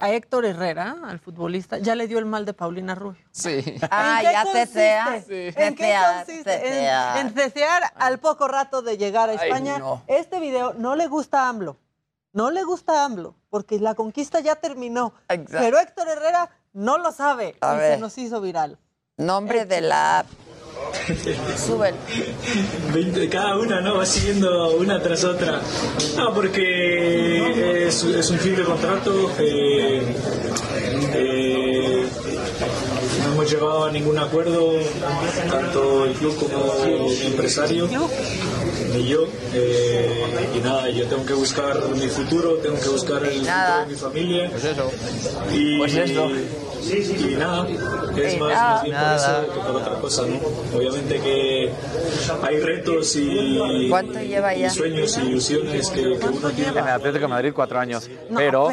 [0.01, 3.21] a Héctor Herrera, al futbolista, ya le dio el mal de Paulina Rubio.
[3.31, 3.63] Sí.
[3.89, 5.21] Ah, ¿En ya consiste?
[5.27, 5.53] Sí.
[5.61, 6.53] ¿En qué consiste?
[6.55, 7.17] En- cecear.
[7.19, 9.77] En, cecear al poco rato de llegar a Ay, España.
[9.79, 10.03] no.
[10.07, 11.77] Este video no le gusta a AMLO.
[12.33, 15.13] No le gusta a AMLO, porque la conquista ya terminó.
[15.29, 15.57] Exacto.
[15.59, 17.93] Pero Héctor Herrera no lo sabe A y ver.
[17.95, 18.79] se nos hizo viral.
[19.23, 20.27] Nombre de la app.
[21.67, 21.93] Suben.
[22.93, 23.97] 20 cada una, ¿no?
[23.97, 25.61] Va siguiendo una tras otra.
[26.17, 29.31] No, porque es, es un fin de contrato.
[29.37, 30.01] eh,
[31.13, 32.07] eh,
[33.53, 34.73] llegado a ningún acuerdo,
[35.51, 37.87] tanto el club como el empresario,
[38.93, 39.27] ni yo.
[39.53, 43.85] eh, y nada, yo tengo que buscar mi futuro, tengo que buscar el futuro de
[43.87, 44.49] mi familia.
[44.51, 44.91] Pues eso.
[45.51, 46.29] Y, Pues eso.
[46.83, 47.65] y nada,
[48.17, 48.73] es Y más, nada.
[48.73, 50.77] más bien por eso que por otra cosa, ¿no?
[50.77, 51.69] Obviamente que
[52.43, 54.69] hay retos y, ¿Cuánto lleva y ya?
[54.69, 56.71] sueños y ilusiones que, que uno tiene.
[56.71, 58.09] En el Atlético de Madrid, cuatro años.
[58.29, 58.67] No, pero,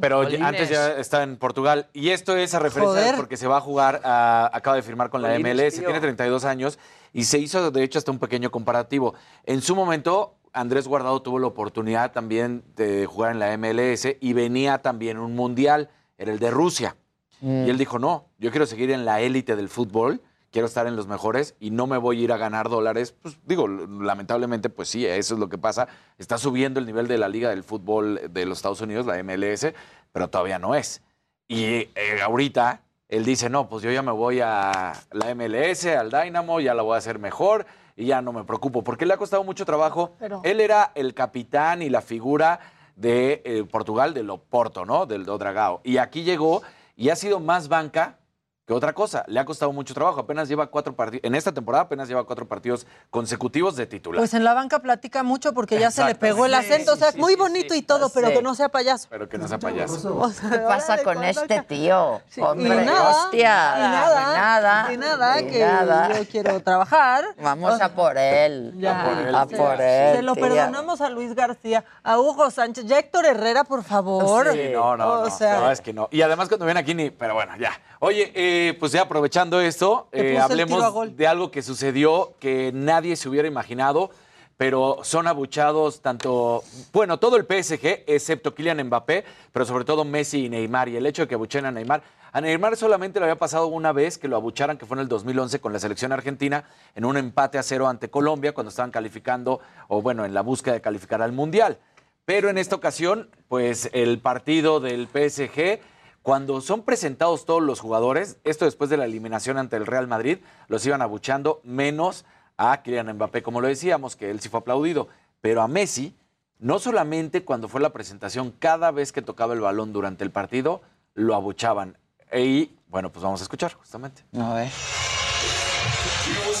[0.00, 1.86] pero- antes ya está en Portugal.
[1.92, 3.16] Y esto es a referencia Joder.
[3.16, 6.78] porque se va a jugar, a- acaba de firmar con la MLS, tiene 32 años
[7.12, 9.14] y se hizo de hecho hasta un pequeño comparativo.
[9.44, 14.32] En su momento, Andrés Guardado tuvo la oportunidad también de jugar en la MLS y
[14.34, 16.96] venía también un mundial, era el de Rusia.
[17.40, 17.66] Mm.
[17.66, 20.22] Y él dijo, no, yo quiero seguir en la élite del fútbol,
[20.52, 23.14] quiero estar en los mejores y no me voy a ir a ganar dólares.
[23.20, 25.88] Pues digo, lamentablemente, pues sí, eso es lo que pasa.
[26.18, 29.74] Está subiendo el nivel de la liga del fútbol de los Estados Unidos, la MLS,
[30.12, 31.02] pero todavía no es.
[31.48, 31.90] Y eh,
[32.22, 32.80] ahorita
[33.16, 36.82] él dice, no, pues yo ya me voy a la MLS, al Dynamo, ya la
[36.82, 37.66] voy a hacer mejor
[37.96, 40.12] y ya no me preocupo, porque le ha costado mucho trabajo.
[40.18, 42.58] Pero- Él era el capitán y la figura
[42.96, 45.06] de eh, Portugal, del Oporto, ¿no?
[45.06, 45.80] Del Odragao.
[45.84, 46.62] Y aquí llegó
[46.96, 48.18] y ha sido más banca
[48.66, 49.24] que otra cosa.
[49.26, 50.20] Le ha costado mucho trabajo.
[50.20, 54.18] Apenas lleva cuatro partidos, en esta temporada apenas lleva cuatro partidos consecutivos de titular.
[54.20, 56.92] Pues en la banca platica mucho porque ya se le pegó el Sí, acento.
[56.94, 57.80] o sea, sí, muy sí, bonito sí.
[57.80, 58.34] y todo, pero Sí.
[58.34, 59.06] que no sea payaso.
[59.10, 60.16] pero que no sea payaso.
[60.18, 62.20] O sea, ¿Qué pasa con este tío?
[62.28, 63.74] Sí, Hombre, y nada, hostia.
[63.76, 64.92] Y nada, nada.
[64.92, 66.18] y nada, y que nada.
[66.18, 67.24] yo quiero trabajar.
[67.42, 68.72] Vamos a por él.
[68.78, 69.02] Ya.
[69.02, 69.34] A por él.
[69.34, 70.42] A Se- por él, Se lo tía.
[70.44, 74.50] perdonamos a Luis García, a Hugo Sánchez, ya Héctor Herrera, por favor.
[74.52, 76.08] Sí, no, no, O no, sea, no, es que no.
[76.10, 77.72] Y además cuando ven aquí ni, pero bueno, ya.
[78.00, 83.28] Oye, eh, pues ya aprovechando esto, eh, hablemos de algo que sucedió que nadie se
[83.28, 84.10] hubiera imaginado,
[84.56, 86.62] pero son abuchados tanto,
[86.92, 90.88] bueno, todo el PSG, excepto Kylian Mbappé, pero sobre todo Messi y Neymar.
[90.88, 92.02] Y el hecho de que abuchen a Neymar,
[92.32, 95.08] a Neymar solamente le había pasado una vez que lo abucharan, que fue en el
[95.08, 96.64] 2011 con la selección argentina,
[96.94, 100.74] en un empate a cero ante Colombia, cuando estaban calificando, o bueno, en la búsqueda
[100.74, 101.78] de calificar al Mundial.
[102.24, 105.80] Pero en esta ocasión, pues el partido del PSG,
[106.24, 110.38] cuando son presentados todos los jugadores, esto después de la eliminación ante el Real Madrid,
[110.68, 112.24] los iban abuchando menos
[112.56, 115.08] a Kylian Mbappé, como lo decíamos, que él sí fue aplaudido,
[115.42, 116.16] pero a Messi,
[116.58, 120.80] no solamente cuando fue la presentación, cada vez que tocaba el balón durante el partido,
[121.12, 121.98] lo abuchaban.
[122.32, 124.24] Y bueno, pues vamos a escuchar justamente.
[124.40, 124.70] A ver.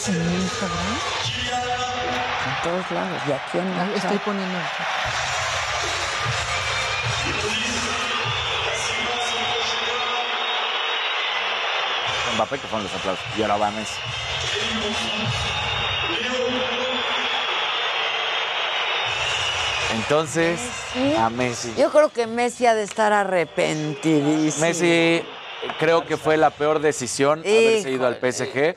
[0.08, 0.98] en Instagram.
[2.46, 3.22] En todos lados.
[3.26, 4.58] ¿Y aquí en Ah, el Estoy poniendo.
[12.34, 13.24] Mbappé, que fueron los aplausos.
[13.38, 13.94] Y ahora va Messi.
[19.96, 20.60] Entonces,
[21.18, 21.72] a Messi.
[21.78, 24.66] Yo creo que Messi ha de estar arrepentidísimo.
[24.66, 25.22] Messi
[25.78, 28.32] creo que fue la peor decisión haberse ido al Híjole.
[28.32, 28.76] PSG.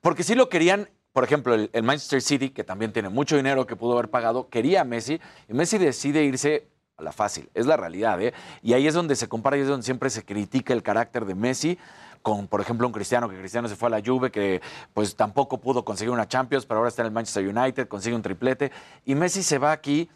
[0.00, 3.66] porque sí lo querían, por ejemplo, el, el Manchester City, que también tiene mucho dinero
[3.66, 6.66] que pudo haber pagado, quería a Messi, y Messi decide irse
[6.96, 7.48] a la fácil.
[7.54, 8.34] Es la realidad, ¿eh?
[8.62, 11.34] Y ahí es donde se compara y es donde siempre se critica el carácter de
[11.36, 11.78] Messi
[12.22, 14.60] con, por ejemplo, un Cristiano, que Cristiano se fue a la Juve, que
[14.94, 18.22] pues tampoco pudo conseguir una Champions, pero ahora está en el Manchester United, consigue un
[18.22, 18.70] triplete.
[19.04, 20.08] Y Messi se va aquí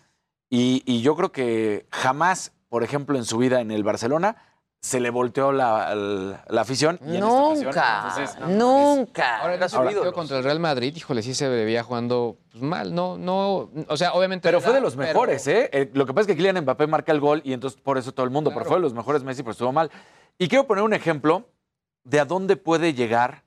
[0.51, 4.37] y, y yo creo que jamás, por ejemplo, en su vida en el Barcelona,
[4.85, 6.99] se le volteó la, la- la afición.
[7.07, 9.39] y en esta ocasión, Nunca, entonces, nunca.
[9.39, 12.93] Ahora, ese partido contra el Real Madrid, híjole, sí se veía jugando pues, mal.
[12.93, 14.49] No, no, o sea, obviamente.
[14.49, 15.71] Pero fue de los pero- mejores, ¿eh?
[15.73, 18.11] Eh, Lo que pasa es que Kylian Mbappé marca el gol y entonces por eso
[18.13, 19.89] todo el mundo, pero fue de los mejores Messi, pero estuvo mal.
[20.37, 21.45] Y quiero poner un ejemplo
[22.05, 23.43] de a dónde puede llegar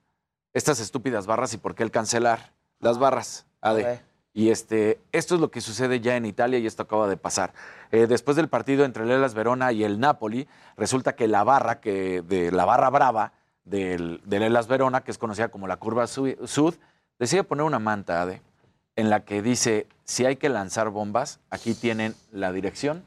[0.53, 3.45] estas estúpidas barras y por qué el cancelar las barras.
[3.61, 4.01] Ade.
[4.33, 7.53] Y este, esto es lo que sucede ya en Italia y esto acaba de pasar.
[7.91, 11.79] Eh, después del partido entre el Elas Verona y el Napoli, resulta que la barra,
[11.79, 13.31] que, de la barra brava
[13.63, 16.75] del, del Elas Verona, que es conocida como la curva Su- Sud,
[17.17, 18.41] decide poner una manta, Ade,
[18.97, 23.05] en la que dice, si hay que lanzar bombas, aquí tienen la dirección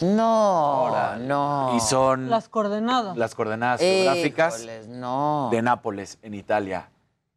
[0.00, 1.72] No, no.
[1.76, 3.16] y son Las coordenadas.
[3.16, 5.48] las coordenadas geográficas no.
[5.50, 6.90] de Nápoles, en Italia.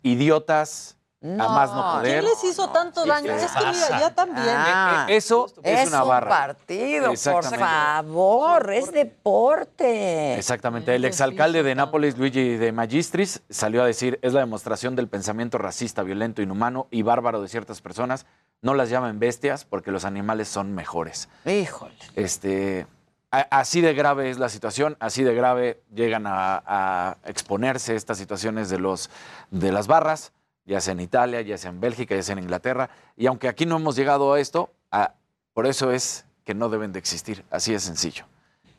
[0.03, 2.21] Idiotas, a más no poder.
[2.21, 3.33] ¿Quién les hizo tanto daño?
[3.35, 4.45] ¿qué Es que mira, ya también.
[4.49, 6.29] Ah, Eh, eh, eso es, es una un barra.
[6.29, 10.35] partido, por favor, es deporte.
[10.37, 10.95] Exactamente.
[10.95, 15.57] El exalcalde de Nápoles, Luigi de Magistris, salió a decir, es la demostración del pensamiento
[15.57, 18.25] racista, violento, inhumano y bárbaro de ciertas personas.
[18.61, 21.29] No las llamen bestias porque los animales son mejores.
[21.45, 21.93] Híjole.
[22.15, 22.87] Este,
[23.31, 28.17] a- así de grave es la situación, así de grave llegan a, a exponerse estas
[28.17, 29.09] situaciones de, los,
[29.51, 30.31] de las barras,
[30.65, 32.89] ya sea en Italia, ya sea en Bélgica, ya sea en Inglaterra.
[33.15, 35.13] Y aunque aquí no hemos llegado a esto, a-
[35.53, 38.25] por eso es que no deben de existir, así de sencillo.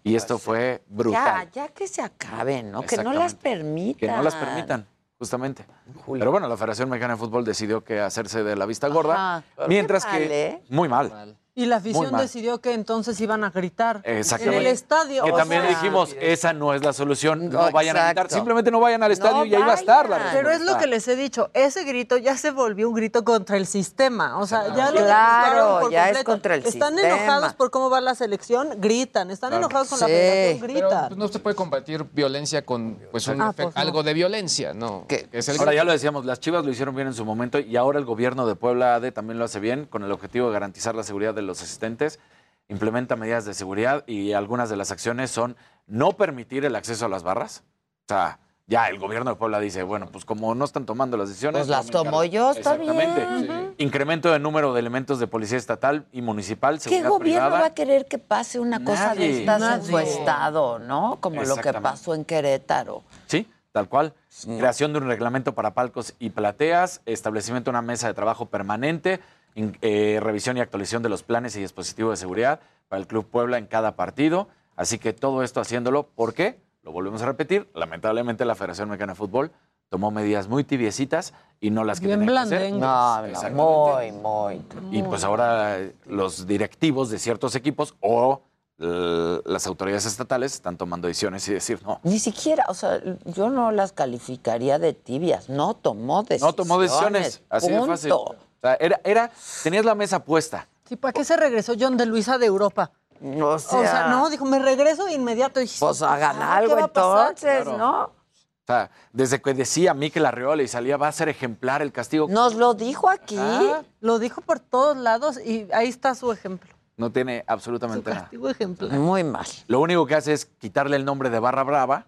[0.05, 1.51] Y esto fue brutal.
[1.53, 2.83] Ya, ya que se acaben, ¿no?
[2.83, 3.99] Que no las permitan.
[3.99, 4.87] Que no las permitan,
[5.19, 5.67] justamente.
[6.13, 9.45] Pero bueno, la Federación Mexicana de Fútbol decidió que hacerse de la vista gorda, Ajá.
[9.69, 10.47] mientras Qué mal, que...
[10.47, 10.63] ¿eh?
[10.69, 11.37] Muy mal.
[11.59, 15.25] Y la afición decidió que entonces iban a gritar en el estadio.
[15.25, 18.31] Que o también sea, dijimos, esa no es la solución, no No, vayan a gritar,
[18.31, 20.87] simplemente no vayan al estadio y ahí va a estar la Pero es lo que
[20.87, 24.39] les he dicho, ese grito ya se volvió un grito contra el sistema.
[24.39, 26.31] O sea, ya lo Claro, gritaron por ya es completo.
[26.31, 27.17] contra el Están sistema.
[27.17, 29.33] enojados por cómo va la selección, gritan.
[29.33, 29.65] Están Claro.
[29.67, 30.13] enojados con la Sí.
[30.13, 31.09] federación, Pero gritan.
[31.09, 35.07] pues, no se puede combatir violencia con pues, un Ah, pues, algo de violencia, ¿no?
[35.09, 37.59] Que es el Ahora ya lo decíamos, las Chivas lo hicieron bien en su momento
[37.59, 40.53] y ahora el gobierno de Puebla AD también lo hace bien con el objetivo de
[40.53, 42.21] garantizar la seguridad de los asistentes.
[42.69, 45.57] Implementa medidas de seguridad y algunas de las acciones son
[45.87, 47.65] no permitir el acceso a las barras.
[48.07, 51.31] O sea, ya el gobierno de Puebla dice, bueno, pues como no están tomando las
[51.31, 51.61] decisiones...
[51.61, 53.27] Pues las tomo yo, está Exactamente.
[53.47, 53.75] bien.
[53.79, 57.61] Incremento de número de elementos de policía estatal y municipal, ¿Qué seguridad gobierno privada.
[57.63, 59.41] va a querer que pase una cosa de Nadie.
[59.41, 60.11] estas en su Nadie.
[60.11, 61.17] estado, no?
[61.21, 63.03] Como lo que pasó en Querétaro.
[63.27, 64.13] Sí, tal cual.
[64.45, 69.21] Creación de un reglamento para palcos y plateas, establecimiento de una mesa de trabajo permanente,
[69.55, 73.59] eh, revisión y actualización de los planes y dispositivos de seguridad para el Club Puebla
[73.59, 74.49] en cada partido.
[74.77, 76.61] Así que todo esto haciéndolo, ¿por qué?
[76.83, 77.69] Lo volvemos a repetir.
[77.75, 79.51] Lamentablemente la Federación Mexicana de Fútbol
[79.89, 83.53] tomó medidas muy tibiecitas y no las que Bien tenía que hacer.
[83.53, 84.63] No, muy, muy.
[84.91, 88.43] Y pues ahora eh, los directivos de ciertos equipos o
[88.81, 93.51] eh, las autoridades estatales están tomando decisiones y decir, no, Ni siquiera, o sea, yo
[93.51, 95.49] no las calificaría de tibias.
[95.49, 96.43] No tomó decisiones.
[96.43, 97.43] No tomó decisiones.
[97.49, 98.13] Así de fácil.
[98.59, 99.31] O sea, era, era,
[99.63, 100.67] tenías la mesa puesta.
[100.89, 102.91] Sí, ¿para qué se regresó John de Luisa de Europa?
[103.21, 105.61] O sea, no, dijo, me regreso de inmediato.
[105.61, 107.29] Y, Pues hagan ah, algo ¿qué va a pasar?
[107.31, 107.79] entonces, Claro.
[107.79, 108.03] ¿no?
[108.03, 112.27] O sea, desde que decía Mikel Arreola y salía, va a ser ejemplar el castigo.
[112.29, 113.37] Nos lo dijo aquí.
[113.39, 116.71] Ah, lo dijo por todos lados y ahí está su ejemplo.
[116.99, 118.23] No tiene absolutamente nada.
[118.23, 118.93] Castigo ejemplar.
[118.93, 119.47] Muy mal.
[119.69, 122.07] Lo único que hace es quitarle el nombre de Barra Brava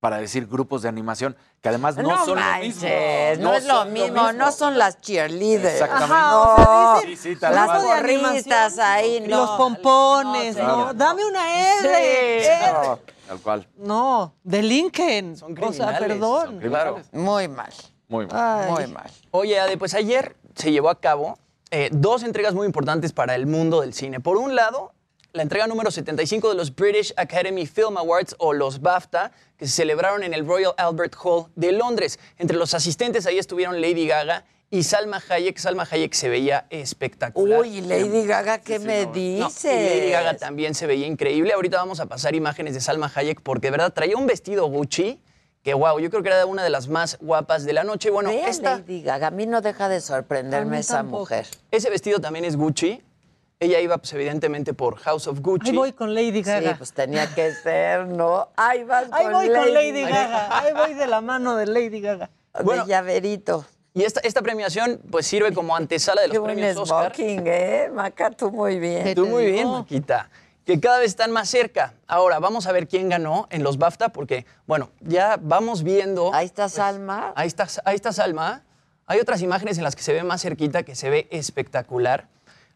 [0.00, 3.50] para decir grupos de animación, que además no, No, son manches, lo mismo.
[3.50, 5.74] no, es lo son mismo, no son las cheerleaders.
[5.74, 6.14] Exactamente.
[6.14, 9.36] Ajá, o No, Sí, sí, tal las gorritas ahí, no.
[9.38, 10.94] Los pompones, No, ¿no?
[10.94, 12.42] Dame una R.
[12.42, 12.48] Sí.
[12.48, 12.98] R.
[13.26, 13.68] Tal cual.
[13.76, 15.36] No, delinquen.
[15.36, 16.58] Son o sea, criminales, perdón.
[16.60, 17.00] Claro.
[17.12, 17.72] Muy mal.
[18.08, 18.70] Muy mal.
[18.70, 19.10] Muy mal.
[19.32, 21.38] Oye, Ade, pues ayer se llevó a cabo
[21.70, 24.20] eh, dos entregas muy importantes para el mundo del cine.
[24.20, 24.92] Por un lado,
[25.32, 29.72] la entrega número 75 de los British Academy Film Awards o los BAFTA, que se
[29.72, 32.18] celebraron en el Royal Albert Hall de Londres.
[32.38, 35.58] Entre los asistentes ahí estuvieron Lady Gaga y Salma Hayek.
[35.58, 37.60] Salma Hayek se veía espectacular.
[37.60, 39.64] Uy, Lady Gaga, ¿qué me No, dices?
[39.64, 41.52] y Lady Gaga también se veía increíble.
[41.52, 45.20] Ahorita vamos a pasar imágenes de Salma Hayek porque de verdad traía un vestido Gucci
[45.62, 48.10] que wow, yo creo que era una de las más guapas de la noche.
[48.10, 51.20] Bueno, esta, Lady Gaga, a mí no deja de sorprenderme esa tampoco.
[51.24, 51.46] mujer.
[51.70, 53.02] ese vestido también es Gucci.
[53.60, 55.70] Ella iba pues evidentemente por House of Gucci.
[55.70, 56.76] Ahí voy con Lady Sí, Gaga.
[56.78, 58.48] pues tenía que ser, ¿no?
[58.56, 60.58] Ahí vas Ahí con voy Lady con Lady Gaga.
[60.60, 62.30] Ahí voy de la mano de Lady Gaga.
[62.54, 63.64] de llaverito.
[63.94, 67.12] Y esta, esta premiación pues sirve como antesala de los Qué buen premios Oscar.
[67.14, 67.90] smoking, ¿eh?
[67.92, 69.14] Maca, tú muy bien.
[69.16, 70.30] Tú muy bien, Maquita.
[70.64, 71.94] Que cada vez están más cerca.
[72.06, 76.32] Ahora, vamos a ver quién ganó en los BAFTA, porque, bueno, ya vamos viendo.
[76.32, 77.32] Ahí está Salma.
[77.34, 78.62] Ahí está, ahí está Salma.
[79.06, 82.28] Hay otras imágenes en las que se ve más cerquita, que se ve espectacular.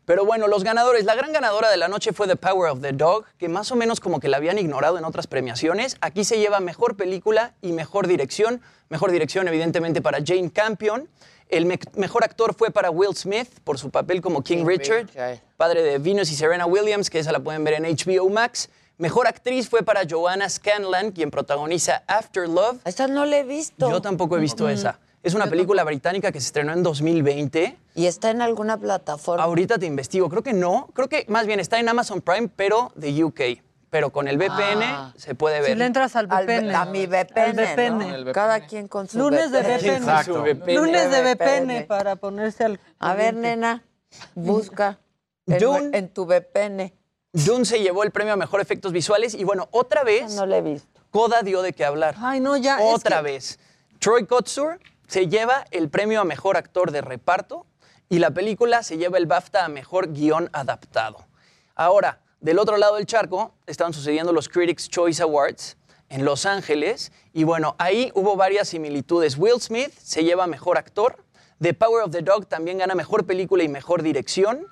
[0.04, 1.04] Pero bueno, los ganadores.
[1.04, 3.76] La gran ganadora de la noche fue The Power of the Dog, que más o
[3.76, 5.96] menos como que la habían ignorado en otras premiaciones.
[6.00, 8.60] Aquí se lleva mejor película y mejor dirección.
[8.88, 11.08] Mejor dirección, evidentemente, para Jane Campion.
[11.48, 15.06] El me- mejor actor fue para Will Smith por su papel como King, King Richard,
[15.06, 15.38] Richard.
[15.56, 18.70] padre de Venus y Serena Williams, que esa la pueden ver en HBO Max.
[18.98, 22.78] Mejor actriz fue para Joanna Scanlan, quien protagoniza After Love.
[22.84, 23.90] Esta no la he visto.
[23.90, 24.68] Yo tampoco he visto Mm.
[24.70, 24.98] esa.
[25.22, 27.78] Es una película británica que se estrenó en 2020.
[27.94, 29.44] ¿Y está en alguna plataforma?
[29.44, 30.28] Ahorita te investigo.
[30.28, 30.88] Creo que no.
[30.94, 33.40] Creo que más bien está en Amazon Prime, pero de UK.
[33.88, 35.12] Pero con el VPN Ah.
[35.16, 35.70] se puede ver.
[35.70, 36.74] Si le entras al Al- VPN.
[36.74, 37.98] a mi VPN, Al VPN.
[38.08, 38.14] ¿no?
[38.14, 39.78] El Cada quien con su Lunes de VPN.
[39.78, 39.96] VPN.
[39.96, 40.42] Exacto.
[40.42, 40.74] VPN.
[40.74, 41.86] Lunes de VPN VPN.
[41.86, 42.80] para ponerse al.
[42.98, 43.84] A ver, nena,
[44.34, 44.98] busca
[45.46, 45.98] en, Dune.
[45.98, 46.92] en tu VPN.
[47.32, 50.56] Dune se llevó el premio a mejor efectos visuales y bueno, otra vez No la
[50.58, 51.00] he visto.
[51.10, 52.14] Coda dio de qué hablar.
[52.18, 52.78] Ay, no, ya.
[52.78, 53.58] es Otra que- vez.
[54.00, 54.80] Troy Kotsur
[55.12, 57.66] se lleva el premio a mejor actor de reparto
[58.08, 61.26] y la película se lleva el BAFTA a mejor guion adaptado.
[61.74, 65.76] Ahora, del otro lado del charco estaban sucediendo los Critics' Choice Awards
[66.08, 69.36] en Los Ángeles y bueno, ahí hubo varias similitudes.
[69.36, 71.22] Will Smith se lleva mejor actor,
[71.60, 74.66] The Power of the Dog también gana mejor película y mejor dirección.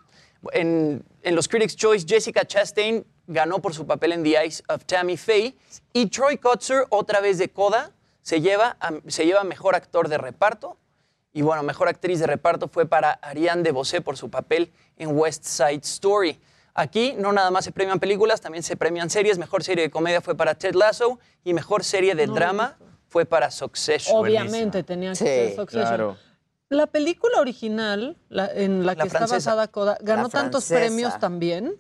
[0.55, 5.19] En, los Critics' Choice, Jessica Chastain ganó por su papel en The Eyes of Tammy
[5.19, 5.55] Faye.
[5.93, 7.93] Y Troy Kotsur, otra vez de Coda,
[8.31, 10.77] se lleva, a- se lleva mejor actor de reparto.
[11.33, 15.45] Y bueno, mejor actriz de reparto fue para Ariane DeBose por su papel en West
[15.45, 16.41] Side Story.
[16.75, 19.37] Aquí no nada más se premian películas, también se premian series.
[19.37, 22.77] Mejor serie de comedia fue para Ted Lasso y mejor serie de No, drama
[23.09, 24.17] fue para Succession.
[24.17, 25.89] Obviamente tenía que Sí, ser Succession.
[25.89, 26.17] claro.
[26.69, 31.75] La película original, la- en la que está basada Coda, ¿ganó tantos premios también?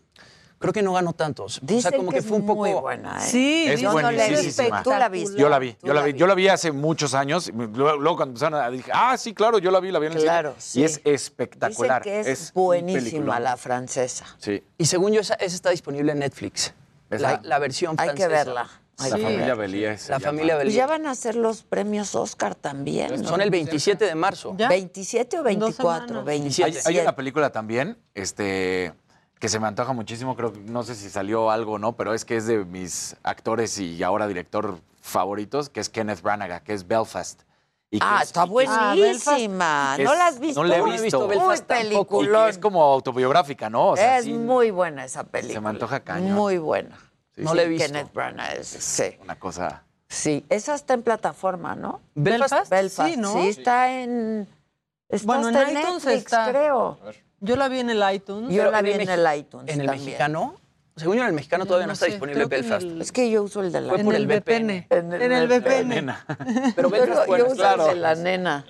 [0.60, 1.56] Creo que no ganó tantos.
[1.56, 3.26] o Dicen sea, como que que, es fue un poco muy buena, ¿eh?
[3.26, 4.76] Sí, Es yo no la he buenísima.
[4.76, 4.82] visto.
[4.84, 5.38] Tú la viste.
[5.40, 7.48] Yo la vi, yo la vi, yo la vi, hace muchos años.
[7.48, 10.12] y Luego, cuando empezaron a dije, ah, sí, claro, yo la vi, la vi en
[10.12, 10.60] el Claro, cine.
[10.60, 10.80] sí.
[10.80, 12.02] Y es espectacular.
[12.02, 14.26] Dicen que es, un buenísima la francesa.
[14.38, 14.62] Sí.
[14.76, 16.74] Y según yo, esa, esa está disponible en Netflix.
[17.08, 17.22] ¿Esa?
[17.32, 18.44] La, la versión Hay que francesa.
[18.44, 18.70] verla.
[18.98, 19.54] La que familia.
[19.54, 19.90] Belía.
[19.92, 20.20] La llama.
[20.20, 20.76] familia Belía.
[20.76, 23.22] ya van a ser los premios Oscar también.
[23.22, 23.26] ¿no?
[23.30, 24.54] Son el 27 de marzo.
[24.58, 24.68] ¿Ya?
[24.68, 26.24] 27 o En dos 24, semanas.
[26.26, 26.80] 27.
[26.84, 28.92] Hay, hay una película también, este,
[29.40, 32.14] que se me antoja muchísimo, creo, que- no sé si salió algo o no, pero
[32.14, 36.72] es que es de mis actores y ahora director favoritos, que es Kenneth Branagh, que
[36.74, 37.42] es Belfast.
[37.90, 39.94] Y que Ah, es- está buenísima.
[39.96, 40.62] que ¿No la has visto?
[40.62, 41.18] No la he No la he visto.
[41.18, 42.48] visto, Muy Belfast Y que peliculón.
[42.50, 43.88] es como autobiográfica, ¿no?
[43.88, 45.54] O sea, es sí, muy buena esa película.
[45.54, 46.32] Se me antoja cañón.
[46.32, 46.96] Muy buena.
[47.34, 47.86] Sí, No sí, la he visto.
[47.86, 49.16] Kenneth Branagh es, sí.
[49.22, 49.82] Una cosa...
[50.08, 52.00] Sí, esa está en plataforma, ¿no?
[52.14, 52.68] Belfast.
[52.70, 53.32] Belfast, Sí, ¿no?
[53.32, 54.48] sí, está en...
[55.08, 56.48] Está Bueno, en Netflix, está.
[56.50, 56.98] creo.
[57.40, 58.54] Yo la vi en el iTunes.
[58.54, 60.04] Yo la vi en el iTunes En el también.
[60.06, 60.56] mexicano,
[60.96, 62.82] según yo en el mexicano todavía no no está sé, disponible creo que en Belfast.
[62.86, 64.86] el- Es que yo uso el de la Fue en por el el VPN.
[64.90, 66.14] En el VPN.
[66.76, 67.88] Pero Yo, Belfast yo uso claro.
[67.88, 68.66] el de la nena.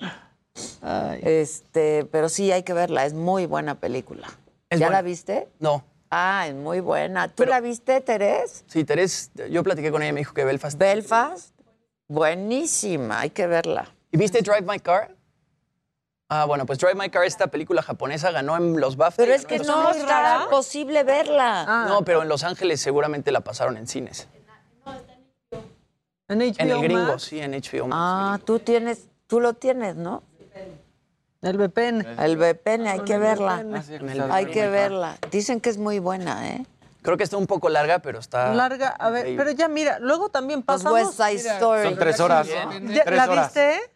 [1.21, 4.27] Este, pero sí hay que verla, es muy buena película.
[4.69, 4.97] Es ¿Ya buena.
[4.99, 5.47] la viste?
[5.59, 5.83] No.
[6.09, 7.27] Ah, es muy buena.
[7.27, 8.63] ¿Tú Pero- la viste, Terés?
[8.67, 10.77] Sí, Terés, yo platiqué con ella y me dijo que Belfast.
[10.77, 11.55] Belfast,
[12.07, 13.89] buenísima, hay que verla.
[14.11, 15.15] ¿Y viste Drive My Car?
[16.33, 19.21] Ah, bueno, pues Drive My Car, esta película japonesa, ganó en los BAFTA.
[19.21, 19.97] Pero es que no Oscars.
[19.97, 21.65] está posible verla.
[21.67, 24.29] Ah, No, pero en Los Ángeles seguramente la pasaron en cines.
[26.29, 27.91] en HBO En el gringo, Max, sí, en HBO Max.
[27.99, 30.23] Ah, tú tienes, tú lo tienes, ¿no?
[31.41, 32.05] El VPN.
[32.17, 33.65] El VPN, hay que verla.
[33.75, 35.17] Ah, sí, está Hay que verla.
[35.31, 36.65] Dicen que es muy buena, ¿eh?
[37.01, 38.53] Creo que está un poco larga, pero está.
[38.53, 39.43] Larga, a ver, increíble.
[39.43, 40.93] pero ya mira, luego también pasamos.
[40.93, 41.83] West Side Mira, Story.
[41.83, 42.47] Son tres horas.
[42.47, 43.47] Tres ¿La horas.
[43.53, 43.90] viste?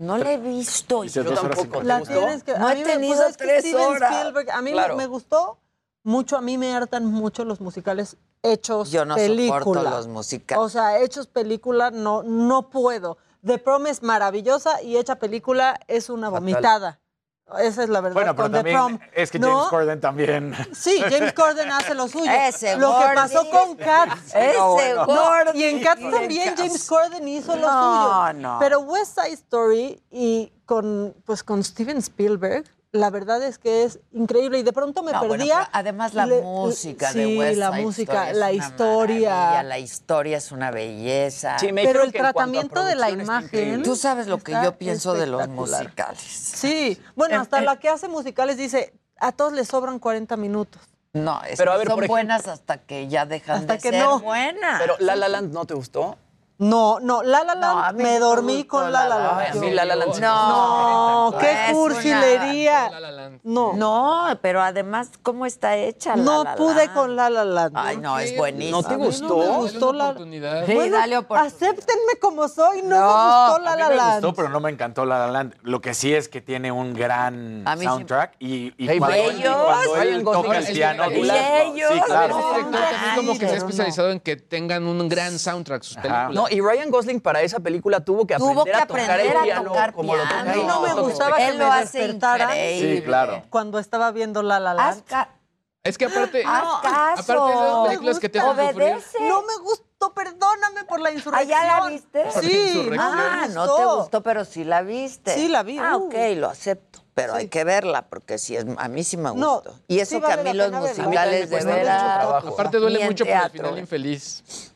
[0.00, 1.04] No la he visto.
[1.04, 1.62] Yo tampoco.
[1.78, 2.58] y ¿Te La tienes que.
[2.58, 4.12] No a he tenido pues es que tres Steven horas.
[4.16, 4.96] Spielberg, a mí me- Claro.
[4.96, 5.58] me gustó
[6.02, 9.58] mucho, a mí me hartan mucho los musicales hechos Yo no película.
[9.60, 10.64] soporto los musicales.
[10.64, 13.18] O sea, hechos película no, no puedo.
[13.44, 16.40] The Prom es maravillosa y hecha película es una Fatal.
[16.40, 16.99] vomitada.
[17.58, 18.14] Esa es la verdad.
[18.14, 18.98] Bueno, pero con The también Prom.
[19.14, 19.48] es que ¿No?
[19.56, 20.54] James Corden también.
[20.72, 22.30] Sí, James Corden hace lo suyo.
[22.48, 24.26] Ese lo que pasó con Cats.
[24.34, 24.74] Ese No,
[25.06, 25.50] bueno.
[25.54, 26.54] Y en Cats de también.
[26.56, 28.32] James Corden hizo lo No, suyo.
[28.34, 28.56] no.
[28.60, 34.00] Pero West Side Story y con pues con Steven Spielberg, la verdad es que es
[34.12, 35.68] increíble y de pronto me No, perdía.
[35.72, 39.62] además la le- música sí, de West la Side música, la historia.
[39.62, 41.58] La historia es una belleza.
[41.58, 43.82] Sí, me Pero el a tratamiento de la imagen-.
[43.84, 46.20] Tú sabes lo que yo pienso de los musicales.
[46.20, 50.36] Sí, bueno, Em, hasta em- la que hace musicales dice, a todos les sobran 40
[50.36, 50.82] minutos.
[51.12, 53.72] No, es Pero a que ver, son por ejemplo- buenas hasta que ya dejan Hasta
[53.74, 54.20] de que ser no.
[54.20, 54.80] buenas.
[54.80, 56.16] Pero La La Land no te gustó.
[56.60, 59.64] No, no, La La Land, me dormí con La La Land.
[59.72, 62.90] La, la, la, la No, no qué cursilería.
[63.44, 63.72] No.
[63.72, 67.72] No, pero además, ¿cómo está hecha No pude con La La Land.
[67.74, 68.82] Ay, no, es buenísimo.
[68.82, 69.38] ¿No te gustó?
[69.38, 70.14] me gustó la...
[70.66, 71.46] Sí, bueno, dale oportunidad.
[71.46, 73.96] acéptenme como soy, no, me gustó La La Land.
[73.96, 75.54] me gustó, pero no me encantó La La Land.
[75.62, 81.04] Lo que sí es que tiene un gran soundtrack y, y cuando, él el piano...
[81.04, 81.90] ellos!
[81.90, 82.38] Sí, claro.
[83.16, 86.90] Como que se ha especializado en que tengan un gran soundtrack sus películas y Ryan
[86.90, 89.72] Gosling para esa película tuvo que aprender, tuvo que aprender a tocar, a el piano,
[89.94, 90.16] como.
[90.16, 93.42] Lo mí no me gustaba que me despertaran sí, claro.
[93.50, 95.02] cuando estaba viendo La La Land.
[95.82, 98.96] Es que aparte, no, aparte de esas películas que te hacen Sufrir.
[99.22, 101.58] No me gustó, perdóname por la ah, insurrección.
[101.58, 102.24] ¿Allá la viste?
[102.42, 102.90] Sí.
[102.98, 105.34] Ah, no, te gustó, pero sí la viste.
[105.34, 105.78] Sí, la vi.
[105.78, 106.06] Ah, uh.
[106.06, 107.00] ok, lo acepto.
[107.14, 109.74] Pero hay que verla, porque sí, es, a mí sí me gustó.
[109.88, 112.24] Y eso sí que a mí los musicales de veras...
[112.44, 114.69] Aparte duele mucho por el final infeliz.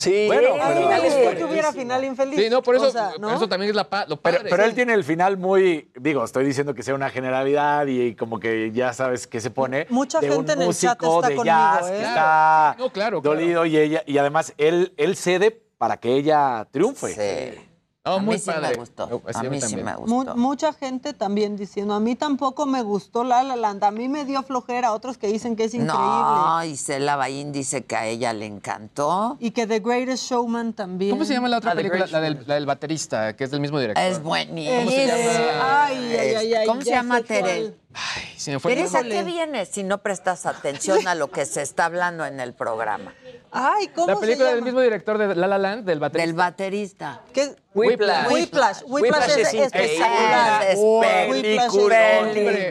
[0.00, 2.40] Sí, bueno, al final hubiera final infeliz.
[2.40, 4.16] Sí, no, por eso, eso también es la lo.
[4.16, 8.14] Pero, pero él tiene el final muy, digo, estoy diciendo que sea una generalidad y,
[8.14, 9.86] como que ya sabes qué se pone.
[9.90, 12.00] Mucha gente un en el chat está de conmigo, ¿eh?
[12.00, 17.14] está no, claro, dolido y ella y además él él cede para que ella triunfe.
[17.14, 17.69] Sí.
[18.14, 18.68] Oh, a muy mí padre.
[18.68, 19.08] sí me gustó.
[19.10, 20.36] Oh, pues a mí, sí me gustó.
[20.36, 23.84] mucha gente también diciendo, a mí tampoco me gustó La La Land.
[23.84, 24.92] A mí me dio flojera.
[24.92, 25.98] Otros que dicen que es increíble.
[25.98, 29.36] No, Isela Baín dice que a ella le encantó.
[29.40, 31.12] Y que The Greatest Showman también.
[31.12, 32.06] ¿Cómo se llama la otra ah, película?
[32.06, 34.04] La del, baterista, que es del mismo director.
[34.04, 37.76] Es buenísimo ¿Cómo se llama, ay, ay, ay, este, ¿Cómo se llama Terel?
[37.92, 41.62] Ay, se me fue Teresa, ¿qué viene si no prestas atención a lo que se
[41.62, 43.14] está hablando en el programa?
[43.50, 46.26] Ay, ¿cómo La película del mismo director de La La Land, del baterista.
[46.26, 47.20] Del baterista.
[47.32, 47.56] ¿Qué?
[47.74, 48.82] Whiplash.
[48.86, 49.28] Whiplash.
[49.30, 50.62] Es, es espectacular.
[50.70, 50.78] Es.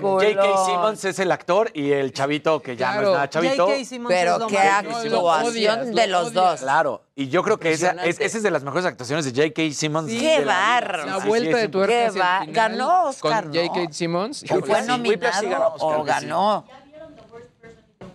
[0.02, 0.66] J.K.
[0.66, 3.02] Simmons es el actor y el chavito que ya claro.
[3.02, 3.68] no es nada chavito.
[4.08, 6.62] Pero qué actuación de los dos.
[6.62, 7.04] Claro.
[7.20, 9.74] Y yo creo que esa, es, esa es de las mejores actuaciones de J.K.
[9.74, 10.10] Simmons.
[10.10, 11.06] Sí, ¡Qué barro!
[11.06, 12.12] La, vuelta de tuerca.
[12.14, 12.52] ¡Qué barro!
[12.54, 13.44] Ganó Oscar.
[13.44, 13.92] Con J.K.
[13.92, 14.46] Simmons.
[14.50, 16.66] O fue nominado sí ganó Oscar, o ganó.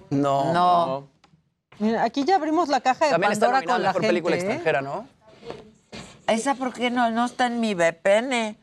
[0.09, 0.53] No.
[0.55, 1.09] No.
[1.81, 4.37] Mira, aquí ya abrimos la caja de También Pandora está con la mejor gente, película
[4.37, 5.07] extranjera, ¿no?
[6.27, 8.57] Esa porque no, no está en mi VPN.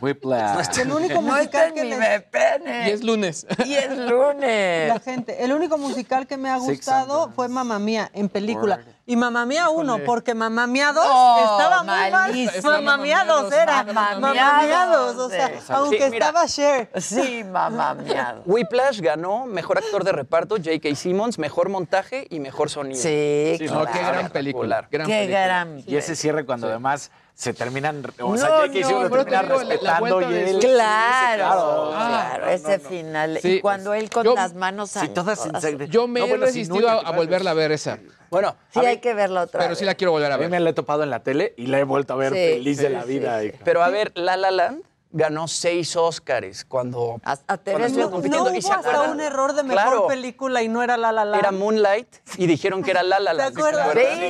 [0.00, 0.78] Whiplash.
[0.80, 2.18] El único musical no está en que mi me...
[2.18, 2.88] VPN.
[2.88, 3.46] Y es lunes.
[3.64, 4.88] Y es lunes.
[4.92, 8.78] La gente, el único musical que me ha gustado fue Mamma Mía en película.
[8.84, 8.95] Word.
[9.08, 12.50] Y Mamá Mía 1, porque Mamá Mía 2 estaba muy mal.
[12.62, 13.84] Mamá Mía 2 era.
[13.84, 14.16] Mamá
[14.62, 16.90] Mía 2, o sea, sí, aunque estaba Cher.
[16.96, 18.44] Sí, Mamá Mía 2.
[18.46, 20.96] Whiplash ganó mejor actor de reparto, J.K.
[20.96, 23.00] Simmons, mejor montaje y mejor sonido.
[23.00, 23.84] Sí, sí claro.
[23.84, 24.88] no, qué gran película.
[24.90, 25.44] Gran qué película.
[25.44, 25.82] gran.
[25.86, 30.58] Y ese cierre cuando además se terminan, o sea, ya que respetando y él.
[30.58, 33.36] Claro, claro, ah, ese final.
[33.36, 36.88] Y pues, cuando él con las manos sí, todas, todas, Yo me he bueno, resistido
[36.88, 37.98] a, volverla a ver esa.
[38.30, 40.46] Bueno, sí hay que verla otra pero sí la quiero volver a ver.
[40.46, 42.78] A me la he topado en la tele y la he vuelto a ver feliz
[42.78, 43.38] de la vida.
[43.62, 44.82] Pero a ver, La La Land
[45.12, 48.50] ganó seis Óscares cuando, a, a cuando estuvo compitiendo.
[48.50, 51.38] No, y hubo un error de mejor película y no era La La Land.
[51.38, 52.08] Era Moonlight
[52.38, 53.54] y dijeron que era La La Land.
[53.54, 53.88] ¿Te acuerdas?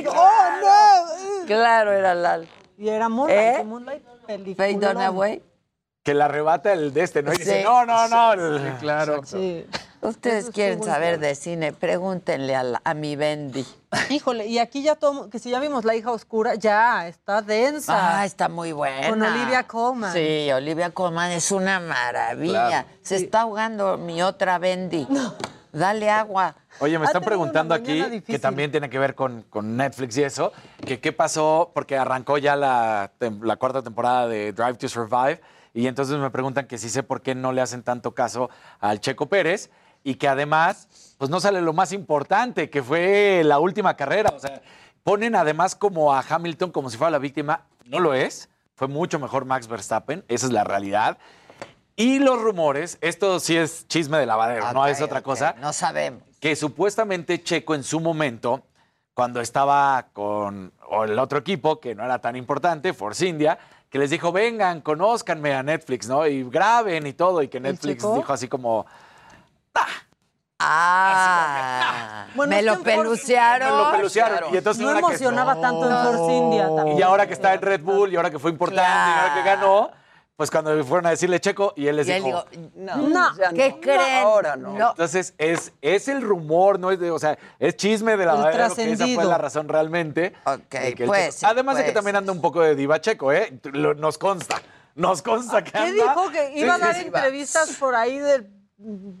[0.09, 1.43] ¡Oh, no!
[1.43, 1.45] Eh".
[1.45, 3.59] Claro, era La La y era Moonlight.
[3.59, 3.63] ¿Eh?
[3.63, 4.55] Moonlight, película.
[4.55, 5.43] Faye Dunaway.
[6.03, 7.33] Que la arrebata el de este, ¿no?
[7.33, 8.57] Y dice, no, no, no.
[8.59, 9.21] Sí, claro.
[9.99, 13.65] Ustedes quieren saber de cine, pregúntenle a, a, mi Bendy.
[14.09, 18.19] Híjole, y aquí ya tomo, que si ya vimos La hija oscura, ya está densa.
[18.19, 19.09] Ah, está muy buena.
[19.09, 20.13] Con Olivia Colman.
[20.13, 22.85] Sí, Olivia Colman es una maravilla.
[23.01, 25.07] Se está ahogando mi otra Bendy.
[25.09, 25.33] No
[25.71, 26.55] dale agua.
[26.79, 30.51] Oye, me están preguntando aquí, que también tiene que ver con, con, Netflix y eso,
[30.85, 35.41] que qué pasó, porque arrancó ya la, la cuarta temporada de Drive to Survive,
[35.73, 38.49] y entonces me preguntan que si sé por qué no le hacen tanto caso
[38.79, 39.69] al Checo Pérez,
[40.03, 40.87] y que además,
[41.17, 44.31] pues no sale lo más importante, que fue la última carrera.
[44.33, 44.61] O sea,
[45.03, 48.49] ponen además como a Hamilton como si fuera la víctima, no lo es.
[48.75, 51.17] Fue mucho mejor Max Verstappen, esa es la realidad.
[51.99, 55.55] Y los rumores, esto sí es chisme de lavadero, okay, no es otra cosa.
[55.59, 56.21] No sabemos.
[56.39, 58.61] Que supuestamente Checo en su momento,
[59.15, 60.71] cuando estaba con
[61.05, 63.57] el otro equipo, que no era tan importante, Force India,
[63.89, 66.27] que les dijo, vengan, conózcanme a Netflix, ¿no?
[66.27, 68.85] Y graben y todo, y que Netflix dijo así como,
[69.73, 69.87] ¡Ah!
[70.59, 72.45] Ah, ah".
[72.47, 73.71] me, lo pelucearon.
[73.71, 74.53] me lo pelucearon.
[74.53, 75.61] Y entonces no emocionaba que...
[75.61, 76.99] tanto en Force India también.
[76.99, 79.41] Y ahora que está en Red Bull, y ahora que fue importante, y ahora que
[79.41, 79.91] ganó,
[80.37, 83.11] pues cuando fueron a decirle Checo y él les y él dijo, digo, no, mm,
[83.11, 84.23] no ¿qué no, creen?
[84.23, 84.91] Ahora no.
[84.91, 88.79] Entonces es, es el rumor, no es de, o sea, es chisme de la verdad
[88.79, 90.33] esa fue la razón realmente.
[90.45, 90.75] Ok,
[91.07, 91.43] pues.
[91.43, 91.95] Además de que pues.
[91.95, 93.59] también anda un poco de diva Checo, ¿eh?
[93.73, 94.61] Nos consta.
[94.93, 98.47] Nos consta que ¿Qué dijo que iba a dar entrevistas por ahí del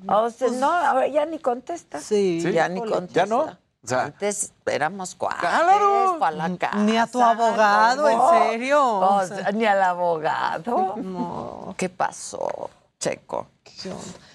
[0.07, 1.99] ah, o sea, pues, no, ahora ya ni contesta.
[1.99, 3.21] Sí, ya ni contesta.
[3.21, 3.57] Ya no.
[3.87, 6.17] O sea, Antes éramos cuates, Claro.
[6.19, 6.75] pa' la casa.
[6.79, 8.19] Ni a tu abogado, ¿en
[8.51, 8.83] serio?
[8.85, 10.95] O O sea, ni al abogado.
[10.97, 11.73] No.
[11.77, 12.69] ¿Qué pasó,
[12.99, 13.47] Checo?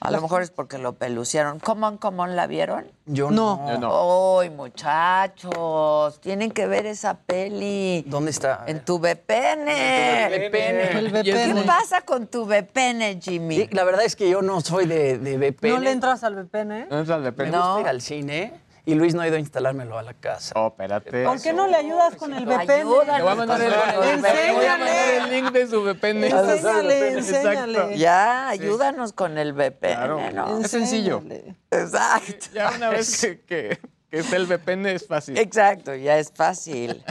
[0.01, 1.59] A lo mejor es porque lo peluciaron.
[1.59, 2.87] ¿Cómo, cómo la vieron?
[3.05, 3.57] Yo No.
[3.57, 3.73] no.
[3.73, 4.41] Yo no.
[4.41, 6.21] ¡Ay, muchachos!
[6.21, 8.05] Tienen que ver esa peli.
[8.07, 8.65] ¿Dónde está?
[8.67, 9.67] En tu VPN.
[9.67, 10.99] VPN.
[10.99, 11.67] El es ¿Qué VPN.
[11.67, 13.57] pasa con tu VPN, Jimmy?
[13.57, 15.69] Sí, la verdad es que yo no soy de, de VPN.
[15.75, 16.73] ¿No le entras al VPN?
[16.73, 16.87] ¿eh?
[16.91, 18.55] No es la de Me gusta ir al cine
[18.85, 20.55] y Luis no ha ido a instalármelo a la casa.
[20.59, 21.25] Oh, espérate.
[21.25, 22.71] ¿Por qué no le ayudas con el VPN?
[22.71, 23.73] Ayúdanos Le voy a mandar el,
[24.11, 25.17] Enséñale.
[25.19, 26.25] el link de su VPN.
[26.25, 27.19] Enséñale, Exacto.
[27.19, 27.99] enséñale.
[27.99, 30.21] Ya, ayúdanos con el VPN, Claro.
[30.33, 30.61] ¿no?
[30.61, 31.23] Es sencillo.
[31.71, 32.47] Exacto.
[32.53, 33.79] Ya una vez que, que,
[34.11, 35.39] que esté el VPN es fácil.
[35.39, 37.05] Exacto, ya es fácil.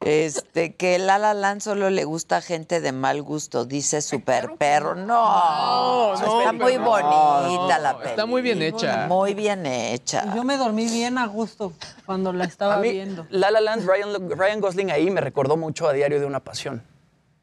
[0.00, 4.02] Este, que el La La Land solo le gusta a gente de mal gusto, dice
[4.02, 4.94] Super Perro.
[4.94, 8.26] No, No, no, está muy no, bonita no, la está película.
[8.26, 9.06] muy bien hecha.
[9.08, 10.34] Muy bien hecha.
[10.34, 11.72] Yo me dormí bien a gusto
[12.04, 13.26] cuando la estaba A mí, viendo.
[13.30, 16.82] La La Land, Ryan, Ryan Gosling ahí me recordó mucho a Diario de una Pasión.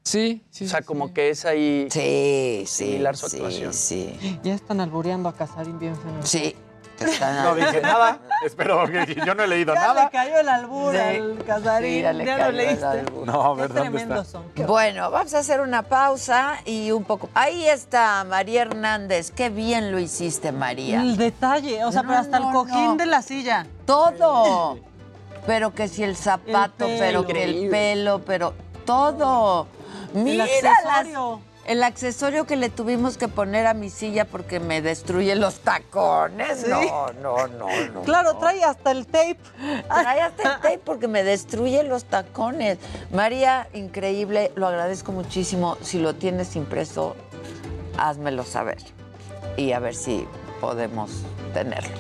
[0.03, 0.65] Sí, sí.
[0.65, 1.88] O sea, como que es ahí...
[1.89, 3.73] Sí, sí, Similar su sí, actuación.
[3.73, 4.39] sí.
[4.43, 6.11] Ya están albureando a Casarín bien feo.
[6.23, 6.55] Sí.
[6.98, 8.20] Te están- no dije nada.
[8.45, 10.03] Espero, que yo no he leído Ya nada.
[10.06, 10.99] le cayó el albur Sí.
[10.99, 11.91] al Casarín.
[11.94, 13.03] Sí, ya le ya cayó lo el leíste.
[13.26, 14.32] No, a ver, Qué ¿dónde tremendos está?
[14.40, 14.52] son.
[14.53, 17.30] qué Bueno, vamos a hacer una pausa y un poco.
[17.34, 19.32] Ahí está María Hernández.
[19.32, 21.02] Qué bien lo hiciste, María.
[21.02, 22.95] El detalle, o sea, No, pero hasta no, el cojín no.
[22.95, 23.65] de la silla.
[23.86, 24.80] Todo.
[25.45, 28.53] Pero que si el zapato, El pero que el pelo, pero
[28.86, 29.68] todo.
[30.14, 30.84] Mira el las-.
[31.65, 36.61] El accesorio que le tuvimos que poner a mi silla porque me destruye los tacones.
[36.61, 36.69] Sí.
[36.69, 38.02] No, no, no, no.
[38.02, 38.40] Claro, no.
[38.40, 39.40] trae hasta el tape.
[39.88, 42.80] Trae hasta el tape porque me destruye los tacones.
[43.11, 45.77] María, increíble, lo agradezco muchísimo.
[45.81, 47.15] Si lo tienes impreso,
[47.98, 48.80] házmelo saber.
[49.56, 50.27] Y a ver si
[50.60, 51.11] podemos
[51.53, 51.98] tenerlo.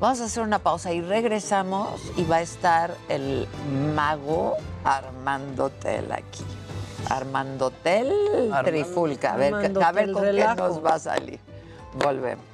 [0.00, 3.48] Vamos a hacer una pausa y regresamos y va a estar el
[3.96, 6.44] mago Armando Tel aquí.
[7.08, 8.10] Armando Tel
[8.52, 9.32] Armando- Trifulca.
[9.34, 10.56] A ver, Armando a ver con Relajo.
[10.56, 11.40] qué nos va a salir.
[11.94, 12.44] Volvemos.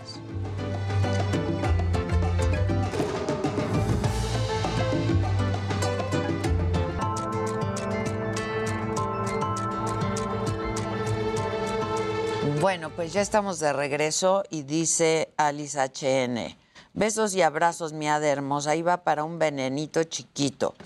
[12.60, 16.56] Bueno, pues ya estamos de regreso y dice Alice HN.
[16.96, 18.70] Besos y abrazos, mi hada hermosa.
[18.70, 20.76] Ahí va para un venenito chiquito.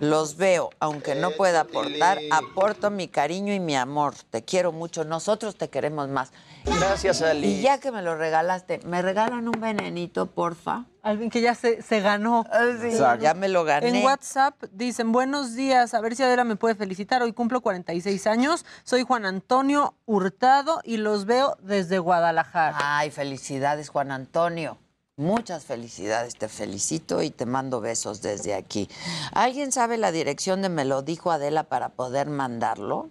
[0.00, 4.14] Los veo, aunque no pueda aportar, aporto mi cariño y mi amor.
[4.30, 5.04] Te quiero mucho.
[5.04, 6.32] Nosotros te queremos más.
[6.64, 7.46] Gracias, Ali.
[7.46, 10.86] Y ya que me lo regalaste, ¿me regalan un venenito, porfa?
[11.02, 12.44] Alguien que ya se, se ganó.
[12.82, 13.22] Exacto.
[13.22, 13.90] Ya me lo gané.
[13.90, 17.22] En WhatsApp dicen, buenos días, a ver si Adela me puede felicitar.
[17.22, 22.76] Hoy cumplo 46 años, soy Juan Antonio Hurtado y los veo desde Guadalajara.
[22.80, 24.78] Ay, felicidades, Juan Antonio.
[25.16, 28.88] Muchas felicidades, te felicito y te mando besos desde aquí.
[29.32, 33.10] ¿Alguien sabe la dirección de Me lo dijo Adela para poder mandarlo?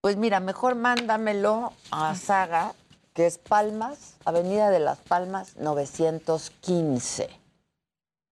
[0.00, 2.74] Pues mira, mejor mándamelo a Saga,
[3.14, 7.28] que es Palmas, Avenida de las Palmas 915.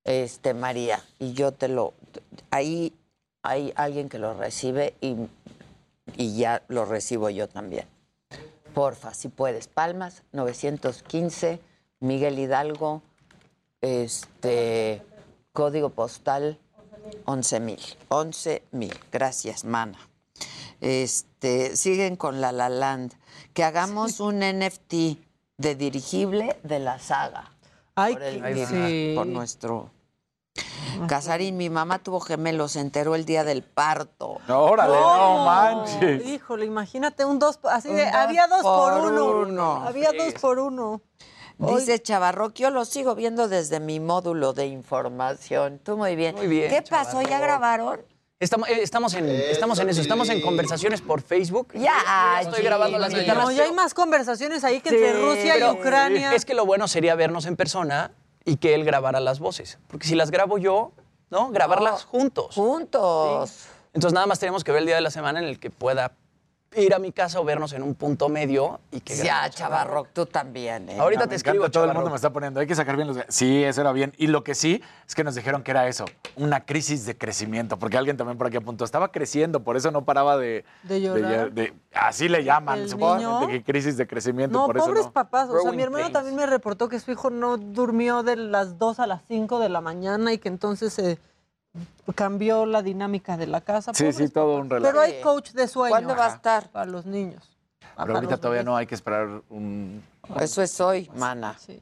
[0.04, 1.92] Este, María, y yo te lo
[2.50, 2.94] ahí
[3.42, 5.16] hay alguien que lo recibe y,
[6.16, 7.86] y ya lo recibo yo también.
[8.74, 9.66] Porfa, si puedes.
[9.66, 11.60] Palmas 915,
[12.00, 13.02] Miguel Hidalgo,
[13.80, 15.02] este
[15.52, 16.58] código postal
[17.26, 17.96] 11000.
[18.08, 19.00] 11000.
[19.10, 19.98] Gracias, mana.
[20.80, 23.14] Este, siguen con la La Land.
[23.52, 25.18] Que hagamos un NFT
[25.56, 27.50] de dirigible de la saga.
[27.96, 29.12] Ay, por, el mismo- sí.
[29.16, 29.90] por nuestro.
[31.06, 34.38] Casarín, mi mamá tuvo gemelos, se enteró el día del parto.
[34.48, 36.26] Órale, no manches.
[36.26, 39.26] Híjole, imagínate un dos, así Un de, dos había dos por, por uno.
[39.42, 39.72] uno.
[39.86, 41.00] Había dos por uno.
[41.58, 45.80] Dice Chavarro, yo lo sigo viendo desde mi módulo de información.
[45.82, 46.36] Tú muy bien.
[46.36, 47.20] Muy bien, ¿Qué pasó?
[47.22, 48.00] ¿Ya grabaron?
[48.40, 51.72] Estamos, eh, estamos, en, estamos en eso, estamos en conversaciones por Facebook.
[51.74, 53.44] Ya, estoy grabando las guitarras.
[53.46, 56.32] No, ya hay más conversaciones ahí que entre Rusia y Ucrania.
[56.32, 58.12] Es que lo bueno sería vernos en persona
[58.44, 59.78] y que él grabara las voces.
[59.88, 60.92] Porque si las grabo yo,
[61.30, 61.50] ¿no?
[61.50, 62.54] Grabarlas juntos.
[62.54, 63.66] Juntos.
[63.92, 66.12] Entonces nada más tenemos que ver el día de la semana en el que pueda
[66.82, 69.56] ir a mi casa o vernos en un punto medio y que Ya, grabemos.
[69.56, 70.88] Chavarro, tú también.
[70.88, 70.98] ¿eh?
[70.98, 72.60] Ahorita te encanta, escribo, Todo el mundo me está poniendo.
[72.60, 73.18] Hay que sacar bien los.
[73.28, 74.12] Sí, eso era bien.
[74.16, 76.04] Y lo que sí es que nos dijeron que era eso,
[76.36, 80.04] una crisis de crecimiento, porque alguien también por aquí apuntó, estaba creciendo, por eso no
[80.04, 80.64] paraba de.
[80.82, 81.52] ¿De llorar?
[81.52, 83.46] de- así le llaman, ¿El supongo, niño?
[83.48, 85.12] que crisis de crecimiento, No, por eso pobres no.
[85.12, 85.48] papás.
[85.48, 86.12] O sea, Growing mi hermano pains.
[86.12, 89.68] también me reportó que su hijo no durmió de las 2 a las 5 de
[89.68, 91.18] la mañana y que entonces se
[92.14, 93.92] cambió la dinámica de la casa.
[93.94, 94.62] Sí, Pobres sí, todo papás.
[94.64, 94.92] un relajo.
[94.92, 95.90] Pero hay coach de sueño.
[95.90, 96.68] ¿Cuándo va a estar?
[96.70, 97.48] Para los niños.
[97.96, 98.64] Pero ahorita todavía bebés.
[98.66, 100.02] no hay que esperar un.
[100.40, 101.56] Eso es hoy, mana.
[101.58, 101.80] Sí.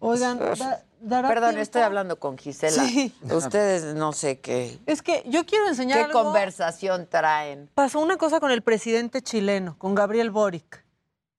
[0.00, 1.62] Oigan, da- dará Perdón, tiempo?
[1.62, 2.82] estoy hablando con Gisela.
[2.84, 3.12] Sí.
[3.30, 4.78] Ustedes no sé qué.
[4.86, 6.22] Es que yo quiero enseñar ¿Qué algo.
[6.24, 7.68] conversación traen?
[7.74, 10.84] Pasó una cosa con el presidente chileno, con Gabriel Boric,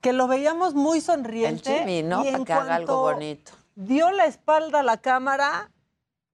[0.02, 1.80] que lo veíamos muy El sonriente.
[1.80, 2.24] Jimmy, ¿no?
[2.26, 3.52] y en Para que haga algo cuanto bonito.
[3.76, 5.72] Dio la espalda a la cámara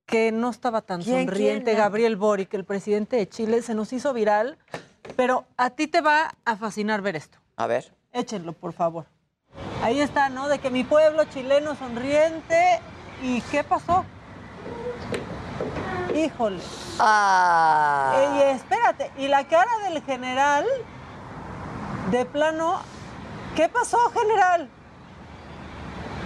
[0.05, 1.65] que no estaba tan ¿Quién, sonriente.
[1.71, 1.77] quién?
[1.77, 4.57] Gabriel Boric, el presidente de Chile, se nos hizo viral.
[5.15, 7.37] Pero a ti te va a fascinar ver esto.
[7.57, 7.93] A ver.
[8.11, 9.05] Échenlo, por favor.
[9.83, 10.47] Ahí está, ¿no?
[10.47, 12.79] De que mi pueblo chileno sonriente.
[13.21, 14.05] ¿Y qué pasó?
[16.15, 16.61] Híjole.
[16.99, 18.15] Ah.
[18.17, 20.65] Ey, espérate, y la cara del general,
[22.11, 22.79] de plano,
[23.55, 24.69] ¿qué pasó, general?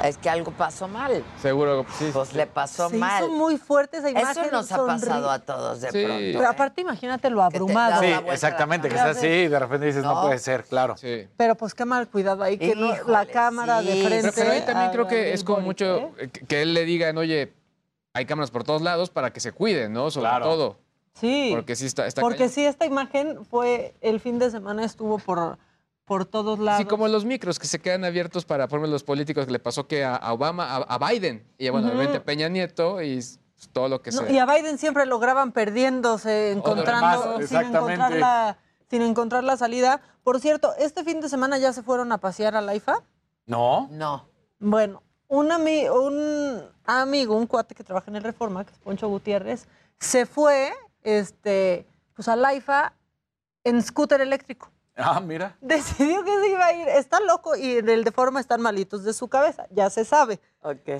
[0.04, 1.24] Es que algo pasó mal.
[1.42, 2.10] Seguro, sí.
[2.14, 3.24] Pues le pasó Se mal.
[3.24, 4.44] hizo muy fuerte esa imagen.
[4.46, 6.04] Eso nos ha pasado a todos de Sí.
[6.06, 6.18] pronto.
[6.20, 6.46] Pero ¿eh?
[6.46, 8.02] aparte, imagínate lo abrumado.
[8.02, 10.22] Sí, exactamente, que sea así y de repente dices, no, No.
[10.22, 10.96] puede ser, claro.
[10.98, 11.28] Sí.
[11.36, 14.32] Pero pues qué mal cuidado ahí, que no- la cámara de frente.
[14.32, 16.30] Pero, pero ahí también creo que Gabriel es como mucho ¿eh?
[16.32, 17.54] que, que él le digan, oye,
[18.14, 20.10] hay cámaras por todos lados para que se cuiden, ¿no?
[20.12, 20.46] Sobre Claro.
[20.46, 20.80] todo.
[21.14, 21.50] Sí.
[21.54, 22.54] Porque sí está, está Porque cañón.
[22.54, 25.58] sí, esta imagen fue, el fin de semana estuvo por,
[26.10, 26.82] por todos lados.
[26.82, 29.60] Sí, como los micros que se quedan abiertos para, por ejemplo, los políticos que le
[29.60, 33.24] pasó que a, a Obama, a, a Biden, y bueno, obviamente Peña Nieto y
[33.72, 34.34] todo lo que No, se...
[34.34, 37.94] y a Biden siempre lo graban perdiéndose, encontrando, más, sin exactamente.
[37.94, 38.58] encontrar, la,
[38.90, 40.02] sin encontrar la salida.
[40.24, 43.04] Por cierto, este fin de semana ya se fueron a pasear a la IFA.
[43.46, 43.88] No.
[43.92, 44.26] No.
[44.58, 49.08] Bueno, un, ami- un amigo, un cuate que trabaja en el Reforma, que es Poncho
[49.08, 49.68] Gutiérrez,
[50.00, 50.74] se fue
[51.04, 52.94] este, pues a la IFA
[53.64, 54.72] en scooter eléctrico.
[55.00, 55.56] Ah, mira.
[55.62, 56.88] Decidió que se iba a ir.
[56.90, 60.40] Está loco y en el de forma están malitos de su cabeza, ya se sabe.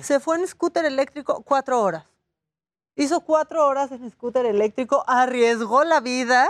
[0.00, 2.04] Se fue en scooter eléctrico cuatro horas.
[2.96, 6.48] Hizo cuatro horas en scooter eléctrico, arriesgó la vida.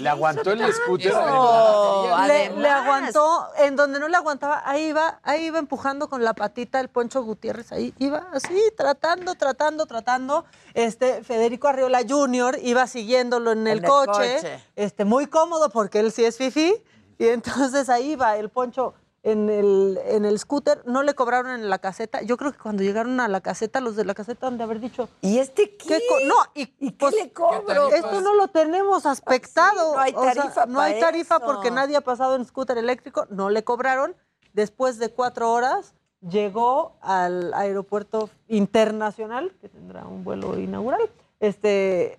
[0.00, 1.12] Le aguantó el scooter.
[1.12, 6.34] No, Le, aguantó, en donde no le aguantaba, ahí iba, ahí iba empujando con la
[6.34, 10.44] patita el Poncho Gutiérrez, ahí iba así, tratando, tratando, tratando.
[10.74, 12.58] Este, Federico Arriola Jr.
[12.62, 14.64] iba siguiéndolo en el, En el coche, coche.
[14.76, 16.74] este, muy cómodo porque él sí es fifi,
[17.18, 21.68] y entonces ahí iba el Poncho en el, en el scooter, no le cobraron en
[21.68, 22.22] la caseta.
[22.22, 24.80] Yo creo que cuando llegaron a la caseta, los de la caseta han de haber
[24.80, 26.00] dicho, ¿Y este qué?
[26.08, 27.90] co- no, y, pues, le cobro?
[27.94, 29.90] Esto no lo tenemos aspectado.
[29.90, 31.44] Sí, no hay O sea, tarifa no hay tarifa eso.
[31.44, 33.26] porque nadie ha pasado en scooter eléctrico.
[33.30, 34.16] No le cobraron.
[34.54, 41.00] Después de cuatro horas llegó al aeropuerto internacional, que tendrá un vuelo inaugural,
[41.40, 42.18] este,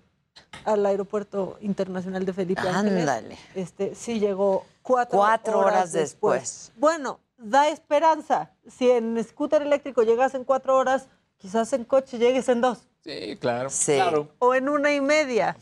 [0.64, 3.00] al aeropuerto internacional de Felipe Ángeles.
[3.08, 3.38] Ándale.
[3.54, 6.72] Este, sí llegó cuatro, Cuatro horas después.
[6.76, 8.50] Bueno, da esperanza.
[8.68, 13.36] Si en scooter eléctrico llegas en cuatro horas, quizás en coche llegues en dos Sí,
[13.40, 13.68] claro.
[13.70, 13.98] Sí.
[14.38, 15.56] o en una y media.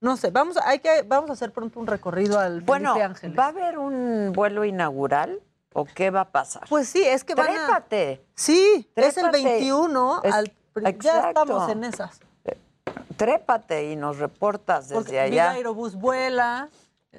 [0.00, 3.04] No sé, vamos, a- hay que, vamos a hacer pronto un recorrido al Bueno, Felipe
[3.04, 3.38] Ángeles.
[3.38, 5.40] ¿va a haber un vuelo inaugural
[5.74, 6.62] o qué va a pasar?
[6.70, 7.52] Pues sí, es que van a...
[7.66, 8.24] Trépate.
[8.34, 9.42] Sí, es el Trépate.
[9.44, 10.20] 21.
[10.24, 10.52] Es- al-
[11.00, 12.20] ya estamos en esas.
[13.16, 15.50] Trépate y nos reportas Porque desde Viva allá.
[15.56, 16.68] Aerobús vuela,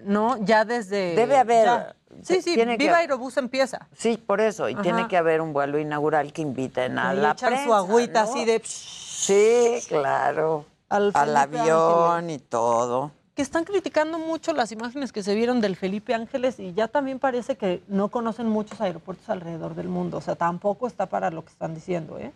[0.03, 0.37] ¿no?
[0.45, 1.15] Ya desde...
[1.15, 1.95] Debe haber- ya.
[2.23, 3.87] Sí, sí, tiene que- Viva Aerobús empieza.
[3.95, 4.67] Sí, por eso.
[4.69, 4.81] Y Ajá.
[4.81, 8.23] tiene que haber un vuelo inaugural que inviten a Ahí la echan prensa, su agüita
[8.23, 8.29] ¿no?
[8.29, 8.61] así de...
[8.65, 10.65] Sí, claro.
[10.89, 12.37] Al avión Ángeles.
[12.37, 13.11] y todo.
[13.35, 17.19] que están criticando mucho las imágenes que se vieron del Felipe Ángeles y ya también
[17.19, 20.17] parece que no conocen muchos aeropuertos alrededor del mundo.
[20.17, 22.31] O sea, tampoco está para lo que están diciendo, ¿eh?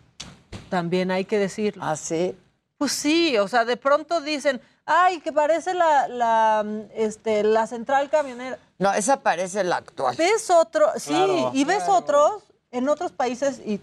[0.70, 1.82] También hay que decirlo.
[1.84, 2.36] ¿Ah, sí?
[2.84, 7.66] Pues sí, o sea, de pronto dicen, ay, que parece la, la, mm, este, la
[7.66, 8.58] central camionera.
[8.78, 10.14] No, esa parece la actual.
[10.16, 13.78] Ves otro, sí, Claro, y ves otros en otros países y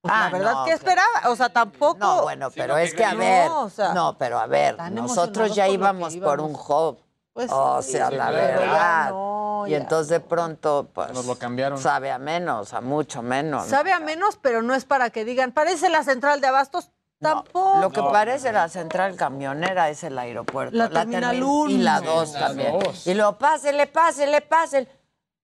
[0.00, 1.98] pues, Ah, la verdad no, que esperaba, o sea, tampoco.
[1.98, 5.54] No, bueno, pero es que a no, ver, o sea, no, pero a ver, nosotros
[5.54, 6.98] ya íbamos por un hub.
[7.34, 9.10] Pues o sí, sea, sí, la verdad.
[9.10, 9.76] no, y ya.
[9.76, 11.12] entonces de pronto, pues.
[11.12, 11.78] Nos lo cambiaron.
[11.78, 13.66] Sabe a menos, a mucho menos.
[13.66, 16.90] Sabe a menos, pero no es para que digan, parece la central de Abastos,
[17.20, 17.78] tampoco.
[17.80, 20.76] Lo que parece la central camionera es el aeropuerto.
[20.76, 21.70] La Terminal termi- uno.
[21.70, 22.78] Y la Sí, 2 la también.
[22.78, 23.06] dos.
[23.06, 24.88] Y luego, pásele, pásele, pásele.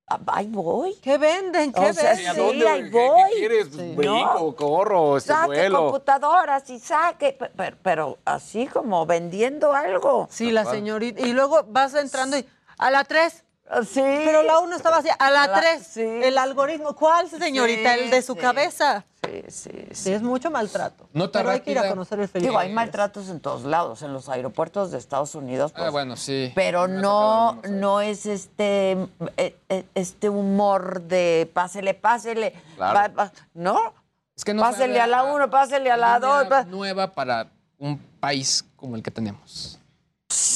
[0.08, 0.94] Ah, Ahí voy.
[1.02, 1.72] ¿Qué venden?
[1.72, 2.16] ¿Qué O sea, venden?
[2.18, 2.68] sí, ¿A dónde?
[2.68, 3.22] ahí ¿Qué- voy.
[3.32, 3.96] ¿Qué, quieres?
[3.96, 5.78] ¿Brinco, corro, este Saque vuelo?
[5.82, 7.32] computadoras y saque.
[7.32, 10.28] pe- Pero, pero así como vendiendo algo.
[10.30, 11.20] Sí, la señorita.
[11.22, 12.48] Y luego vas entrando y
[12.78, 13.42] a la 3.
[13.84, 14.00] Sí.
[14.00, 15.86] Pero la 1 estaba así, a la A la- 3.
[15.86, 16.00] sí.
[16.02, 16.94] El algoritmo.
[16.94, 17.94] ¿Cuál, señorita?
[17.94, 18.38] Sí, el de su sí.
[18.38, 19.04] cabeza.
[19.24, 21.08] Sí, sí, Sí, es mucho maltrato.
[21.12, 21.94] Nota Pero hay que ir a rápida.
[21.94, 22.48] conocer el Felipe.
[22.48, 25.72] Digo, hay maltratos en todos lados, en los aeropuertos de Estados Unidos.
[25.74, 26.52] Ah, pues, bueno, sí.
[26.54, 28.92] Pero no, no es este,
[29.36, 32.52] eh, eh, este humor de pásele, pásele.
[32.76, 33.30] Claro.
[33.54, 33.94] ¿No?
[34.36, 36.46] Es que no pásele a la uno, pásele a la línea dos.
[36.48, 39.80] pa- nueva para un país como el que tenemos.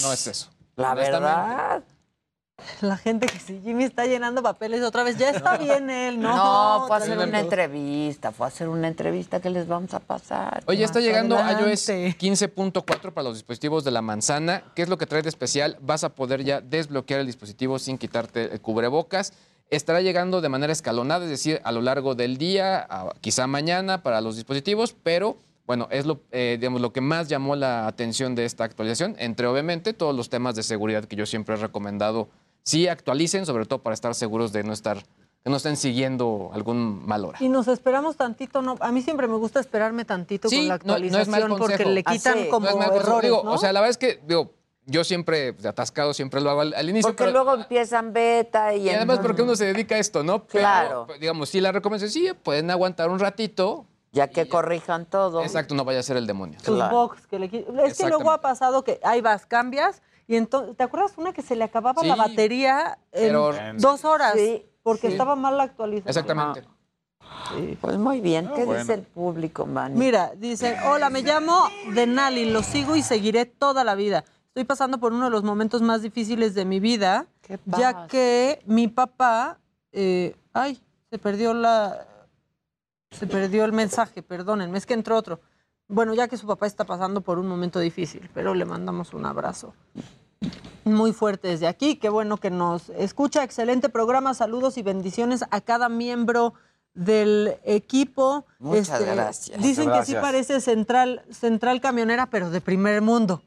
[0.03, 0.49] No es eso.
[0.77, 1.83] La verdad.
[2.81, 6.35] La gente que si Jimmy está llenando papeles otra vez, ya está bien él, ¿no?
[6.37, 10.01] No, fue a hacer una entrevista, fue a hacer una entrevista que les vamos a
[10.01, 10.63] pasar.
[10.67, 11.71] Oye, está llegando adelante.
[11.71, 11.89] iOS
[12.19, 14.65] 15.4 para los dispositivos de la manzana.
[14.75, 15.77] ¿Qué es lo que trae de especial?
[15.81, 19.33] Vas a poder ya desbloquear el dispositivo sin quitarte el cubrebocas.
[19.71, 24.03] Estará llegando de manera escalonada, es decir, a lo largo del día, a- quizá mañana
[24.03, 28.35] para los dispositivos, pero bueno, es lo, eh, digamos, lo que más llamó la atención
[28.35, 32.29] de esta actualización, entre obviamente todos los temas de seguridad que yo siempre he recomendado,
[32.63, 34.99] sí actualicen, sobre todo para estar seguros de no estar,
[35.43, 37.39] que no estén siguiendo algún mal hora.
[37.41, 40.85] Y nos esperamos tantito, no, a mí siempre me gusta esperarme tantito con la no-
[40.85, 42.49] no es actualización mal porque le quitan Ah, sí.
[42.51, 43.09] como No es mal consejo.
[43.11, 43.53] errores, Digo, ¿no?
[43.53, 44.53] O sea, la verdad es que, digo,
[44.87, 47.09] yo siempre, pues, atascado, siempre lo hago al, al inicio.
[47.09, 50.45] Porque pero- luego empiezan beta y, y además porque uno se dedica a esto, ¿no?
[50.47, 51.07] Pero, Claro.
[51.21, 53.87] digamos, sí la recomendación, sí, pueden aguantar un ratito.
[54.13, 55.43] Ya que corrijan todo.
[55.43, 56.59] Exacto, no vaya a ser el demonio.
[56.61, 57.47] sus box que le
[57.87, 61.43] Es que luego ha pasado que ahí vas, cambias y entonces, ¿te acuerdas una que
[61.43, 64.35] se le acababa la Sí, batería en pero- dos horas?
[64.37, 65.15] Sí, porque sí.
[65.15, 66.09] estaba mal la actualización.
[66.09, 66.63] Exactamente.
[67.81, 68.49] Pues muy bien.
[68.55, 68.81] ¿Qué bueno.
[68.81, 69.99] dice el público, Manny?
[69.99, 71.59] Mira, dice, hola, me llamo
[71.95, 74.25] Denali, lo sigo y seguiré toda la vida.
[74.47, 77.59] Estoy pasando por uno de los momentos más difíciles de mi vida, ya
[77.93, 78.07] pasa?
[78.07, 79.59] que mi papá,
[79.91, 80.81] eh, ay,
[81.11, 82.07] se perdió la,
[83.11, 85.41] se perdió el mensaje, perdónenme, es que entró otro.
[85.89, 89.27] Bueno, ya que su papá está pasando por un momento difícil, pero le mandamos un
[89.27, 89.75] abrazo
[90.85, 91.97] muy fuerte desde aquí.
[91.97, 93.43] Qué bueno que nos escucha.
[93.43, 94.35] Excelente programa.
[94.35, 96.55] Saludos y bendiciones a cada miembro
[96.95, 98.47] del equipo.
[98.53, 99.63] Este, Muchas gracias.
[99.63, 103.43] Dicen Muchas que sí parece central, central camionera, pero de primer mundo.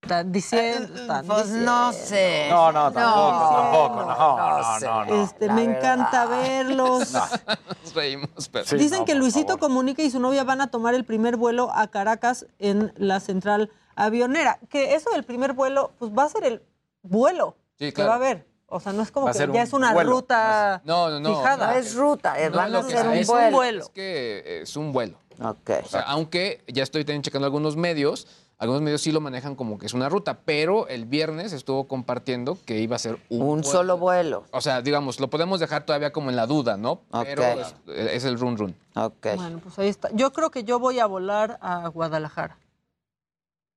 [0.00, 2.46] Están diciendo, están Pues no sé.
[2.50, 4.02] No, no, tampoco, tampoco.
[4.06, 4.86] No, no, sé.
[4.86, 5.24] no.
[5.24, 5.78] Este, me verdad.
[5.78, 7.12] encanta verlos.
[7.12, 8.78] Nos reímos, pero...
[8.78, 12.46] Dicen que Luisito Comunica y su novia van a tomar el primer vuelo a Caracas
[12.60, 13.70] en la central
[14.06, 14.58] avionera.
[14.68, 16.62] Que eso del primer vuelo, pues va a ser el
[17.02, 18.08] vuelo Sí, que claro.
[18.10, 18.46] va a haber.
[18.70, 20.10] O sea, no es como Va que ya un es una vuelo.
[20.10, 21.36] ruta No, no, no.
[21.38, 21.72] fijada.
[21.72, 23.82] No es ruta, eh, No, van a que ser un es vuelo.
[23.82, 25.16] Es que es un vuelo.
[25.42, 25.70] Ok.
[25.84, 28.26] O sea, aunque ya estoy también checando algunos medios,
[28.58, 32.58] algunos medios sí lo manejan como que es una ruta, pero el viernes estuvo compartiendo
[32.66, 33.62] que iba a ser un, Un vuelo.
[33.62, 34.44] solo vuelo.
[34.50, 37.00] O sea, digamos, lo podemos dejar todavía como en la duda, ¿no?
[37.24, 37.58] Pero Ok.
[37.86, 38.76] es, es el run run.
[38.96, 39.28] Ok.
[39.36, 40.10] Bueno, pues ahí está.
[40.12, 42.58] Yo creo que yo voy a volar a Guadalajara.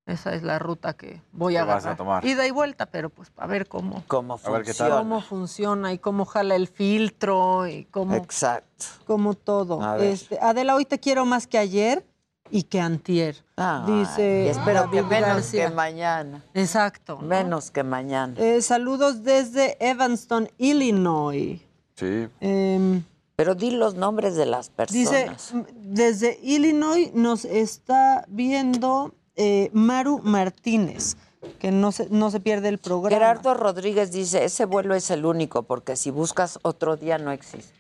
[0.07, 2.25] Esa es la ruta que voy a vas a tomar.
[2.25, 4.89] Ida y vuelta, pero pues a ver cómo, ¿Cómo A ver qué tal.
[4.91, 8.85] cómo funciona y cómo jala el filtro y cómo, Exacto.
[9.05, 9.97] cómo todo.
[9.97, 12.03] Este, Adela, hoy te quiero más que ayer
[12.49, 13.37] y que antier.
[13.55, 15.69] Ay, dice y espero que menos García.
[15.69, 16.43] que mañana.
[16.55, 17.19] Exacto.
[17.21, 17.27] ¿no?
[17.27, 18.33] Menos que mañana.
[18.37, 21.61] Eh, saludos desde Evanston, Illinois.
[21.95, 22.27] Sí.
[22.39, 23.03] Em,
[23.35, 25.51] Pero di los nombres de las Dice, personas.
[25.51, 31.15] m- desde Illinois nos está viendo eh, Maru Martínez,
[31.59, 33.15] que no se, no se pierde el programa.
[33.17, 37.73] Gerardo Rodríguez dice, ese vuelo es el único, porque si buscas otro día no existe.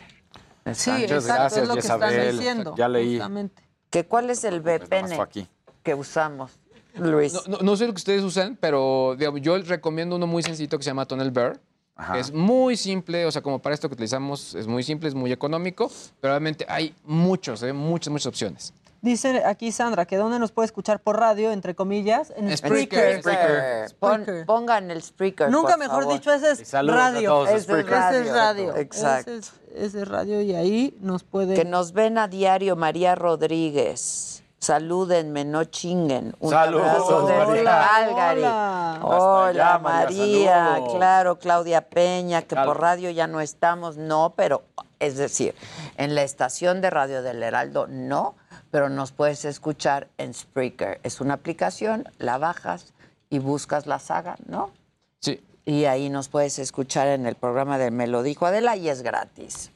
[0.73, 2.75] Sí, Muchas exacto, gracias, es lo que están diciendo.
[2.77, 3.11] Ya leí.
[3.15, 3.63] justamente.
[3.89, 5.47] ¿Que ¿Cuál es el Más VPN aquí.
[5.83, 6.51] que usamos,
[6.95, 7.33] Luis?
[7.33, 10.43] No, no- no sé lo que ustedes usan, pero digamos, yo les recomiendo uno muy
[10.43, 11.59] sencillo que se llama Tunnel Bear.
[11.95, 12.17] Ajá.
[12.17, 15.31] Es muy simple, o sea, como para esto que utilizamos, es muy simple, es muy
[15.31, 17.73] económico, pero realmente hay muchos, ¿eh?
[17.73, 18.73] muchas, muchas opciones.
[19.01, 23.19] Dice aquí Sandra que dónde nos puede escuchar por radio, entre comillas, en Spreaker.
[23.19, 23.19] Spreaker.
[23.21, 23.95] Spreaker.
[23.99, 24.45] Pon- Spreaker.
[24.45, 26.13] pongan el Spreaker, Nunca por mejor favor.
[26.13, 27.29] dicho, ese es saludos a radio.
[27.31, 27.91] todos de Ese es Spreaker.
[27.91, 28.19] radio.
[28.19, 28.75] Ese es radio.
[28.75, 29.31] Exacto.
[29.31, 31.55] Ese es, ese es radio y ahí nos puede...
[31.55, 34.43] Que nos ven a diario María Rodríguez.
[34.59, 36.35] Salúdenme, no chinguen.
[36.39, 37.87] Un Saludos, abrazo desde María.
[37.89, 38.41] Calgary.
[38.41, 38.99] Hola.
[39.01, 40.53] Hola, María, María.
[40.75, 40.93] saludos.
[40.95, 44.61] Claro, Claudia Peña, que Cal- por radio ya no estamos, no, pero
[44.99, 45.55] es decir,
[45.97, 48.35] en la estación de radio del Heraldo no,
[48.71, 50.99] pero nos puedes escuchar en Spreaker.
[51.03, 52.93] Es una aplicación, la bajas
[53.29, 54.71] y buscas la saga, ¿no?
[55.19, 55.43] Sí.
[55.65, 59.01] Y ahí nos puedes escuchar en el programa de Me lo dijo Adela y es
[59.03, 59.71] gratis.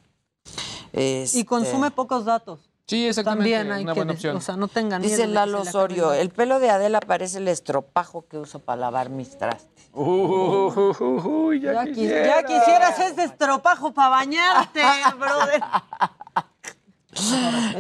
[0.93, 2.59] Y Este, consume pocos datos.
[2.87, 3.99] Sí, exactamente, También hay una que...
[3.99, 4.37] buena opción.
[4.37, 7.47] O sea, no tengan miedo Dice Lalo Osorio, el el pelo de Adela parece el
[7.47, 9.89] estropajo que uso para lavar mis trastes.
[9.93, 12.25] Uy, ya, Ya, quis- quisiera.
[12.27, 14.81] ya quisieras ese estropajo para bañarte,
[15.19, 15.61] brother.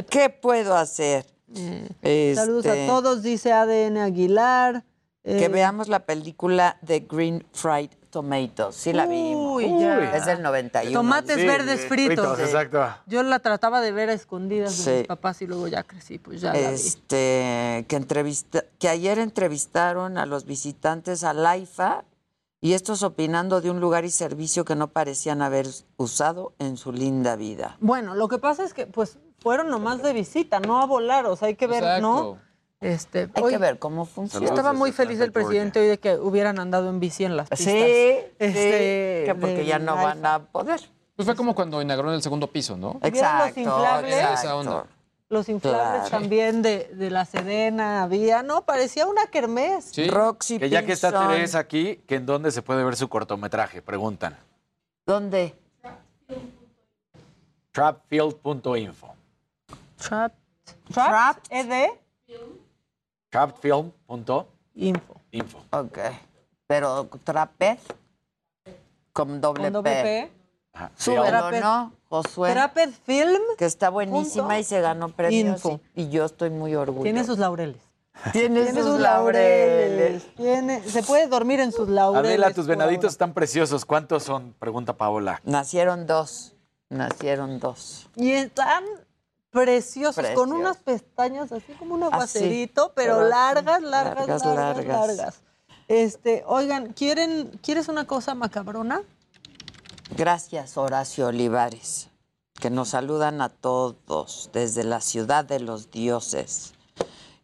[0.09, 1.25] ¿Qué puedo hacer?
[1.53, 4.83] Saludos Este, a todos, dice ADN Aguilar.
[5.23, 8.75] Que Eh, veamos la película de Green Fried Tomatoes.
[8.75, 9.55] Sí la vimos.
[9.55, 10.15] Uy, ya.
[10.15, 10.99] Es del 91.
[10.99, 12.39] Tomates Sí, verdes sí, fritos.
[12.39, 12.85] exacto.
[13.07, 14.97] Yo la trataba de ver a escondidas de Sí.
[14.99, 16.75] mis papás y luego ya crecí, pues ya la vi.
[16.75, 22.03] Este, que, entrevista, que ayer entrevistaron a los visitantes a Laifa
[22.61, 25.65] y estos opinando de un lugar y servicio que no parecían haber
[25.97, 27.77] usado en su linda vida.
[27.79, 31.35] Bueno, lo que pasa es que pues fueron nomás de visita, no a volar, o
[31.35, 32.17] sea, hay que ver, ¿no?
[32.17, 32.39] Exacto.
[32.81, 34.43] Este, Hay hoy que ver cómo funciona.
[34.47, 37.67] Estaba muy feliz el presidente hoy de que hubieran andado en bici en las pistas.
[37.73, 40.81] Sí, Este, sí, que porque ya no van a poder.
[41.15, 42.99] Pues fue como cuando inauguraron el segundo piso, ¿no?
[43.03, 44.25] ¿Vieron los inflables?
[45.29, 46.09] Los inflables Claro.
[46.09, 48.65] también de, de la Sedena había, ¿no?
[48.65, 49.91] Parecía una kermés.
[50.09, 51.27] Roxy Que ya que está.
[51.27, 54.37] Teresa aquí, que en dónde se puede ver su cortometraje, preguntan.
[55.05, 55.53] ¿Dónde?
[57.71, 59.14] Trapfield.info.
[59.97, 60.33] Trap.
[60.93, 61.37] Trap.
[61.49, 61.89] ED.
[63.29, 65.21] Trapfield.info.
[65.31, 65.63] Info.
[65.71, 65.97] Ok.
[66.67, 67.79] Pero Trapez
[69.13, 70.03] con doble, Con doble P.
[70.03, 70.31] P.
[70.73, 70.91] Ajá.
[70.97, 72.51] Súbelo, Trapez- ¿no, Josué?
[72.51, 73.41] Trapez Film.
[73.57, 75.57] Que está buenísima punto y se ganó premios.
[75.57, 75.79] info.
[75.95, 77.03] Y, y yo estoy muy orgullosa.
[77.03, 77.81] Tiene sus laureles.
[78.33, 80.35] Tiene, Tiene sus laureles.
[80.35, 82.29] Tiene, se puede dormir en sus laureles.
[82.29, 83.85] Adela, tus venaditos están preciosos.
[83.85, 84.53] ¿Cuántos son?
[84.59, 85.39] Pregunta Paola.
[85.43, 86.53] Nacieron dos.
[86.89, 88.09] Nacieron dos.
[88.15, 88.83] Y están
[89.55, 95.07] preciosos, con unas pestañas así como un Así, aguacerito, pero, largas, largas, largas, largas, largas.
[95.17, 95.41] largas,
[95.87, 99.01] Este, oigan, ¿quieren, ¿quieres una cosa macabrona?
[100.17, 102.09] Gracias, Horacio Olivares,
[102.59, 106.73] que nos saludan a todos desde la ciudad de los dioses.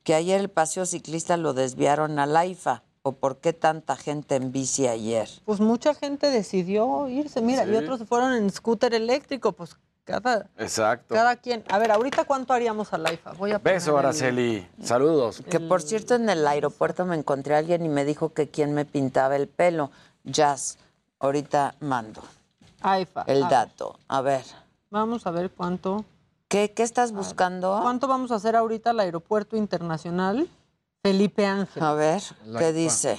[0.04, 2.84] Que ayer el paseo ciclista lo desviaron a Laifa.
[3.04, 5.28] ¿O por qué tanta gente en bici ayer?
[5.46, 10.48] Pues mucha gente decidió irse, mira, y otros se fueron en scooter eléctrico, pues cada,
[10.58, 11.14] Exacto.
[11.16, 11.64] cada quien.
[11.70, 13.34] A ver, ahorita cuánto haríamos al IFA.
[13.34, 14.68] Voy a Beso, el- Araceli.
[14.84, 15.42] Saludos.
[15.50, 18.74] Que por cierto en el aeropuerto me encontré a alguien y me dijo que quién
[18.74, 19.92] me pintaba el pelo.
[20.24, 20.78] Jazz,
[21.20, 22.22] ahorita mando
[22.82, 23.24] AIFA.
[23.28, 24.00] el A ver, dato.
[24.08, 24.44] A ver,
[24.90, 26.04] Vamos a ver cuánto.
[26.48, 27.80] ¿qué, qué estás buscando?
[27.82, 30.50] ¿Cuánto vamos a hacer ahorita al aeropuerto internacional
[31.02, 31.82] Felipe Ángel?
[31.82, 32.22] A ver,
[32.60, 33.18] ¿qué dice?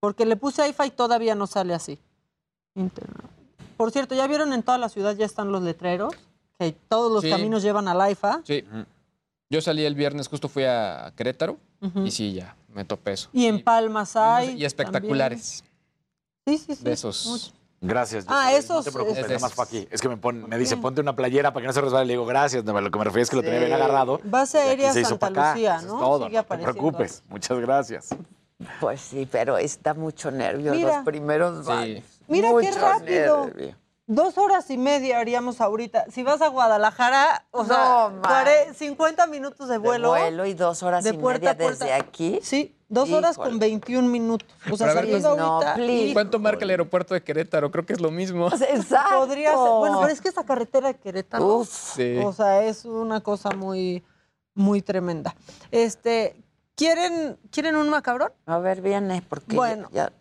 [0.00, 1.98] Porque le puse AIFA y todavía no sale así.
[2.74, 3.28] Interna-
[3.76, 6.14] Por cierto, ¿ya vieron en toda la ciudad ya están los letreros?
[6.58, 7.30] Que todos los Sí.
[7.30, 8.40] caminos llevan al AIFA.
[8.44, 8.64] Sí.
[9.50, 11.58] Yo salí el viernes, justo fui a Querétaro
[12.04, 13.28] y sí, ya, me topé eso.
[13.32, 14.56] Y en Palmas hay.
[14.56, 15.64] Y espectaculares.
[16.44, 16.58] también.
[16.60, 16.84] Sí, sí, sí.
[16.84, 17.26] De esos.
[17.26, 17.52] mucho.
[17.84, 18.24] Gracias.
[18.28, 19.88] Ah, esos, No te preocupes, este- nada más fue aquí.
[19.90, 22.06] Es que me, pon- me dice, ponte una playera para que no se resbale.
[22.06, 22.62] Le digo, gracias.
[22.64, 24.20] No, lo que me refiero es que lo tenía bien agarrado.
[24.22, 25.30] Base aérea Santa.
[25.30, 25.98] Lucía, Eso es ¿no?
[25.98, 27.22] todo, Sigue no te preocupes.
[27.28, 28.08] Muchas gracias.
[28.80, 30.96] Pues sí, pero está mucho nervio Mira.
[30.98, 32.02] los primeros Sí.
[32.32, 33.46] Mira qué rápido.
[33.46, 33.76] nervio.
[34.08, 36.06] Dos horas y media haríamos ahorita.
[36.10, 40.08] Si vas a Guadalajara, o sea, No, cuare- 50 minutos de De vuelo.
[40.10, 42.40] vuelo y dos horas de y puerta media desde aquí.
[42.42, 43.50] Sí, dos horas Híjole.
[43.50, 44.48] con 21 minutos.
[44.70, 45.80] O sea, saliendo no, ahorita.
[45.80, 47.70] y- ¿Cuánto marca el aeropuerto de Querétaro?
[47.70, 48.48] Creo que es lo mismo.
[48.68, 49.18] Exacto.
[49.20, 49.58] Podría ser.
[49.78, 51.46] Bueno, pero es que esa carretera de Querétaro.
[51.58, 51.68] Uf.
[51.94, 52.18] Sí.
[52.24, 54.02] O sea, es una cosa muy,
[54.54, 55.34] muy tremenda.
[55.70, 56.36] Este,
[56.74, 58.32] ¿quieren, ¿quieren un macabrón?
[58.46, 59.88] A ver, viene, porque Bueno.
[59.92, 60.12] ya,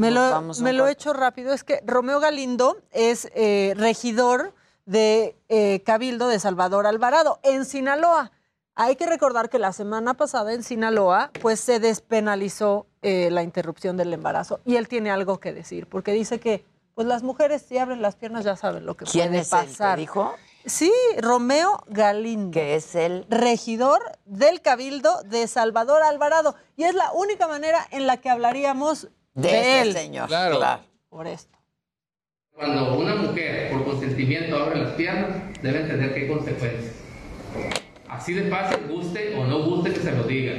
[0.00, 1.52] Me lo, vamos a un me lo he hecho rápido.
[1.52, 4.54] Es que Romeo Galindo es eh, regidor
[4.86, 8.32] de eh, Cabildo de Salvador Alvarado en Sinaloa.
[8.74, 13.96] Hay que recordar que la semana pasada en Sinaloa, pues se despenalizó eh, la interrupción
[13.96, 16.64] del embarazo y él tiene algo que decir, porque dice que
[16.94, 19.98] pues las mujeres si abren las piernas ya saben lo que ¿Quién puede es pasar.
[19.98, 20.34] dijo?
[20.66, 22.52] Sí, Romeo Galindo.
[22.52, 26.54] Que es el regidor del Cabildo de Salvador Alvarado.
[26.76, 29.92] Y es la única manera en la que hablaríamos de, de ese él.
[29.92, 30.28] señor.
[30.28, 30.60] Claro.
[31.08, 31.56] Por esto.
[32.54, 35.30] Cuando una mujer por consentimiento abre las piernas,
[35.62, 36.92] debe entender hay consecuencias.
[38.08, 40.52] Así de fácil, guste o no guste que se lo diga.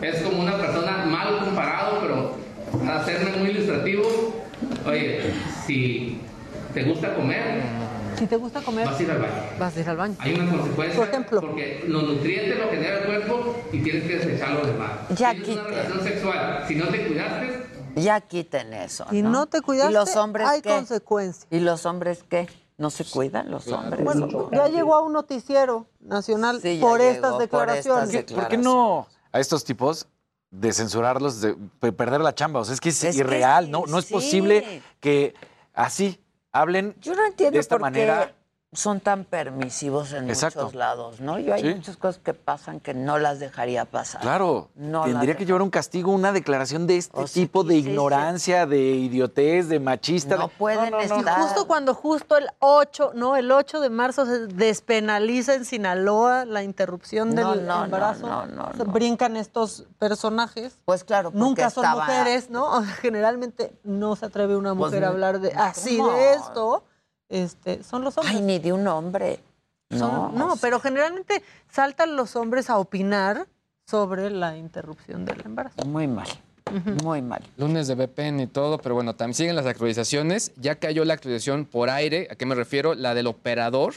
[0.00, 2.36] Es como una persona mal comparado, pero
[2.78, 4.02] para hacerme muy ilustrativo,
[4.86, 5.20] oye,
[5.66, 6.18] si
[6.72, 7.62] te gusta comer,
[8.18, 9.32] Si te gusta comer, vas a ir al baño.
[9.58, 10.14] vas a ir al baño.
[10.20, 11.40] Hay una consecuencia Por ejemplo.
[11.40, 14.90] porque los nutrientes lo genera el cuerpo y tienes que desechar lo demás.
[15.16, 15.74] Ya Tienes una quite.
[15.74, 17.46] relación sexual, si no te cuidaste,
[17.96, 19.04] Ya quiten eso.
[19.10, 20.70] Si no te cuidaste, ¿Y los hombres hay qué?
[20.70, 21.46] consecuencias.
[21.50, 22.48] ¿Y los hombres qué?
[22.78, 24.02] ¿No se cuidan los hombres?
[24.04, 28.24] Bueno, ya llegó a un noticiero nacional Sí, por, llegó, estas por declaraciones.
[28.32, 30.06] ¿Por qué no a estos tipos
[30.50, 32.60] de censurarlos, de pe- perder la chamba?
[32.60, 33.84] O sea, es que es, irreal, ¿no?
[33.86, 34.14] No es sí.
[34.14, 35.34] posible que
[35.74, 36.18] así
[36.50, 38.26] hablen Yo no entiendo de esta por manera.
[38.26, 38.34] qué
[38.74, 40.60] son tan permisivos en Exacto.
[40.60, 41.38] muchos lados, ¿no?
[41.38, 41.74] Yo hay Sí.
[41.74, 44.22] muchas cosas que pasan que no las dejaría pasar.
[44.22, 47.74] Claro, No tendría que llevar un castigo, una declaración de este O sea, tipo de
[47.74, 47.90] sí, sí, sí.
[47.90, 50.36] ignorancia, de idiotez, de machista.
[50.36, 51.16] No de- pueden no, no, no.
[51.16, 51.42] Y estar.
[51.42, 56.62] justo cuando justo el 8, no, el 8 de marzo se despenaliza en Sinaloa la
[56.62, 58.26] interrupción del No, no, no, embarazo.
[58.26, 58.84] no, no, no.
[58.86, 60.78] Brincan estos personajes.
[60.86, 62.82] Pues claro, porque Nunca son estaba- mujeres, ¿no?
[63.02, 66.12] Generalmente no se atreve una Pues mujer a hablar de así ¿cómo?
[66.12, 66.84] de esto.
[67.32, 68.36] Este, son los hombres.
[68.36, 69.40] Ay, ni de un hombre.
[69.90, 73.46] Son- No, no, o sea, pero generalmente saltan los hombres a opinar
[73.86, 75.84] sobre la interrupción del embarazo.
[75.86, 76.28] Muy mal,
[77.02, 77.42] muy mal.
[77.56, 80.52] Lunes de VPN y todo, pero bueno, también siguen las actualizaciones.
[80.56, 82.28] Ya cayó la actualización por aire.
[82.30, 82.94] ¿A qué me refiero?
[82.94, 83.94] La del operador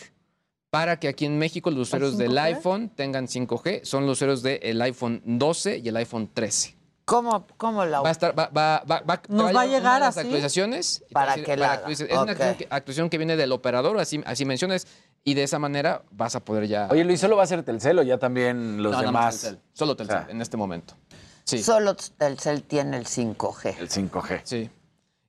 [0.70, 2.42] para que aquí en México los usuarios del 5G?
[2.56, 3.84] iPhone tengan 5G.
[3.86, 6.76] Son los usuarios del iPhone 12 y el iPhone 13.
[7.06, 10.00] ¿Cómo, cómo la Va a estar, va, va, va, va, ¿Nos va a llegar de
[10.00, 10.22] las así?
[10.22, 11.04] actualizaciones.
[11.14, 11.92] Para a que la haga.
[11.92, 14.88] Es una actualización que, actualización que viene del operador, así, así mencionas,
[15.24, 16.88] y de esa manera vas a poder ya...
[16.90, 19.42] Oye, Luis, ¿solo va a ser Telcel o ya también los No, nada más demás?
[19.42, 19.60] Telcel.
[19.74, 20.96] Solo Telcel, en este momento.
[21.44, 21.62] Sí.
[21.62, 23.78] Solo Telcel tiene el 5G.
[23.78, 24.42] El 5G.
[24.44, 24.70] Sí.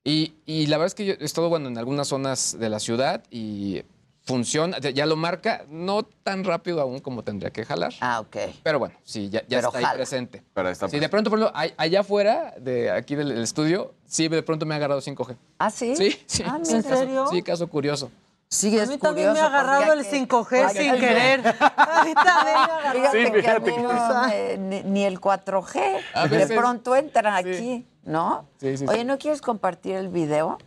[0.03, 2.79] Y, y la verdad es que yo he estado bueno, en algunas zonas de la
[2.81, 3.83] ciudad y
[4.27, 7.93] funciona, ya- lo marca, no tan rápido aún como tendría que jalar.
[8.01, 8.37] Ah, ok.
[8.63, 10.43] Pero bueno, sí, ya, está ahí presente.
[10.53, 13.95] Pero está Sí, de pronto, por ejemplo, a- allá afuera, de aquí del del estudio,
[14.07, 15.37] sí, de pronto me ha agarrado 5G.
[15.59, 15.95] ¿Ah, sí?
[15.97, 16.43] Sí, sí.
[16.47, 17.27] Ah, sí, ¿en caso- serio?
[17.31, 18.11] Sí, caso curioso.
[18.49, 21.41] Sí, a mí también me ha agarrado el 5G sin querer.
[21.77, 23.11] A mí también me ha agarrado.
[23.13, 26.01] Fíjate que a mí no, eh, ni, ni el 4G.
[26.15, 28.49] A de pronto entran aquí, ¿no?
[28.61, 29.05] Sí, sí, Oye, sí.
[29.05, 30.59] ¿no quieres compartir el video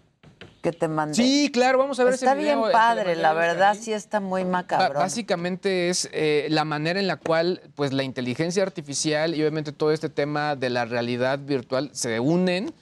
[0.61, 1.15] que te mandé?
[1.15, 3.77] Sí, claro, vamos a ver ese Está video, bien el que le padre, la verdad
[3.79, 5.01] sí está muy macabrón.
[5.01, 9.91] Básicamente es eh, la manera en la cual pues, la inteligencia artificial y obviamente todo
[9.91, 12.73] este tema de la realidad virtual se unen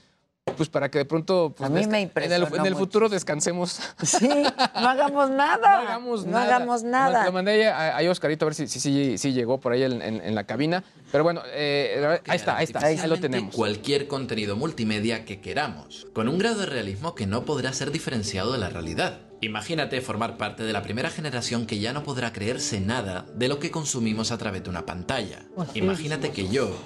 [0.56, 3.80] pues para que de pronto pues, A mí me en el, en el futuro descansemos.
[4.02, 5.58] Sí, no hagamos nada.
[5.82, 6.56] No hagamos No nada.
[6.56, 7.24] hagamos nada.
[7.24, 10.00] Lo mandé a, a Oscarito a ver si, si, si- si llegó por ahí en,
[10.02, 10.82] en- en la cabina.
[11.12, 13.54] Pero bueno, eh, ahí está, ahí está, ahí lo tenemos.
[13.54, 18.52] Cualquier contenido multimedia que queramos, con un grado de realismo que no podrá ser diferenciado
[18.52, 19.20] de la realidad.
[19.40, 23.60] Imagínate formar parte de la primera generación que ya no podrá creerse nada de lo
[23.60, 25.44] que consumimos a través de una pantalla.
[25.74, 26.76] Imagínate que yo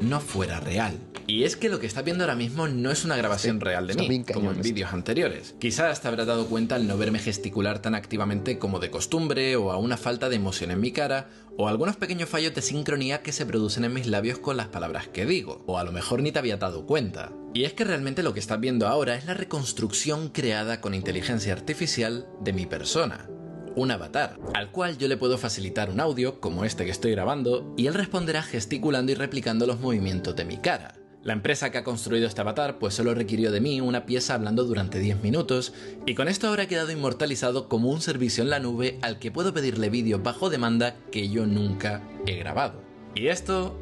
[0.00, 0.98] no fuera real.
[1.26, 3.94] Y es que lo que estás viendo ahora mismo no es una grabación real de
[3.94, 5.54] mí, como en vídeos anteriores.
[5.58, 9.72] Quizás te habrás dado cuenta al no verme gesticular tan activamente como de costumbre, o
[9.72, 13.32] a una falta de emoción en mi cara, o algunos pequeños fallos de sincronía que
[13.32, 16.30] se producen en mis labios con las palabras que digo, o a lo mejor ni
[16.30, 17.32] te había dado cuenta.
[17.54, 21.54] Y es que realmente lo que estás viendo ahora es la reconstrucción creada con inteligencia
[21.54, 23.28] artificial de mi persona
[23.76, 27.72] un avatar, al cual yo le puedo facilitar un audio, como este que estoy grabando,
[27.76, 30.94] y él responderá gesticulando y replicando los movimientos de mi cara.
[31.24, 34.64] La empresa que ha construido este avatar pues solo requirió de mí una pieza hablando
[34.64, 35.72] durante 10 minutos
[36.04, 39.32] y con esto ahora ha quedado inmortalizado como un servicio en la nube al que
[39.32, 42.82] puedo pedirle vídeos bajo demanda que yo nunca he grabado.
[43.14, 43.74] Y esto...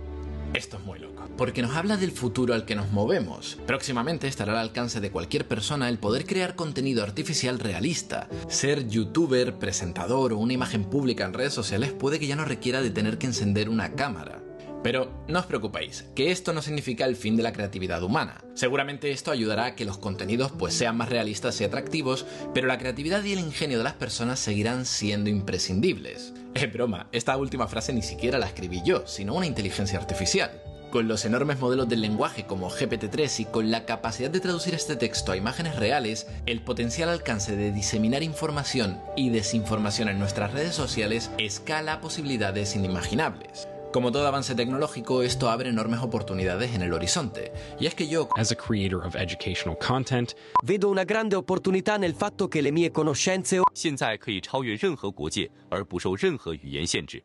[0.54, 1.11] esto es muy loco.
[1.36, 3.58] Porque nos habla del futuro al que nos movemos.
[3.66, 8.28] Próximamente estará al alcance de cualquier persona el poder crear contenido artificial realista.
[8.48, 12.82] Ser youtuber, presentador o una imagen pública en redes sociales puede que ya no requiera
[12.82, 14.42] de tener que encender una cámara.
[14.82, 18.42] Pero no os preocupéis, que esto no significa el fin de la creatividad humana.
[18.54, 22.78] Seguramente esto ayudará a que los contenidos pues sean más realistas y atractivos, pero la
[22.78, 26.34] creatividad y el ingenio de las personas seguirán siendo imprescindibles.
[26.54, 30.61] Es broma, esta última frase ni siquiera la escribí yo, sino una inteligencia artificial
[30.91, 34.95] Con los enormes modelos del lenguaje como GPT-3 y con la capacidad de traducir este
[34.95, 40.75] texto a imágenes reales, el potencial alcance de diseminar información y desinformación en nuestras redes
[40.75, 43.67] sociales escala a posibilidades inimaginables.
[43.91, 47.51] Como todo avance tecnológico, esto abre enormes oportunidades en el horizonte.
[47.79, 50.33] Y es que yo, As a creator of educational content,
[50.63, 57.23] Vedo una grande opportunità nel fatto che le mie conoscenze 现在可以超越任何国界，而不受任何语言限制。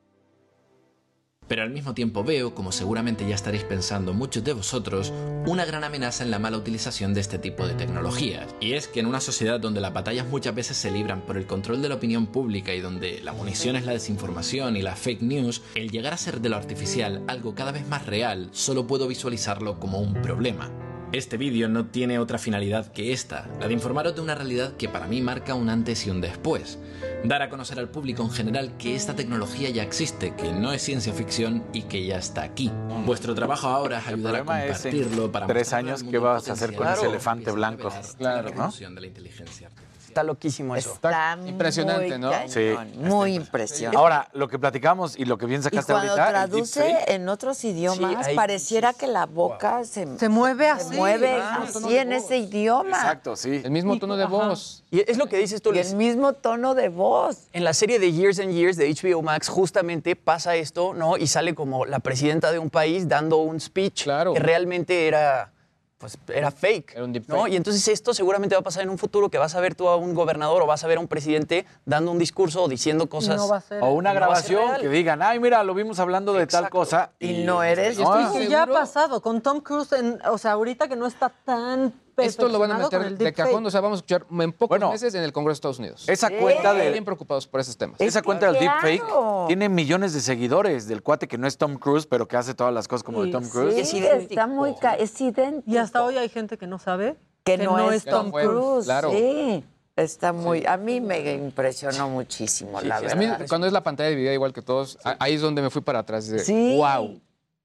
[1.48, 5.14] pero al mismo tiempo veo, como seguramente ya estaréis pensando muchos de vosotros,
[5.46, 8.54] una gran amenaza en la mala utilización de este tipo de tecnologías.
[8.60, 11.48] Y es que en una sociedad donde las batallas muchas veces se libran por el
[11.48, 15.22] control de la opinión pública y donde la munición es la desinformación y la fake
[15.22, 19.08] news, el llegar a ser de lo artificial algo cada vez más real, solo puedo
[19.08, 20.72] visualizarlo como un problema.
[21.14, 24.90] Este vídeo no tiene otra finalidad que esta, la de informaros de una realidad que
[24.90, 26.80] para mí marca un antes y un después.
[27.24, 30.82] Dar a conocer al público en general que esta tecnología ya existe, que no es
[30.82, 32.72] ciencia ficción y que ya está aquí.
[33.06, 36.50] Vuestro trabajo ahora es ayudar a problema es en compartirlo para tres años qué vas
[36.50, 37.90] a hacer con ese elefante blanco.
[38.18, 38.56] Claro, la ¿no?
[38.56, 39.70] evolución de la inteligencia
[40.18, 40.94] Está loquísimo eso.
[40.96, 42.32] Está impresionante, muy ¿no?
[42.32, 42.74] cañón, Sí.
[42.98, 43.98] Muy impresionante.
[43.98, 46.30] Ahora, lo que platicamos y lo que bien y sacaste cuando ahorita.
[46.30, 50.96] traduce en otros idiomas, pareciera que la boca se, Se mueve así.
[50.96, 52.98] mueve Ah, así en ese idioma.
[52.98, 53.62] Exacto, sí.
[53.64, 54.84] El mismo tono de voz.
[54.90, 55.92] Y es lo que dices tú, Y Luis.
[55.92, 57.50] el mismo tono de voz.
[57.54, 61.18] En la serie de Years and Years de HBO Max justamente pasa esto, ¿no?
[61.18, 65.52] Y sale como la presidenta de un país dando un speech que realmente era
[65.98, 66.96] pues era fake,
[67.28, 67.48] ¿no?
[67.48, 69.88] Y entonces esto seguramente va a pasar en un futuro que vas a ver tú
[69.88, 73.10] a un gobernador o vas a ver a un presidente dando un discurso o diciendo
[73.10, 73.42] cosas
[73.82, 74.82] o una no va a ser grabación real.
[74.82, 77.12] que digan, ay, mira, lo vimos hablando de tal cosa.
[77.20, 80.88] Y no eres- No, Y ya ha pasado con Tom Cruise, en- o sea, ahorita
[80.88, 84.00] que no está tan Esto lo van a meter de cajón, o sea, vamos a
[84.00, 86.10] escuchar en pocos meses en el Congreso de Estados Unidos.
[86.10, 88.00] Esa cuenta Están de- bien preocupados por esos temas.
[88.02, 89.46] Esa cuenta del deepfake claro.
[89.48, 92.74] tiene millones de seguidores del cuate que no es Tom Cruise, pero que hace todas
[92.74, 93.88] las cosas como de Tom Cruise.
[93.88, 95.70] Sí, está muy ca- es idéntico.
[95.72, 99.12] Y hasta hoy hay gente que no sabe Que no es Tom Cruise, Cruise, claro.
[99.12, 99.64] sí.
[99.96, 103.16] Está muy, a mí me impresionó muchísimo, la A verdad.
[103.16, 105.72] mí, cuando es la pantalla de video, igual que todos, a- ahí es donde me
[105.72, 106.28] fui para atrás.
[106.28, 106.76] De, Sí.
[106.78, 107.20] ¡Wow!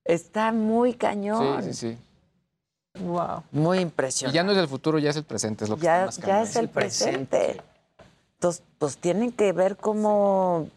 [0.04, 1.62] Está muy Sí, cañón.
[1.62, 1.98] sí, sí.
[3.00, 3.42] Wow.
[3.52, 4.34] Muy Y impresionante.
[4.36, 6.18] ya no es el futuro, ya es el presente, es lo que está ya, más
[6.18, 7.60] ya es el presente.
[8.34, 10.68] Entonces, pues tienen que ver cómo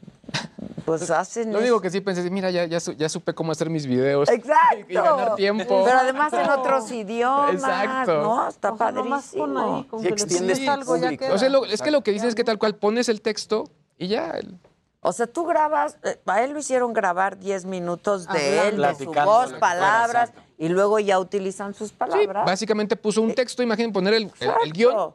[0.85, 3.69] pues hacen Lo único que sí pensé mira, ya, ya, su- ya supe cómo hacer
[3.69, 4.29] mis videos.
[4.29, 4.85] Exacto.
[4.89, 5.83] Y ganar tiempo.
[5.83, 8.21] Pero además en otros idiomas, Exacto.
[8.21, 8.47] ¿no?
[8.47, 9.75] Está O sea, nomás con padrísimo.
[9.77, 11.33] ahí, con que le extiendes algo ya queda.
[11.33, 13.65] O sea, lo- es que lo que dices es que tal cual pones el texto
[13.97, 14.31] y ya.
[14.31, 14.57] el-
[15.05, 18.95] O sea, tú grabas, eh, a él lo hicieron grabar 10 minutos de él, de
[18.95, 22.45] su voz, palabras, y luego ya utilizan sus Sí, palabras.
[22.45, 25.13] básicamente puso un texto, imaginen poner el, el- el guion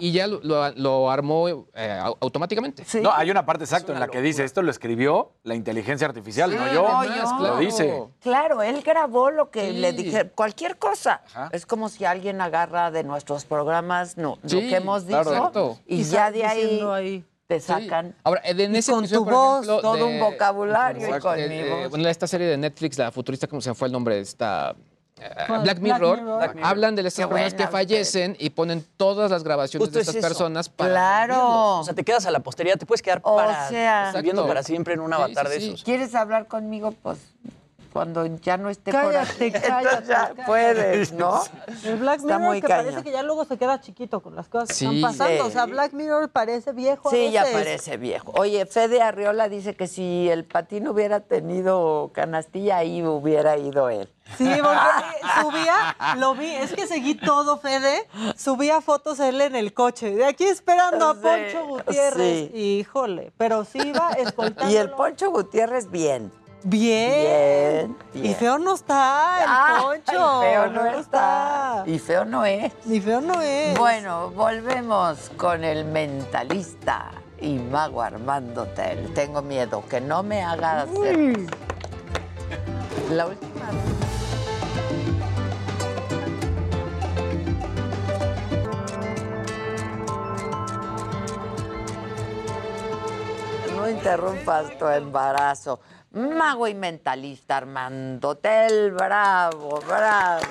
[0.00, 2.84] y ya lo, lo- lo armó eh, au- automáticamente.
[3.00, 6.52] No, hay una parte exacta en la que dice, esto lo escribió la inteligencia artificial,
[6.52, 6.82] no yo.
[6.82, 7.38] no yo.
[7.46, 8.02] Lo dice.
[8.20, 9.76] Claro, él grabó lo que Sí.
[9.78, 11.22] le dije, cualquier cosa.
[11.26, 11.48] Ajá.
[11.52, 15.36] Es como si alguien agarra de nuestros programas no, lo que hemos dicho claro.
[15.36, 15.78] Exacto.
[15.86, 17.24] y, Y ya de ahí.
[17.48, 17.66] Te Sí.
[17.66, 18.14] sacan.
[18.24, 21.38] Ahora, en ese con episodio, tu por voz, ejemplo, todo de- un vocabulario y con
[21.38, 21.90] Eh, mi eh, voz.
[21.90, 24.20] bueno, esta serie de Netflix, la futurista, ¿cómo se fue el nombre?
[24.20, 24.74] Esta,
[25.18, 25.30] eh.
[25.48, 26.18] Black Black Mirror.
[26.20, 26.36] Mirror.
[26.36, 26.70] Black Mirror.
[26.70, 30.08] Hablan de estas Qué personas que fallecen y ponen todas las grabaciones Justo de es
[30.08, 30.28] estas eso.
[30.28, 31.78] personas para Claro.
[31.78, 34.62] O sea, te quedas a la posteridad, te puedes quedar O para, sea- viviendo para
[34.62, 35.82] siempre en un avatar de esos.
[35.84, 36.92] ¿Quieres hablar conmigo?
[37.02, 37.16] Pues
[37.98, 39.50] cuando ya no esté Cállate, por aquí.
[39.52, 40.42] cállate, Entonces ya cállate.
[40.46, 41.42] puedes, ¿no?
[41.84, 42.84] El Black Está Mirror muy que cañón.
[42.84, 44.84] parece que ya luego se queda chiquito con las cosas que Sí.
[44.84, 45.46] están pasando.
[45.46, 45.66] O sea.
[45.66, 48.30] Black Mirror parece viejo a Sí, ya parece viejo.
[48.36, 54.08] Oye, Fede Arriola dice que si el patín hubiera tenido canastilla, ahí hubiera ido él.
[54.36, 54.78] Sí, porque
[55.40, 58.06] subía, lo vi, es que seguí todo, Fede,
[58.36, 62.56] subía fotos él en el coche, de aquí esperando a Poncho Gutiérrez, sí.
[62.78, 64.70] híjole, pero sí iba escoltando.
[64.72, 66.30] Y el Poncho Gutiérrez, bien.
[66.70, 67.96] Bien.
[67.96, 68.34] Bien, Y bien.
[68.36, 70.40] feo no está el Ay, Poncho.
[70.42, 71.82] feo no está.
[71.86, 72.72] Y feo no es.
[72.84, 73.78] Ni feo no es.
[73.78, 79.14] Bueno, volvemos con el mentalista y mago Armando Tel.
[79.14, 81.38] Tengo miedo que no me haga hacer.
[83.12, 83.64] La última.
[93.76, 95.80] No interrumpas tu embarazo.
[96.18, 100.42] Mago y mentalista Armando Tel, bravo, bravo.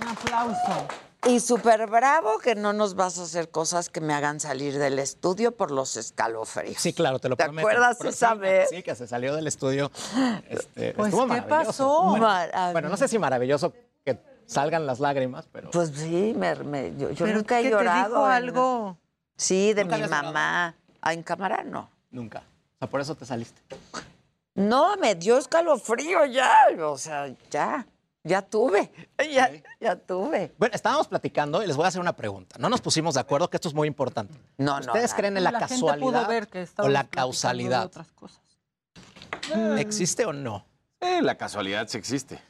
[0.00, 0.86] Un aplauso.
[1.26, 5.00] Y súper bravo que no nos vas a hacer cosas que me hagan salir del
[5.00, 6.76] estudio por los escalofríos.
[6.80, 7.66] Sí, claro, te lo ¿Te prometo.
[7.66, 8.68] acuerdas Pero esa sí, vez?
[8.70, 9.90] Sí, que se salió del estudio.
[10.48, 11.66] Este, Pues, estuvo ¿qué maravilloso.
[11.66, 12.02] pasó?
[12.10, 12.28] Bueno,
[12.72, 13.72] bueno, no sé si maravilloso
[14.04, 17.70] que salgan las lágrimas, pero Pues sí, me, me- yo, yo Pero nunca he ¿qué
[17.70, 18.02] llorado.
[18.04, 18.96] te dijo en- algo?
[19.36, 20.76] Sí, de ¿Nunca mi mamá.
[21.02, 21.90] Ah, en cámara no.
[22.12, 22.44] nunca.
[22.76, 23.60] O sea, por eso te saliste.
[24.54, 26.52] No, me dio escalofrío ya.
[26.82, 27.86] O sea, ya.
[28.24, 28.90] Ya tuve.
[29.32, 29.50] Ya,
[29.80, 30.52] ya tuve.
[30.58, 32.56] Bueno, estábamos platicando y les voy a hacer una pregunta.
[32.58, 34.34] No nos pusimos de acuerdo que esto es muy importante.
[34.58, 34.86] No, no.
[34.86, 35.16] ¿Ustedes nada.
[35.16, 37.84] creen en la, La gente casualidad pudo ver que o la platicando de causalidad?
[37.86, 38.40] otras cosas.
[39.78, 40.64] ¿Existe o no?
[41.00, 42.40] Eh, la casualidad sí existe.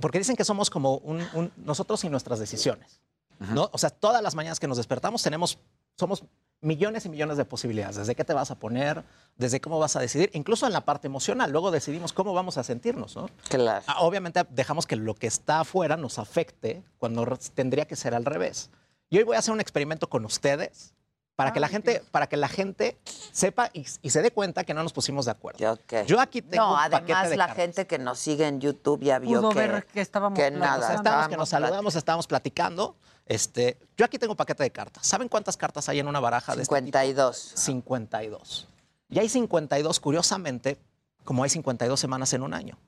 [0.00, 3.00] Porque dicen que somos como un, un- nosotros y nuestras decisiones.
[3.38, 3.68] ¿no?
[3.72, 5.58] O sea, todas las mañanas que nos despertamos tenemos,
[5.98, 6.22] somos
[6.64, 7.96] millones y millones de posibilidades.
[7.96, 9.04] Desde qué te vas a poner,
[9.36, 11.50] desde cómo vas a decidir, incluso en la parte emocional.
[11.52, 13.28] Luego decidimos cómo vamos a sentirnos, ¿no?
[13.48, 13.84] Claro.
[13.86, 17.24] Ah, Obviamente dejamos que lo que está afuera nos afecte cuando
[17.54, 18.70] tendría que ser al revés.
[19.10, 20.94] Y hoy voy a hacer un experimento con ustedes
[21.36, 22.96] para que la gente, para que la gente
[23.32, 25.72] sepa y, y se dé cuenta que no nos pusimos de acuerdo.
[25.72, 26.06] Ok.
[26.06, 27.62] Yo aquí tengo No, un paquete además de la cartas.
[27.64, 30.94] gente que nos sigue en YouTube ya vio Pudo que, ver que estábamos que nada.
[30.94, 32.96] Estábamos que nos saludamos, estábamos platicando.
[33.26, 35.06] Este, yo aquí tengo un paquete de cartas.
[35.06, 36.86] ¿Saben cuántas cartas hay en una baraja de este tipo?
[36.86, 37.52] 52.
[37.54, 38.68] 52.
[39.08, 40.78] Y hay 52, curiosamente,
[41.24, 42.78] como hay 52 semanas en un año.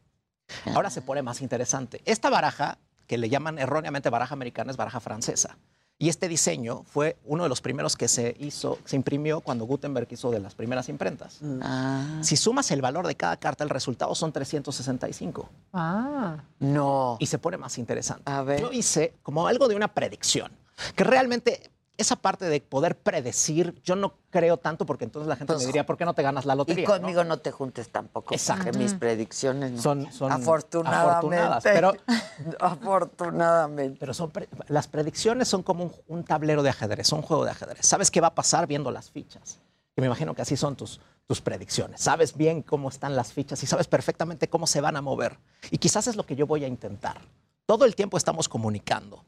[0.74, 2.02] Ahora se pone más interesante.
[2.04, 5.58] Esta baraja, que le llaman erróneamente baraja americana, es baraja francesa.
[5.98, 10.06] Y este diseño fue uno de los primeros que se hizo, se imprimió cuando Gutenberg
[10.10, 11.40] hizo de las primeras imprentas.
[11.62, 15.48] Ah, Si sumas el valor de cada carta, el resultado son 365.
[15.72, 16.36] Ah.
[16.58, 17.16] no.
[17.18, 18.30] Y se pone más interesante.
[18.30, 18.60] A ver.
[18.60, 20.52] Yo hice como algo de una predicción,
[20.94, 25.52] que realmente esa parte de poder predecir, yo no creo tanto porque entonces la gente
[25.54, 26.86] Pues, me diría, ¿por qué no te ganas la Y lotería?
[26.86, 28.34] conmigo no te juntes tampoco.
[28.34, 28.64] Exacto.
[28.64, 29.80] Porque mis predicciones no.
[29.82, 31.36] Son- son afortunadamente.
[31.38, 31.92] afortunadas, pero-
[32.60, 33.96] afortunadamente.
[33.98, 37.50] Pero son pre- las predicciones son como un, un tablero de ajedrez, un juego de
[37.52, 37.86] ajedrez.
[37.86, 39.58] Sabes qué va a pasar viendo las fichas.
[39.96, 42.00] Y me imagino que así son tus, tus predicciones.
[42.00, 45.38] Sabes bien cómo están las fichas y sabes perfectamente cómo se van a mover.
[45.70, 47.20] Y quizás es lo que yo voy a intentar.
[47.64, 49.24] Todo el tiempo estamos comunicando,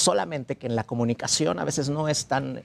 [0.00, 2.64] solamente que en la comunicación a veces no es tan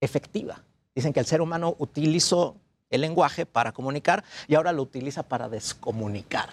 [0.00, 0.62] efectiva.
[0.94, 2.56] Dicen que el ser humano utilizó
[2.90, 6.50] el lenguaje para comunicar y ahora lo utiliza para descomunicar,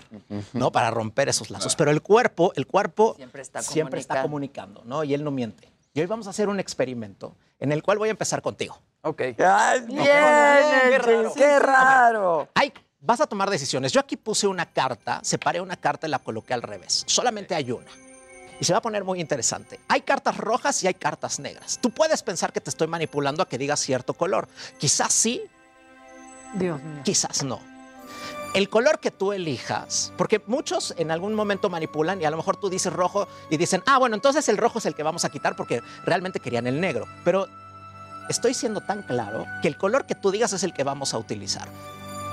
[0.54, 0.72] ¿no?
[0.72, 1.76] Para romper esos lazos.
[1.76, 4.82] Pero el cuerpo, el cuerpo Siempre está siempre está comunicando.
[4.86, 5.04] ¿no?
[5.04, 5.70] Y él no miente.
[5.94, 8.80] Y hoy vamos a hacer un experimento en el cual voy a empezar contigo.
[9.02, 9.22] Ok.
[9.38, 10.06] ¡Ay, bien!
[10.06, 11.34] Qué raro.
[11.36, 12.48] ¡Qué raro!
[12.56, 12.72] Hay,
[13.02, 13.92] vas a tomar decisiones.
[13.92, 17.04] Yo aquí puse una carta, separé una carta y la coloqué al revés.
[17.08, 17.92] Solamente hay una.
[18.60, 19.80] Y se va a poner muy interesante.
[19.88, 21.80] Hay cartas rojas y hay cartas negras.
[21.82, 24.48] Tú puedes pensar que te estoy manipulando a que digas cierto color.
[24.78, 25.42] Quizás sí,
[26.54, 27.02] Dios mío.
[27.04, 27.62] quizás no.
[28.54, 32.58] El color que tú elijas, porque muchos en algún momento manipulan y a lo mejor
[32.58, 35.30] tú dices rojo y dicen, ah, bueno, entonces el rojo es el que vamos a
[35.30, 37.06] quitar porque realmente querían el negro.
[37.24, 37.48] Pero
[38.28, 41.20] estoy siendo tan claro que el color que tú digas es el que vamos a
[41.20, 41.70] utilizar.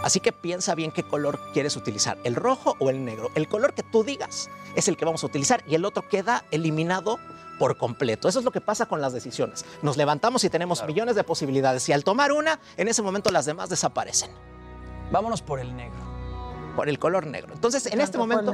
[0.02, 3.30] Así que piensa bien qué color quieres utilizar, el rojo o el negro.
[3.34, 6.44] El color que tú digas es el que vamos a utilizar y el otro queda
[6.50, 7.18] eliminado
[7.58, 8.28] por completo.
[8.28, 9.64] Eso es lo que pasa con las decisiones.
[9.82, 13.46] Nos levantamos y tenemos millones de posibilidades y al tomar una, en ese momento las
[13.46, 14.30] demás desaparecen.
[15.10, 15.98] Vámonos por el negro.
[16.74, 17.54] Por el color negro.
[17.54, 18.52] Entonces, en este momento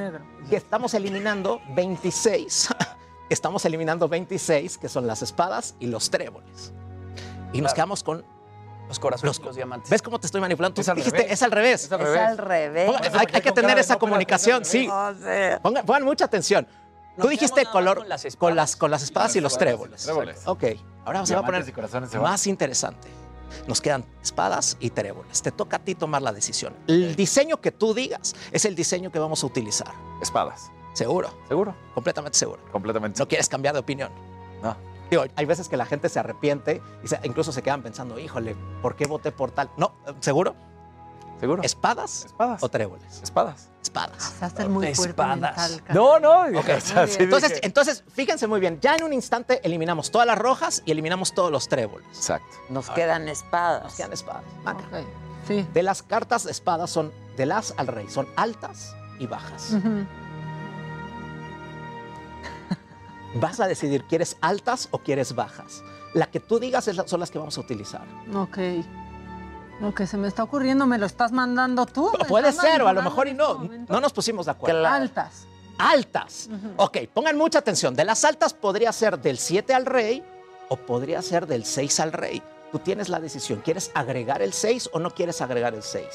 [0.49, 2.69] que estamos eliminando 26,
[3.29, 6.73] estamos eliminando 26, que son las espadas y los tréboles.
[7.53, 8.25] Y nos quedamos con
[8.93, 9.89] Los corazones, los, diamantes.
[9.91, 10.75] ¿Ves cómo te estoy manipulando?
[10.75, 11.33] Tú Es al dijiste, revés.
[11.33, 11.85] es al revés.
[11.85, 12.21] Es al Es revés.
[12.21, 12.91] al revés.
[12.91, 14.89] Ponga- hay, hay que tener esa comunicación, sí.
[15.63, 16.67] Pongan, pongan mucha atención.
[17.19, 18.39] Tú dijiste nada más color con las espadas.
[18.51, 20.03] con las, con las espadas y los tréboles.
[20.05, 20.43] Tréboles.
[20.47, 20.65] Ok,
[21.05, 23.09] ahora se va a y poner más interesante.
[23.67, 25.43] Nos quedan espadas y tréboles.
[25.43, 26.75] Te toca a ti tomar la decisión.
[26.87, 29.93] El diseño que tú digas es el diseño que vamos a utilizar.
[30.23, 30.71] Espadas.
[30.95, 31.75] Seguro, ¿Seguro?
[31.95, 32.61] completamente seguro.
[32.73, 33.19] Completamente.
[33.19, 34.11] No quieres cambiar de opinión.
[34.63, 34.77] No.
[35.13, 38.57] Digo, hay veces que la gente se arrepiente y se- incluso se quedan pensando, híjole,
[38.81, 39.69] ¿por qué voté por tal?
[39.77, 40.55] No, ¿seguro?
[41.39, 41.63] ¿Seguro?
[41.63, 42.63] ¿Espadas, Espadas.
[42.63, 43.21] o tréboles?
[43.23, 43.69] Espadas.
[43.83, 44.35] Espadas.
[44.39, 45.39] Se hace muy Espadas.
[45.39, 45.83] mental.
[45.93, 46.45] No, no.
[46.59, 50.39] O sea, entonces, dije- entonces, fíjense muy bien, ya en un instante eliminamos todas las
[50.39, 52.07] rojas y eliminamos todos los tréboles.
[52.17, 52.47] Exacto.
[52.71, 53.83] nos quedan espadas.
[53.83, 54.45] Nos quedan espadas.
[54.65, 54.85] Maca.
[54.87, 55.05] Ok,
[55.47, 55.67] Sí.
[55.75, 59.73] De las cartas de espadas son de las al rey, son altas y bajas.
[59.73, 60.07] Ujú.
[63.35, 65.83] Vas a decidir, ¿quieres altas o quieres bajas?
[66.15, 68.03] La que tú digas es la- son las que vamos a utilizar.
[68.35, 68.59] Ok.
[69.81, 72.13] Lo que se me está ocurriendo, ¿me lo estás mandando tú?
[72.19, 73.53] ¿Me Puede ser, o a lo mejor y no.
[73.53, 73.93] este momento?
[73.93, 74.87] No nos pusimos de acuerdo.
[74.87, 75.47] Altas.
[75.79, 76.49] Altas.
[76.77, 77.95] Ok, pongan mucha atención.
[77.97, 80.23] De las altas podría ser del 7 al rey
[80.69, 82.43] o podría ser del 6 al rey.
[82.71, 83.61] Tú tienes la decisión.
[83.61, 86.07] ¿Quieres agregar el 6 o no quieres agregar el 6?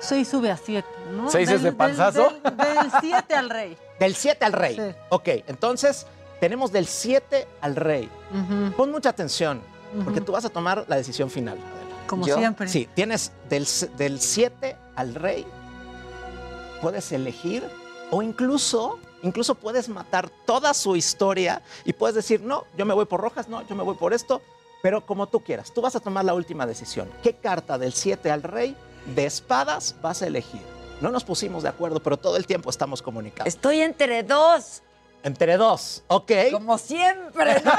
[0.00, 1.30] 6 sube a 7, ¿no?
[1.30, 2.28] ¿Seis es de panzazo?
[2.44, 3.78] Del, del 7 al rey.
[3.98, 4.76] Del 7 al rey.
[4.76, 4.96] Sí.
[5.08, 6.06] Ok, entonces
[6.40, 8.10] tenemos del 7 al rey.
[8.32, 9.60] Ujú, Pon mucha atención,
[10.04, 10.26] porque ujú.
[10.26, 11.58] tú vas a tomar la decisión final.
[12.06, 12.36] Como ¿Yo?
[12.36, 12.68] siempre.
[12.68, 15.46] Sí, tienes del, del 7 al rey.
[16.80, 17.64] Puedes elegir
[18.10, 23.06] o incluso, incluso puedes matar toda su historia y puedes decir, no, yo me voy
[23.06, 24.42] por rojas, no, yo me voy por esto,
[24.82, 25.72] pero como tú quieras.
[25.72, 27.08] Tú vas a tomar la última decisión.
[27.22, 28.76] ¿Qué carta del 7 al rey
[29.14, 30.60] de espadas vas a elegir?
[31.00, 33.48] No nos pusimos de acuerdo, pero todo el tiempo estamos comunicando.
[33.48, 34.82] Estoy entre dos,
[35.26, 36.30] Entre dos, ¿ok?
[36.52, 37.60] como siempre.
[37.64, 37.72] ¿no?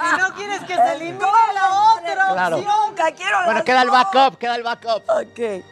[0.00, 1.18] Y no quieres que se elimine
[1.54, 2.56] la otra Claro.
[2.56, 2.74] opción.
[2.88, 5.02] Nunca quiero Bueno, queda el backup, queda el backup.
[5.08, 5.64] Ok.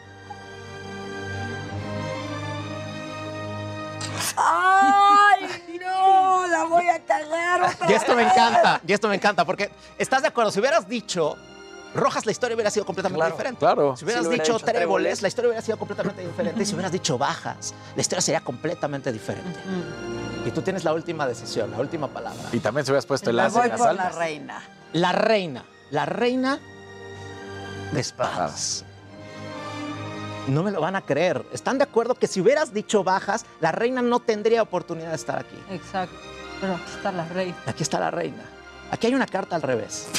[4.36, 6.46] ¡Ay, no!
[6.46, 8.32] La voy a cagar otra Y esto me vez.
[8.32, 11.36] encanta, y esto me encanta, porque estás de acuerdo, si hubieras dicho
[11.94, 13.58] rojas, la historia hubiera sido completamente Claro, diferente.
[13.58, 13.96] claro.
[13.96, 15.22] Si hubieras Si hubiera dicho tréboles, tréboles.
[15.22, 16.62] la historia hubiera sido completamente diferente.
[16.62, 19.58] Y si hubieras dicho bajas, la historia sería completamente diferente.
[20.44, 22.48] Y tú tienes la última decisión, la última palabra.
[22.52, 24.62] Y también se hubieras puesto el Me voy en las por la reina.
[24.92, 26.58] La reina, la reina
[27.92, 28.84] de espadas.
[30.48, 31.44] No me lo van a creer.
[31.52, 35.38] ¿Están de acuerdo que si hubieras dicho bajas, la reina no tendría oportunidad de estar
[35.40, 35.58] aquí?
[35.70, 36.14] Exacto.
[36.60, 37.54] Pero aquí está la rey.
[37.66, 38.44] Aquí está la reina.
[38.90, 40.08] Aquí hay una carta al revés.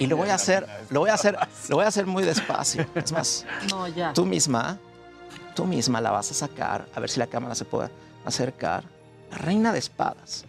[0.00, 1.38] Y lo voy a hacer, lo voy a hacer,
[1.68, 2.84] lo voy a hacer muy despacio.
[2.96, 4.12] Es más, No, ya.
[4.12, 4.76] tú misma,
[5.54, 7.88] tú misma la vas a sacar, a ver si la cámara se puede
[8.24, 8.82] acercar.
[9.30, 10.44] La reina de espadas.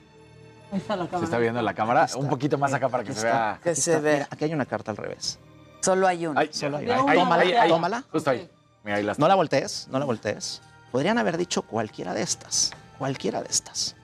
[0.71, 2.05] Ahí está la ¿Se está viendo en la cámara?
[2.05, 2.17] Está.
[2.17, 3.59] Un poquito más acá para que se está, vea.
[3.61, 4.01] Que aquí se está.
[4.01, 4.13] vea.
[4.15, 5.37] Mira, aquí hay una carta al revés.
[5.81, 6.39] Solo hay uno.
[6.39, 7.67] Ay, Solo hay De una.
[7.67, 8.03] Tómala.
[8.11, 8.49] Justo ahí.
[8.83, 10.61] Mira, ahí las No la voltees, no la voltees.
[10.91, 12.71] Podrían haber dicho cualquiera de estas.
[12.97, 13.95] Cualquiera de estas.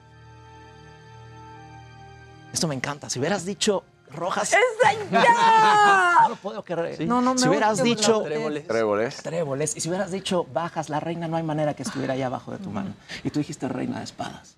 [2.56, 3.10] Esto me encanta.
[3.10, 4.54] Si hubieras dicho rojas.
[4.54, 6.16] ¡Esa ya!
[6.24, 7.06] No lo puedo creer.
[7.06, 8.22] No, no, me si hubieras dicho.
[8.22, 8.66] Tréboles.
[8.66, 9.16] Tréboles.
[9.18, 12.52] tréboles y si hubieras dicho bajas, la reina no hay manera que estuviera ahí abajo
[12.54, 12.94] de tu mano.
[13.26, 14.56] Y tú dijiste reina de espadas.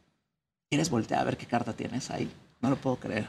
[0.69, 2.31] ¿Quieres voltear a ver qué carta tienes ahí?
[2.61, 3.27] No lo puedo creer.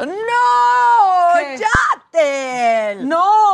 [0.00, 1.38] ¡No!
[1.38, 1.64] ¿Qué?
[2.12, 3.08] ¡Yatel!
[3.08, 3.49] ¡No!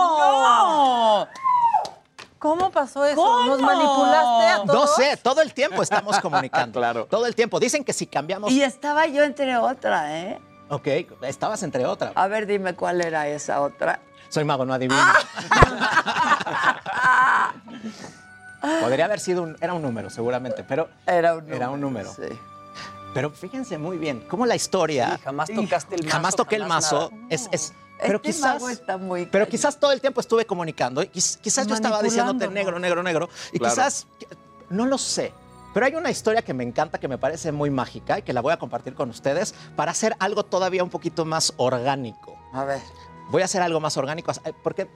[2.37, 2.41] ¡No!
[2.41, 3.17] ¿Cómo pasó eso?
[3.17, 3.47] ¿Cómo?
[3.47, 4.95] ¿Nos manipulaste a No todos?
[4.97, 6.81] sé, todo el tiempo estamos comunicando.
[6.81, 7.07] Claro.
[7.11, 7.59] Todo el tiempo.
[7.61, 8.51] Dicen que si cambiamos.
[8.53, 10.41] Y estaba yo entre otra, ¿eh?
[10.69, 10.87] Ok,
[11.23, 12.13] estabas entre otras.
[12.15, 14.01] A ver, dime cuál era esa otra.
[14.29, 15.01] Soy mago, no adivino.
[18.81, 19.57] Podría haber sido un.
[19.61, 21.57] Era un número, seguramente, pero Era un número.
[21.57, 22.13] Era un número.
[22.13, 22.23] Sí.
[23.15, 25.17] Pero fíjense muy bien cómo la historia.
[25.17, 27.11] Sí, jamás tocaste el mazo, Jamás toqué el mazo.
[27.13, 27.27] nada.
[27.31, 28.55] Es, es- pero Este quizás.
[28.55, 31.03] mago está muy Pero quizás todo el tiempo estuve comunicando.
[31.03, 33.29] y quiz- Quizás yo estaba diciéndote negro, negro, negro.
[33.53, 33.75] Y Claro.
[33.75, 34.07] quizás.
[34.71, 35.33] No lo sé.
[35.75, 38.41] Pero hay una historia que me encanta, que me parece muy mágica y que la
[38.41, 42.35] voy a compartir con ustedes para hacer algo todavía un poquito más orgánico.
[42.53, 42.81] A ver.
[43.31, 44.33] Voy a hacer algo más orgánico
[44.63, 44.89] porque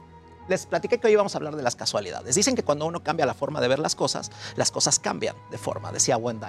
[0.49, 2.35] les platiqué que hoy íbamos a hablar de las casualidades.
[2.35, 5.59] Dicen que cuando uno cambia la forma de ver las cosas, las cosas cambian de
[5.59, 6.47] forma, decía Wendy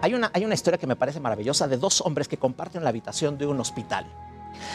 [0.00, 2.88] Hay una, hay una historia que me parece maravillosa de dos hombres que comparten la
[2.90, 4.06] habitación de un hospital.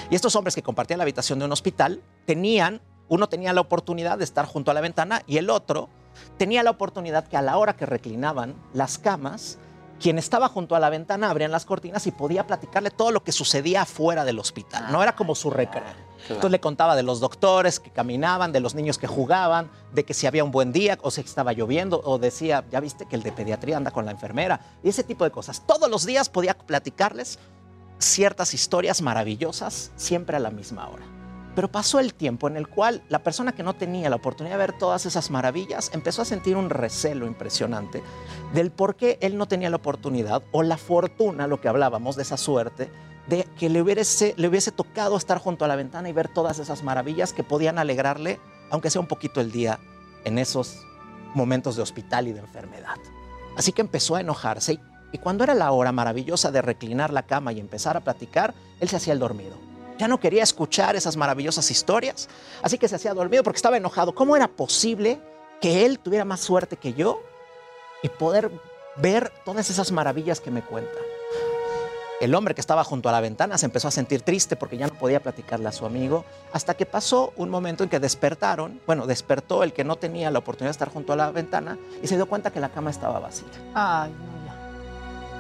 [0.10, 4.18] Y estos hombres que compartían la habitación de un hospital tenían, uno tenía la oportunidad
[4.18, 5.90] de estar junto a la ventana y el otro
[6.38, 9.58] tenía la oportunidad que a la hora que reclinaban las camas,
[10.00, 13.32] quien estaba junto a la ventana abrían las cortinas y podía platicarle todo lo que
[13.32, 14.92] sucedía afuera del hospital.
[14.92, 16.10] No era como su recreo.
[16.24, 20.14] Entonces le contaba de los doctores que caminaban, de los niños que jugaban, de que
[20.14, 23.24] si había un buen día o si estaba lloviendo, o decía, ya viste que el
[23.24, 25.64] de pediatría anda con la enfermera, y ese tipo de cosas.
[25.66, 27.40] Todos los días podía platicarles
[28.00, 31.04] ciertas historias maravillosas, siempre a la misma hora.
[31.56, 34.60] Pero pasó el tiempo en el cual la persona que no tenía la oportunidad de
[34.66, 38.02] ver todas esas maravillas empezó a sentir un recelo impresionante
[38.54, 42.22] del por qué él no tenía la oportunidad o la fortuna, lo que hablábamos de
[42.22, 42.90] esa suerte,
[43.28, 46.60] de que le hubiese, le hubiese tocado estar junto a la ventana y ver todas
[46.60, 48.40] esas maravillas que podían alegrarle,
[48.72, 49.80] aunque sea un poquito el día,
[50.24, 50.86] en esos
[51.36, 52.98] momentos de hospital y de enfermedad.
[53.58, 54.80] Así que empezó a enojarse y,
[55.12, 58.90] y cuando era la hora maravillosa de reclinar la cama y empezar a platicar, él
[58.90, 59.56] se hacía el dormido.
[59.98, 62.30] Ya no quería escuchar esas maravillosas historias,
[62.62, 64.16] así que se hacía dormido porque estaba enojado.
[64.16, 65.20] ¿Cómo era posible
[65.60, 67.22] que él tuviera más suerte que yo
[68.02, 68.50] y poder
[68.98, 70.98] ver todas esas maravillas que me cuenta?
[72.22, 74.88] El hombre que estaba junto a la ventana se empezó a sentir triste porque ya
[74.88, 79.08] no podía platicarle a su amigo, hasta que pasó un momento en que despertaron, bueno,
[79.08, 82.16] despertó el que no tenía la oportunidad de estar junto a la ventana y se
[82.18, 83.48] dio cuenta que la cama estaba vacía.
[83.74, 84.49] Ay, no.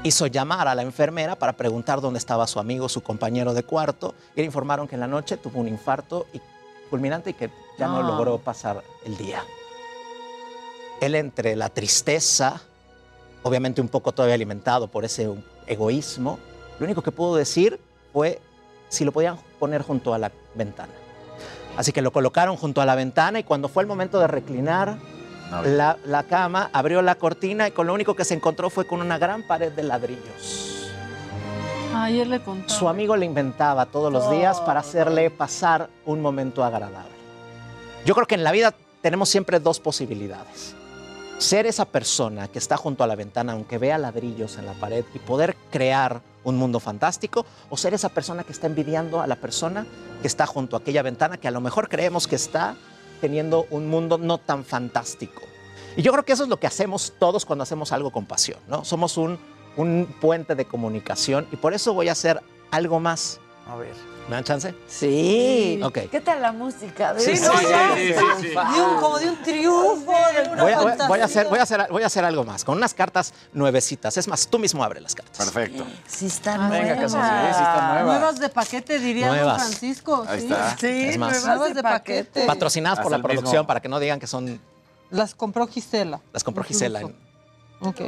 [0.03, 4.15] Hizo llamar a la enfermera para preguntar dónde estaba su amigo, su compañero de cuarto,
[4.35, 6.41] y le informaron que en la noche tuvo un infarto y-
[6.89, 8.07] fulminante y que ya no No.
[8.07, 9.43] logró pasar el día.
[11.01, 12.61] Él entre la tristeza,
[13.43, 15.29] obviamente un poco todavía alimentado por ese
[15.67, 16.39] egoísmo,
[16.79, 17.79] lo único que pudo decir
[18.13, 18.41] fue
[18.87, 20.93] si lo podían poner junto a la ventana.
[21.77, 24.97] Así que lo colocaron junto a la ventana y cuando fue el momento de reclinar
[25.63, 29.01] la, la cama, abrió la cortina y con lo único que se encontró fue con
[29.01, 30.69] una gran pared de ladrillos.
[31.93, 32.79] Ayer le contaba.
[32.79, 37.11] Su amigo le inventaba todos los días para hacerle pasar un momento agradable.
[38.05, 40.75] Yo creo que en la vida tenemos siempre dos posibilidades.
[41.39, 45.05] Ser esa persona que está junto a la ventana, aunque vea ladrillos en la pared,
[45.13, 49.37] y poder crear un mundo fantástico, o ser esa persona que está envidiando a la
[49.37, 49.85] persona
[50.21, 52.75] que está junto a aquella ventana, que a lo mejor creemos que está
[53.21, 55.41] teniendo un mundo no tan fantástico.
[55.99, 58.57] Y yo creo que eso es lo que hacemos todos cuando hacemos algo con pasión,
[58.67, 58.85] ¿no?
[58.85, 59.37] Somos un,
[59.75, 63.39] un puente de comunicación y por eso voy a hacer algo más.
[63.67, 63.93] A ver.
[64.29, 64.73] ¿Me dan chance?
[64.87, 65.79] Sí.
[65.83, 65.97] Ok.
[66.09, 67.13] ¿Qué tal la música?
[67.13, 67.95] De Sí, No, sí, ya.
[67.95, 68.47] sí, sí, sí.
[68.49, 71.07] De un- como de un triunfo, de una Voy a, voy a- fantasía.
[71.09, 74.15] voy a hacer, voy, a hacer, voy a hacer algo más, con unas cartas nuevecitas.
[74.15, 75.37] Es más, tú mismo abre las cartas.
[75.37, 75.83] Perfecto.
[76.07, 77.11] Sí, están Ah, Venga, nuevas.
[77.13, 78.05] Casa, sí, sí están nuevas.
[78.05, 79.61] Nuevas de paquete, diría don Nuevas.
[79.63, 80.25] Francisco.
[80.29, 80.45] Ahí sí.
[80.45, 80.77] está.
[80.77, 81.43] Sí, Es más.
[81.45, 82.45] nuevas de paquete.
[82.45, 83.29] Patrocinadas por la mismo.
[83.29, 84.61] producción para que no digan que son.
[85.09, 86.21] Las compró Gisela.
[86.33, 87.01] Las compró Gisela.
[87.01, 87.15] en-
[87.81, 88.01] Ok.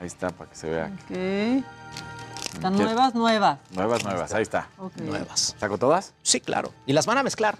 [0.00, 0.86] Ahí está, para que se vea.
[1.04, 1.10] Ok.
[2.54, 2.82] Están ¿Qué?
[2.84, 3.58] nuevas, nuevas.
[3.70, 4.68] Nuevas, nuevas, ahí está.
[4.78, 4.96] Ok.
[4.98, 5.54] Nuevas.
[5.58, 6.14] ¿Saco todas?
[6.22, 6.72] Sí, claro.
[6.86, 7.58] Y las van a mezclar.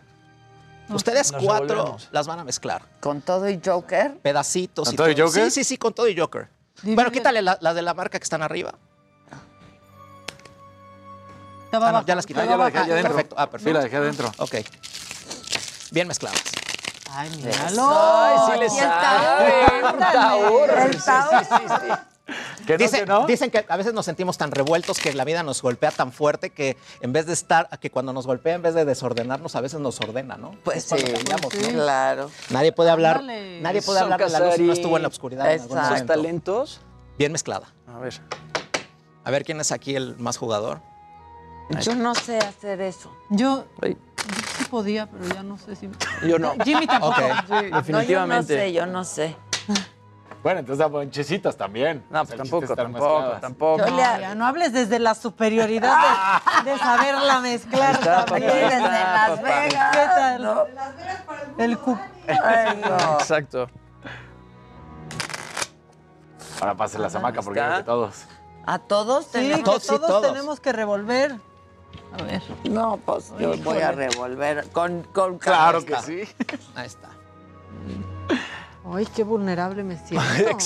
[0.88, 2.08] Ustedes cuatro revolvemos.
[2.12, 2.82] las van a mezclar.
[3.00, 4.16] Con todo y Joker.
[4.20, 5.44] Pedacitos ¿Con y todo y Joker?
[5.44, 6.48] Sí, sí, sí, con todo y Joker.
[6.82, 8.72] Dime Bueno, quítale la- las de la marca que están arriba.
[11.70, 12.40] Ah, no, ya las quité.
[12.40, 13.02] Ah, ya la dejé Ah, adentro.
[13.12, 13.34] Perfecto.
[13.38, 13.78] Ah, Sí, perfecto.
[13.78, 14.32] la dejé adentro.
[14.38, 14.54] Ok.
[15.90, 16.40] Bien mezcladas.
[17.10, 17.88] Ay, míralo.
[17.90, 19.64] Ay, sí le sabe.
[19.82, 20.12] Ándale.
[20.12, 20.70] Taur.
[20.78, 22.08] El Taur.
[22.66, 23.26] ¿Que no, Dicen, que no?
[23.26, 26.50] dicen que a veces nos sentimos tan revueltos que la vida nos golpea tan fuerte
[26.50, 29.80] que en vez de estar, que cuando nos golpea, en vez de desordenarnos, a veces
[29.80, 30.50] nos ordena, ¿no?
[30.64, 31.68] Pues sí, cambiamos, ¿no?
[31.70, 32.30] claro.
[32.50, 35.44] Nadie puede hablar, nadie puede hablar de la luz si no estuvo en la oscuridad
[35.68, 36.04] momento.
[36.06, 36.82] talentos.
[37.16, 37.72] Bien mezclada.
[37.86, 38.20] A ver.
[39.24, 40.82] A ver quién es aquí el más jugador.
[41.80, 43.10] Yo no sé hacer eso.
[43.30, 43.96] Yo, Ay.
[44.58, 45.88] Yo sí podía, pero ya no sé si.
[46.26, 46.54] Yo no.
[46.64, 47.14] Jimmy tampoco.
[47.14, 47.20] Ok.
[47.46, 48.54] Sí, No, yo no definitivamente.
[48.56, 49.36] sé, yo no sé.
[50.42, 52.04] Bueno, entonces a bonchecitas también.
[52.10, 53.86] No, pues el tampoco, tampoco, tampoco.
[53.90, 55.96] No, ya no hables desde la superioridad
[56.64, 58.50] de, de saberla mezclar Está, también.
[58.52, 59.42] papá, Desde está, Las papá.
[59.60, 59.90] Vegas.
[59.96, 60.42] ¿Qué tal?
[60.42, 60.64] ¿no?
[61.58, 61.98] El cu-
[62.44, 63.18] Ay, no.
[63.18, 63.68] Exacto.
[66.60, 68.24] Ahora pase la zamaca porque creo que todos.
[68.66, 69.58] A todos Sí, tenemos.
[69.58, 70.26] que todos, todos, sí, todos.
[70.32, 71.36] tenemos que revolver.
[72.18, 72.42] A ver.
[72.70, 76.22] No, pues yo voy a revolver con, con Claro que sí.
[76.74, 77.10] Ahí está.
[78.90, 80.24] Ay, qué vulnerable me siento.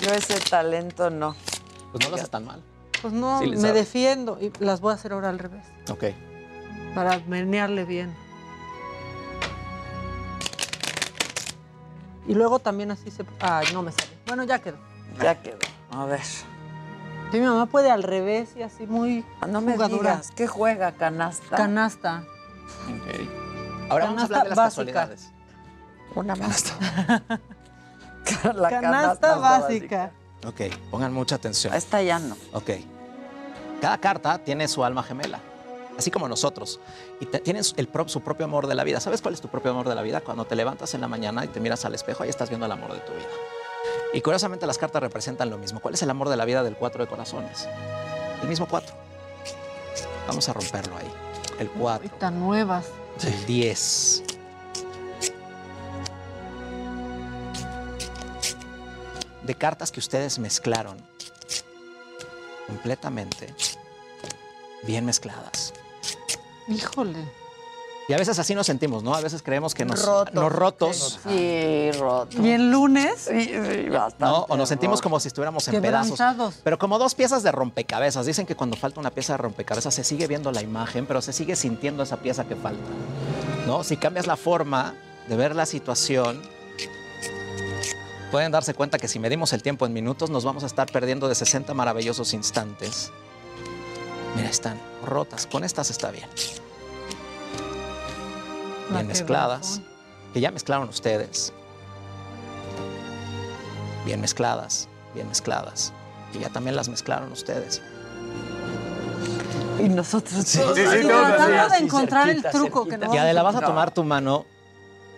[0.00, 1.34] Yo ese talento no.
[1.92, 2.62] Pues no lo haces tan mal.
[3.02, 6.04] Pues no, Sí me defiendo y las voy a hacer ahora al revés, Ok.
[6.94, 8.14] para menearle bien.
[12.26, 13.24] Y luego también así se...
[13.40, 14.08] Ay, no me sale.
[14.26, 14.78] Bueno, ya quedó.
[15.22, 15.58] Ya quedó.
[15.90, 16.20] A ver.
[17.34, 20.12] Sí, mi mamá puede al revés y así muy Ah, No me jugadora.
[20.12, 20.30] digas.
[20.36, 20.92] ¿Qué juega?
[20.92, 21.56] ¿Canasta?
[21.56, 22.24] Canasta.
[22.86, 23.90] Ok.
[23.90, 24.64] Ahora vamos a hablar de las básica.
[24.92, 25.30] casualidades.
[26.14, 26.62] Una más.
[26.62, 27.40] canasta,
[28.54, 30.10] La canasta básica.
[30.46, 31.74] Ok, pongan mucha atención.
[31.74, 32.36] Esta ya no.
[32.52, 32.70] Ok.
[33.80, 35.40] Cada carta tiene su alma gemela,
[35.98, 36.78] así como nosotros.
[37.20, 39.00] Y te- tienen su- el pro- su propio amor de la vida.
[39.00, 40.20] ¿Sabes cuál es tu propio amor de la vida?
[40.20, 42.72] Cuando te levantas en la mañana y te miras al espejo, ahí estás viendo el
[42.72, 43.26] amor de tu vida.
[44.14, 45.80] Y curiosamente las cartas representan lo mismo.
[45.80, 47.68] ¿Cuál es el amor de la vida del cuatro de corazones?
[48.40, 48.94] El mismo cuatro.
[50.28, 51.12] Vamos a romperlo ahí.
[51.58, 52.08] El cuatro.
[52.18, 52.86] Tan nuevas.
[53.24, 54.22] El 10.
[59.42, 60.96] De cartas que ustedes mezclaron
[62.66, 63.54] completamente,
[64.84, 65.74] bien mezcladas.
[66.66, 67.43] Híjole.
[68.06, 69.14] Y a veces así nos sentimos, ¿no?
[69.14, 70.34] A veces creemos que nos, Rotos.
[70.34, 71.20] nos rotos.
[71.26, 72.42] Sí, roto.
[72.42, 73.14] ¿Y el lunes?
[73.28, 74.24] Sí, sí, bastante.
[74.26, 74.44] ¿no?
[74.48, 75.04] O nos sentimos roto.
[75.04, 76.20] como si estuviéramos en pedazos.
[76.62, 78.26] Pero como dos piezas de rompecabezas.
[78.26, 81.32] Dicen que cuando falta una pieza de rompecabezas se sigue viendo la imagen, pero se
[81.32, 82.82] sigue sintiendo esa pieza que falta.
[83.66, 83.82] ¿No?
[83.84, 84.94] Si cambias la forma
[85.26, 86.42] de ver la situación,
[88.30, 91.26] pueden darse cuenta que si medimos el tiempo en minutos, nos vamos a estar perdiendo
[91.26, 93.12] de 60 maravillosos instantes.
[94.36, 95.46] Mira, están rotas.
[95.46, 96.28] Con estas está bien.
[98.90, 99.80] Bien mezcladas.
[100.32, 101.52] Que ya mezclaron ustedes.
[104.04, 105.92] Bien mezcladas, bien mezcladas.
[106.32, 107.80] Que ya también las mezclaron ustedes.
[109.78, 113.42] Y nosotros Sí, todos sí, sí, Tratando de encontrar el truco que no Y Adela,
[113.42, 114.44] vas a tomar tu mano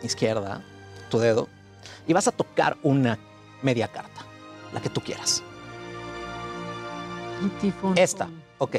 [0.02, 0.62] izquierda,
[1.10, 1.48] tu dedo,
[2.06, 3.18] y vas a tocar una
[3.62, 4.22] media carta,
[4.72, 5.42] la que tú quieras.
[7.96, 8.28] Esta,
[8.58, 8.76] ok.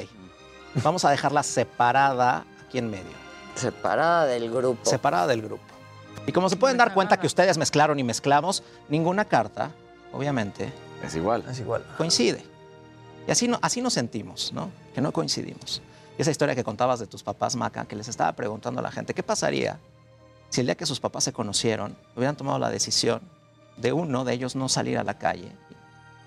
[0.84, 3.27] Vamos a dejarla separada aquí en medio.
[3.58, 4.90] Separada del grupo.
[4.90, 5.64] Separada del grupo.
[6.26, 9.72] Y como se pueden dar cuenta que ustedes mezclaron y mezclamos, ninguna carta,
[10.12, 10.72] obviamente,
[11.04, 11.44] Es igual.
[11.50, 11.84] Es igual.
[11.98, 12.44] coincide.
[13.28, 14.70] Y así, no, así nos sentimos, ¿no?
[14.94, 15.82] Que no coincidimos.
[16.18, 18.92] Y esa historia que contabas de tus papás, Maca, que les estaba preguntando a la
[18.92, 19.80] gente, ¿qué pasaría
[20.50, 23.22] si el día que sus papás se conocieron hubieran tomado la decisión
[23.78, 25.52] de uno de ellos no salir a la calle?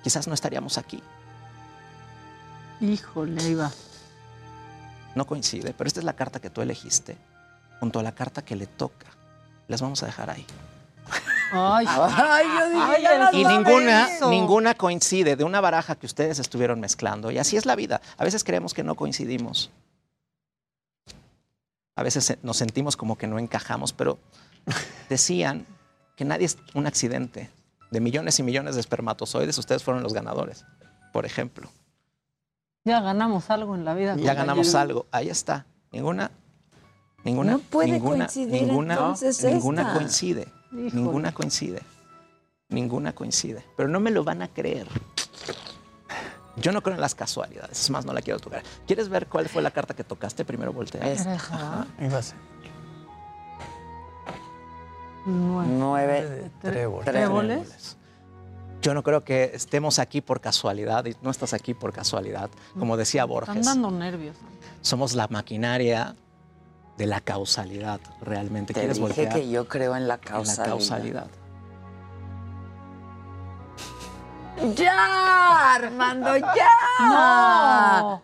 [0.02, 1.02] Quizás no estaríamos aquí.
[2.80, 3.70] Híjole, ahí va.
[5.14, 7.16] No coincide, pero esta es la carta que tú elegiste,
[7.80, 9.06] junto a la carta que le toca.
[9.68, 10.46] Las vamos a dejar ahí.
[11.52, 16.38] Ay, Ay, yo dije, Ay, ya Y ninguna, ninguna coincide de una baraja que ustedes
[16.38, 17.30] estuvieron mezclando.
[17.30, 18.00] Y así es la vida.
[18.18, 19.70] A veces creemos que no coincidimos.
[21.96, 24.18] A veces se- nos sentimos como que no encajamos, pero
[25.08, 25.66] decían
[26.16, 27.50] que nadie es un accidente.
[27.90, 30.64] De millones y millones de espermatozoides, ustedes fueron los ganadores,
[31.12, 31.68] por ejemplo.
[32.84, 34.16] Ya ganamos algo en la vida.
[34.16, 35.06] Ya ganamos algo.
[35.10, 35.66] Ahí está.
[35.92, 36.30] Ninguna,
[37.24, 39.94] ninguna, No puede ninguna, coincidir, ninguna, entonces, ninguna esta.
[39.94, 40.48] coincide.
[40.72, 40.90] Híjole.
[40.92, 41.82] Ninguna coincide.
[42.68, 43.64] Ninguna coincide.
[43.76, 44.86] Pero no me lo van a creer.
[46.56, 47.80] Yo no creo en las casualidades.
[47.80, 48.62] Es más, no la quiero tocar.
[48.86, 50.44] ¿Quieres ver cuál fue la carta que tocaste?
[50.44, 51.00] Primero voltea.
[51.10, 51.34] Esta.
[51.34, 51.86] Ajá.
[51.98, 52.34] Nueve.
[55.76, 56.50] Nueve.
[56.60, 57.04] Trébol.
[57.04, 57.96] ¿Tréboles?
[58.82, 62.48] Yo no creo que estemos aquí por casualidad y no estás aquí por casualidad.
[62.78, 64.36] Como decía Están Borges, dando nervios.
[64.80, 66.16] somos la maquinaria
[66.96, 68.72] de la causalidad realmente.
[68.72, 69.34] Te ¿Quieres dije voltear?
[69.34, 70.64] que yo creo en la en la causalidad.
[70.66, 71.26] causalidad.
[74.76, 76.68] ¡Ya, Armando, ya!
[77.00, 78.22] No.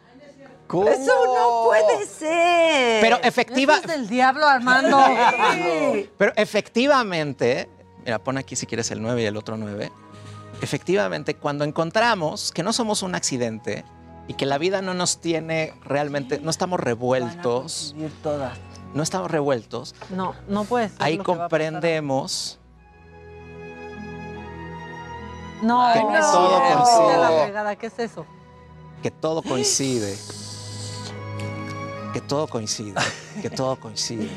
[0.67, 0.89] ¿Cómo?
[0.89, 3.01] Eso no puede ser.
[3.01, 4.99] Pero efectiva, Eso es del diablo, Armando.
[6.19, 7.69] Pero efectivamente,
[8.05, 9.91] mira, pon aquí si quieres el 9 y el otro 9.
[10.63, 13.85] Efectivamente, cuando encontramos que no somos un accidente
[14.29, 18.59] y que la vida no nos tiene realmente, no estamos revueltos, todas.
[18.95, 21.03] no estamos revueltos, No, no puede ser.
[21.03, 21.51] ahí lo que va a pasar.
[21.51, 22.59] comprendemos
[25.63, 27.19] No, que no, todo a coincide.
[27.19, 28.27] la fregada, ¿Qué es eso?
[29.03, 30.17] que todo coincide,
[32.13, 32.95] que todo coincide,
[33.43, 34.29] que todo coincide,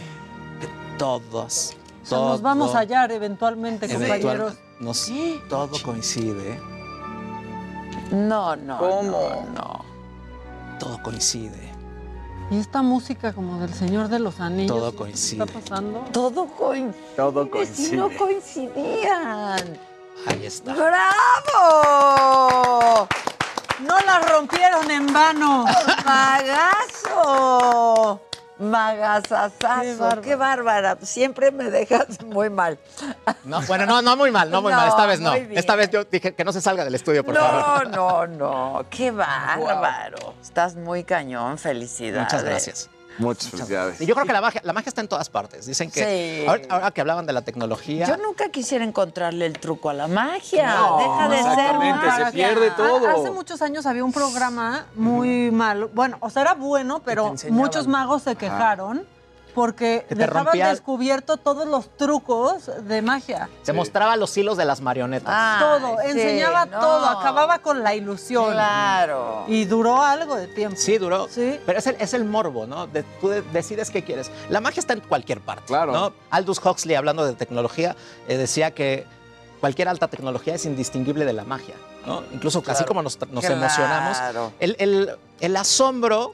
[0.59, 0.67] que
[0.97, 4.53] todos, O sea, nos vamos a hallar eventualmente, eventual- compañeros.
[4.79, 5.11] Nos-
[5.49, 6.59] todo coincide.
[8.11, 8.77] No, no.
[8.77, 9.03] ¿Cómo?
[9.03, 9.85] No, no.
[10.79, 11.69] Todo coincide.
[12.51, 14.75] Y esta música como del Señor de los Anillos.
[14.75, 15.43] Todo ¿qué coincide.
[15.43, 15.99] está pasando?
[16.11, 17.03] Todo coincide.
[17.15, 17.97] Todo Si coincide.
[17.97, 19.77] no coincidían.
[20.25, 20.73] Ahí está.
[20.73, 21.07] ¡Bravo!
[23.81, 25.65] No la rompieron en vano.
[26.05, 28.19] ¡Magazo!
[28.59, 30.21] Magazazazo.
[30.21, 30.97] Qué, bárbara.
[31.01, 32.77] Siempre me dejas muy mal.
[33.45, 34.89] No, bueno, no, no muy mal, no muy mal.
[34.89, 35.33] Esta No, vez no.
[35.33, 37.89] Esta vez yo dije que no se salga del estudio, por no, favor.
[37.89, 38.85] no, no.
[38.89, 40.35] Qué bárbaro.
[40.41, 41.57] Estás muy cañón.
[41.57, 42.23] Felicidades.
[42.25, 42.89] Muchas gracias.
[43.19, 44.01] Muchas felicidades.
[44.01, 45.65] Y yo creo que la magia, la magia está en todas partes.
[45.65, 46.47] Dicen que Sí.
[46.47, 50.07] ahora, ahora que hablaban de la tecnología, Yo nunca quisiera encontrarle el truco a la
[50.07, 50.73] magia.
[50.75, 52.31] No, Deja de ser exactamente, se magia.
[52.31, 53.07] pierde todo.
[53.07, 55.89] Ha- Hace muchos años había un programa muy malo.
[55.93, 59.05] Bueno, o sea, era bueno, pero muchos magos se quejaron
[59.59, 63.49] porque te dejaban rompía- descubierto todos los trucos de magia.
[63.61, 65.59] se mostraba los hilos de las marionetas.
[65.59, 66.79] todo, sí, enseñaba no.
[66.79, 68.51] todo, acababa con la ilusión.
[68.53, 69.43] Claro.
[69.47, 70.77] Y duró algo de tiempo.
[70.79, 71.27] Sí, duró.
[71.29, 71.59] Sí.
[71.65, 72.87] Pero es el, es el morbo, ¿no?
[72.87, 74.31] De- tú de- decides qué quieres.
[74.49, 75.65] La magia está en cualquier parte.
[75.67, 75.91] Claro.
[75.91, 76.13] ¿no?
[76.29, 77.95] Aldous Huxley, hablando de tecnología,
[78.27, 79.05] eh, decía que
[79.59, 81.75] cualquier alta tecnología es indistinguible de la magia.
[82.05, 82.23] ¿no?
[82.31, 83.55] Incluso así como nos, nos Claro.
[83.57, 84.17] emocionamos.
[84.59, 86.33] El, el- el asombro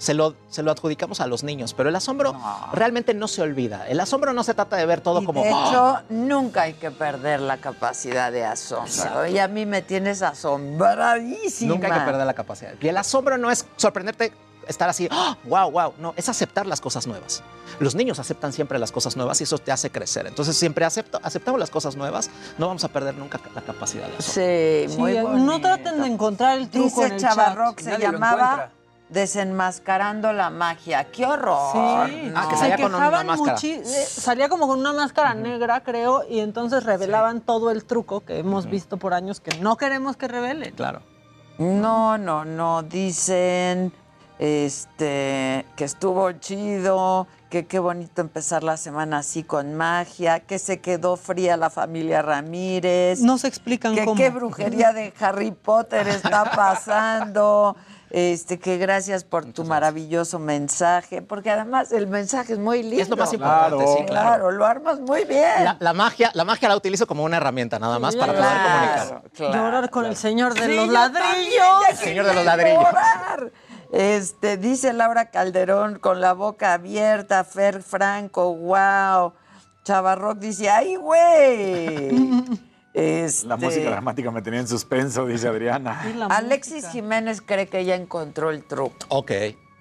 [0.00, 2.34] se lo, se lo adjudicamos a los niños, pero el asombro
[2.72, 3.86] realmente no se olvida.
[3.86, 5.42] El asombro no se trata de ver todo Y como...
[5.42, 5.66] de ¡ah!
[5.68, 9.26] hecho, nunca hay que perder la capacidad de asombro.
[9.26, 11.74] Y a mí me tienes asombradísima.
[11.74, 12.72] Nunca hay que perder la capacidad.
[12.80, 14.32] Y el asombro no es sorprenderte,
[14.66, 15.36] estar así, ¡ah!
[15.44, 15.92] wow, wow.
[15.98, 17.42] No, es aceptar las cosas nuevas.
[17.78, 20.26] Los niños aceptan siempre las cosas nuevas y eso te hace crecer.
[20.26, 24.16] Entonces, siempre acepto, aceptamos las cosas nuevas, no vamos a perder nunca la capacidad de
[24.16, 24.32] asombro.
[24.88, 25.46] Sí, Sí, muy no bonito.
[25.52, 25.60] bonito.
[25.68, 27.84] traten de encontrar el truco en Dice el Chavarroc, chat.
[27.84, 28.70] se Nadie llamaba.
[29.10, 31.04] Desenmascarando la magia.
[31.10, 31.72] ¡Qué horror!
[32.08, 33.58] Sí, Ah, que se salía con una máscara.
[33.62, 38.38] eh, salía como con una máscara negra, creo, y entonces revelaban todo el truco que
[38.38, 40.74] hemos visto por años que no queremos que revelen.
[40.74, 41.02] Claro.
[41.58, 42.82] No, no, no.
[42.82, 43.92] Dicen
[44.38, 50.80] este que estuvo chido, que qué bonito empezar la semana así con magia, que se
[50.80, 53.20] quedó fría la familia Ramírez.
[53.20, 54.16] No se explican que cómo.
[54.16, 57.76] qué brujería de Harry Potter está pasando.
[58.10, 63.02] Este, que gracias por tu maravilloso mensaje, porque además el mensaje es muy lindo.
[63.02, 63.94] Es lo más importante, Claro.
[63.98, 64.50] sí, claro.
[64.50, 65.62] lo armas muy bien.
[65.64, 69.22] La, la magia, la magia la utilizo como una herramienta nada más para poder comunicar.
[69.32, 71.54] Claro, Llorar con el señor de Sí, los ladrillos.
[71.88, 72.82] ya Señor de los ladrillos.
[72.84, 73.52] llorar.
[73.92, 79.34] Este, dice Laura Calderón con la boca abierta, Fer Franco, wow.
[79.84, 82.60] Chavarroc dice, ¡ay, güey!
[83.00, 86.02] Este, La música dramática me tenía en suspenso, dice Adriana.
[86.28, 86.90] Alexis música.
[86.92, 89.32] Jiménez cree que ya encontró el truco, Ok.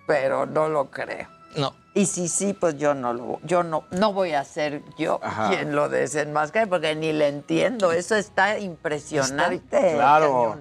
[0.07, 1.27] pero no lo creo.
[1.57, 1.75] No.
[1.93, 5.49] Y si sí, pues yo no lo, yo no, no voy a ser yo Ajá.
[5.49, 7.91] quien lo desenmascare porque ni le entiendo.
[7.91, 9.95] Eso está impresionante.
[9.95, 10.59] Claro.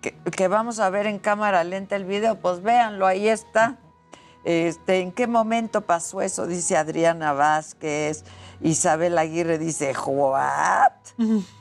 [0.00, 3.78] Que, que vamos a ver en cámara lenta el video, pues véanlo, ahí está.
[4.44, 6.46] Este, ¿En qué momento pasó eso?
[6.46, 8.24] Dice Adriana Vázquez.
[8.62, 10.92] Isabel Aguirre dice, ¿what?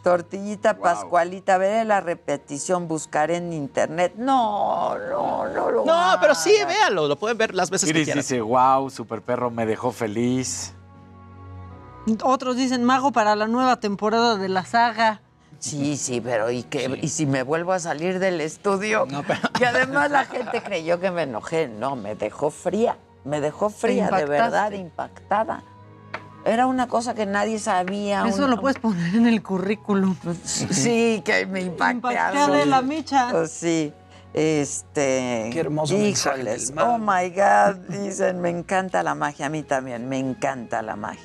[0.03, 4.13] Tortillita Pascualita, veré la repetición, buscaré en internet.
[4.17, 8.05] No, no, no lo No, pero sí, véanlo, lo pueden ver las veces que Iris
[8.05, 8.21] quieran.
[8.21, 10.73] dice, wow, super perro, me dejó feliz.
[12.23, 15.21] Otros dicen mago para la nueva temporada de la saga.
[15.59, 16.99] Sí, sí, pero ¿y, qué?
[17.01, 19.07] ¿y si me vuelvo a salir del estudio?
[19.59, 21.67] Y además la gente creyó que me enojé.
[21.67, 22.97] No, me dejó fría.
[23.23, 25.63] Me dejó fría, de verdad, impactada.
[26.45, 28.25] Era una cosa que nadie sabía.
[28.27, 30.15] Eso una- lo puedes poner en el currículum.
[30.45, 31.95] Sí, que me impacté.
[31.95, 32.55] Impacté algo.
[32.55, 33.29] de la micha.
[33.31, 33.93] Pues sí.
[34.33, 35.49] Este.
[35.51, 36.87] Qué hermoso mensaje híjoles, mal.
[36.87, 37.75] Oh my God.
[38.03, 39.47] Dicen, me encanta la magia.
[39.47, 41.21] A mí también, me encanta la magia.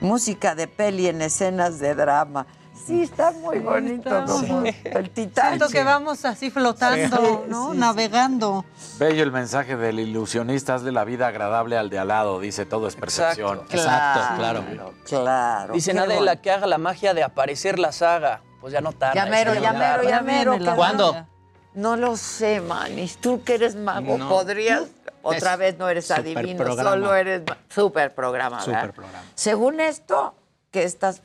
[0.00, 2.46] Música de peli en escenas de drama.
[2.74, 4.08] Sí, está muy bonito.
[4.08, 4.24] está.
[4.32, 5.48] Como el Titanic.
[5.58, 7.74] Siento que vamos así flotando, Sí, ¿no?
[7.74, 8.64] Navegando.
[8.98, 12.88] Bello el mensaje del ilusionista, hazle la vida agradable al de al lado, dice todo
[12.88, 13.62] es percepción.
[13.70, 14.64] Exacto, claro.
[15.06, 15.74] Claro.
[15.74, 16.42] Dicen qué Adela bonito.
[16.42, 18.40] que haga la magia de aparecer la saga.
[18.60, 19.14] Pues ya no tarda.
[19.14, 20.10] Ya mero, eso ya no mero, tarda.
[20.10, 20.50] ya mero.
[20.52, 21.26] viene la que- ¿Cuándo?
[21.74, 23.16] No lo sé, Manis.
[23.18, 24.28] Tú que eres mago, No.
[24.28, 24.84] podrías.
[25.22, 26.90] Otra Es vez no eres adivino, programa.
[26.90, 27.42] solo eres.
[27.68, 28.64] Super programa, ¿verdad?
[28.80, 29.24] Super programa.
[29.34, 30.34] Según esto,
[30.72, 31.22] que estás.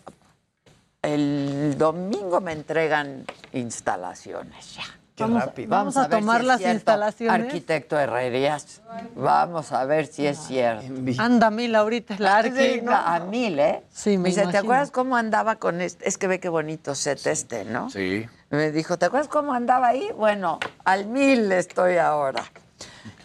[1.08, 4.84] El domingo me entregan instalaciones ya.
[5.16, 5.70] Qué Vamos- rápido.
[5.70, 6.76] vamos a ver tomar si las cierto.
[6.76, 7.46] instalaciones.
[7.48, 8.82] Arquitecto Herrerías.
[9.16, 10.86] Vamos a ver si es cierto.
[11.18, 12.82] Anda mil ahorita es la Sí.
[12.88, 13.84] A mil, ¿eh?
[13.90, 16.08] Sí, me Dice, ¿te acuerdas cómo andaba con este?
[16.08, 17.90] Es que ve qué bonito set este, ¿no?
[17.90, 18.28] Sí.
[18.52, 20.08] Me dijo, ¿te acuerdas cómo andaba ahí?
[20.16, 22.44] Bueno, al mil estoy ahora.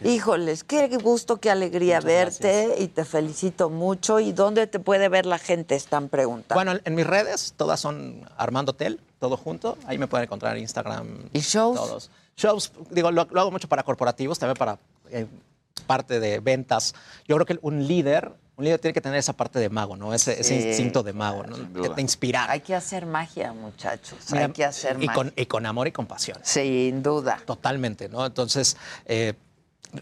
[0.04, 4.20] Híjoles, qué gusto, qué alegría verte y te felicito mucho.
[4.20, 5.74] ¿Y dónde te puede ver la gente?
[5.74, 6.54] Están preguntando.
[6.54, 9.78] Bueno, en mis redes todas son Armando Tel, todo junto.
[9.86, 11.28] Ahí me pueden encontrar en Instagram.
[11.32, 11.76] ¿Y shows?
[11.76, 12.10] Todos.
[12.36, 14.78] Shows, digo, lo, lo hago mucho para corporativos, también para
[15.10, 15.26] eh,
[15.86, 16.94] parte de ventas.
[17.28, 20.14] Yo creo que un líder, un líder tiene que tener esa parte de mago, ¿no?
[20.14, 21.56] Ese, instinto de mago, ¿no?
[21.56, 21.88] duda.
[21.90, 22.50] De, de inspirar.
[22.50, 24.18] Hay que hacer magia, muchachos.
[24.30, 25.14] Mira, Hay que hacer y magia.
[25.14, 26.38] con, y con amor y compasión.
[26.42, 27.40] Sin duda.
[27.44, 28.24] Totalmente, ¿no?
[28.24, 29.34] Entonces, eh,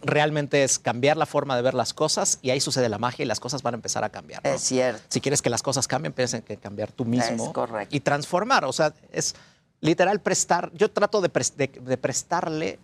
[0.03, 3.27] realmente es cambiar la forma de ver las cosas y ahí sucede la magia y
[3.27, 4.41] las cosas van a empezar a cambiar.
[4.45, 4.51] ¿no?
[4.51, 5.03] Es cierto.
[5.09, 7.47] Si quieres que las cosas cambien, tienes que cambiar tú mismo.
[7.47, 7.95] Es correcto.
[7.97, 8.65] Y transformar.
[8.65, 9.35] O sea, es
[9.81, 10.71] literal prestar.
[10.75, 12.79] Yo trato de, de- de prestarle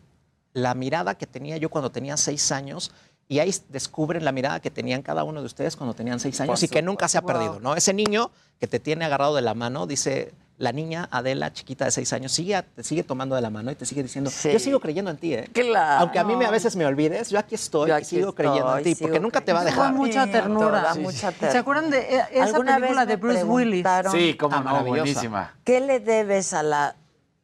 [0.52, 2.90] la mirada que tenía yo cuando tenía seis años.
[3.28, 6.62] Y ahí descubren la mirada que tenían cada uno de ustedes cuando tenían seis años
[6.62, 7.74] y que nunca se ha perdido, ¿no?
[7.74, 11.90] Ese niño que te tiene agarrado de la mano, dice, la niña Adela, chiquita de
[11.90, 14.80] seis años, sigue, te sigue tomando de la mano y te sigue diciendo, yo sigo
[14.80, 15.50] creyendo en ti, ¿eh?
[15.52, 16.00] Claro.
[16.02, 18.78] Aunque a mí me, a veces me olvides, yo aquí estoy Yo y sigo creyendo
[18.78, 19.84] en ti, porque nunca te va a dejar.
[19.84, 20.80] Da mucha ternura.
[20.80, 21.52] Da mucha ternura.
[21.52, 23.86] ¿Se acuerdan de eh, esa ¿Alguna película de Bruce Willis?
[24.10, 25.00] Sí, cómo Ah, no, maravillosa.
[25.02, 25.54] buenísima.
[25.64, 26.96] ¿Qué le debes a la...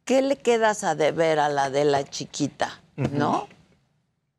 [0.05, 2.81] ¿Qué le quedas a deber a la de la chiquita?
[2.97, 3.47] ¿No?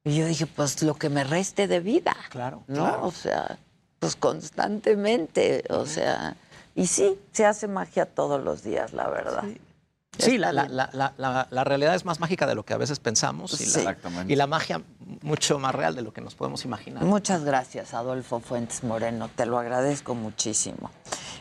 [0.04, 2.16] Y yo dije, pues lo que me reste de vida.
[2.30, 2.64] Claro.
[2.68, 2.84] ¿No?
[2.84, 3.06] claro.
[3.06, 3.58] O sea,
[4.00, 5.64] pues constantemente.
[5.70, 6.36] O sea,
[6.76, 9.44] y sí, se hace magia todos los días, la verdad.
[10.20, 12.78] Sí, la, la- la- la- la- la realidad es más mágica de lo que a
[12.78, 13.84] veces pensamos y, Sí.
[14.28, 14.82] y la magia
[15.22, 17.04] mucho más real de lo que nos podemos imaginar.
[17.04, 19.28] Muchas gracias, Adolfo Fuentes Moreno.
[19.36, 20.92] Te lo agradezco muchísimo.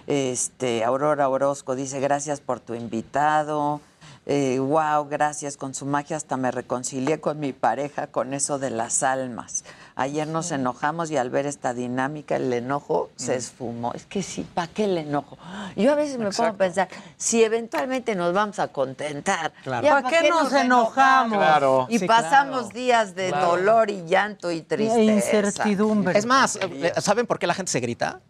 [0.07, 3.81] Este, Aurora Orozco dice, gracias por tu invitado.
[4.25, 5.57] Eh, wow, gracias.
[5.57, 9.65] Con su magia hasta me reconcilié con mi pareja con eso de las almas.
[9.95, 13.93] Ayer nos enojamos y al ver esta dinámica el enojo se esfumó.
[13.93, 15.37] Es que sí, ¿para qué el enojo?
[15.77, 16.89] Yo a veces me pongo a pensar,
[17.19, 19.87] si eventualmente nos vamos a contentar, Claro.
[19.87, 21.37] ¿Para qué nos enojamos?
[21.39, 21.87] Claro.
[21.91, 22.75] Y Sí, pasamos claro.
[22.75, 23.49] días de Claro.
[23.49, 24.99] dolor y llanto y tristeza.
[25.01, 26.19] E incertidumbre.
[26.19, 28.21] Es más, eh, ¿saben por qué la gente se grita?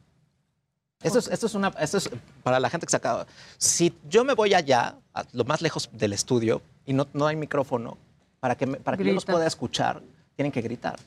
[1.01, 2.11] Esto es, esto es una, esto es
[2.43, 3.27] para la gente que se acaba.
[3.59, 7.35] Si yo me voy allá, a lo más lejos del estudio, y no, no hay
[7.37, 7.99] micrófono,
[8.41, 10.01] para que, me- para que yo los pueda escuchar,
[10.37, 10.99] tienen que gritar.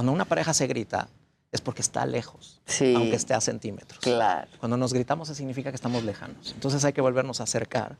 [0.00, 1.08] Cuando una pareja se grita,
[1.52, 2.94] es porque está lejos, Sí.
[2.96, 4.00] aunque esté a centímetros.
[4.00, 4.48] Claro.
[4.58, 6.52] Cuando nos gritamos, eso significa que estamos lejanos.
[6.54, 7.96] Entonces hay que volvernos a acercar.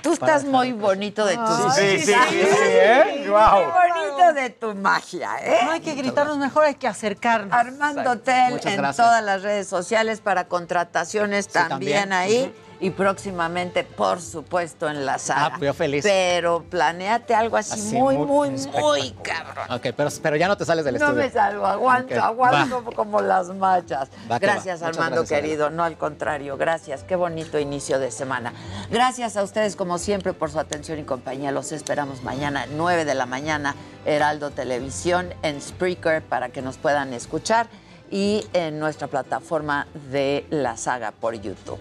[0.00, 1.42] Tú estás muy de- bonito de tu
[1.74, 3.24] Sí, sí, sí, ¿eh?
[3.28, 3.64] Wow.
[3.64, 5.58] Muy bonito de tu magia, ¿eh?
[5.64, 7.52] No hay que gritarnos mejor, hay que acercarnos.
[7.52, 9.04] Armando Tel Muchas en gracias.
[9.04, 12.12] todas las redes sociales para contrataciones también, también.
[12.12, 12.54] ahí.
[12.80, 15.52] Y próximamente, por supuesto, en la saga.
[15.54, 16.02] Ah, yo feliz.
[16.02, 19.66] Pero planeate algo así, Así, muy, muy muy, cabrón.
[19.70, 21.22] Ok, pero, pero ya no te sales del No estudio.
[21.24, 22.92] me salgo, aguanto, aguanto va.
[22.92, 24.08] como, las machas.
[24.30, 24.52] Va que va.
[24.54, 25.42] Gracias, Armando, gracias, Adela.
[25.42, 25.70] querido.
[25.70, 27.04] No, al contrario, gracias.
[27.04, 28.52] Qué bonito inicio de semana.
[28.90, 31.52] Gracias a ustedes, como siempre, por su atención y compañía.
[31.52, 33.74] Los esperamos mañana, 9 de la mañana,
[34.06, 37.66] Heraldo Televisión, en Spreaker, para que nos puedan escuchar
[38.10, 41.78] y en nuestra plataforma de la saga por YouTube.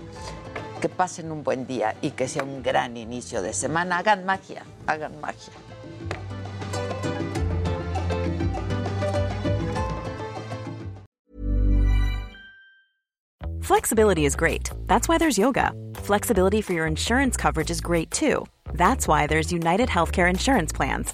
[0.82, 3.98] Que pasen un buen día y que sea un gran inicio de semana.
[3.98, 5.54] Hagan magia, hagan magia.
[13.62, 14.72] Flexibility is great.
[14.88, 15.74] That's why there's yoga.
[15.94, 18.48] Flexibility for your insurance coverage is great too.
[18.74, 21.14] That's why there's United Healthcare Insurance Plans.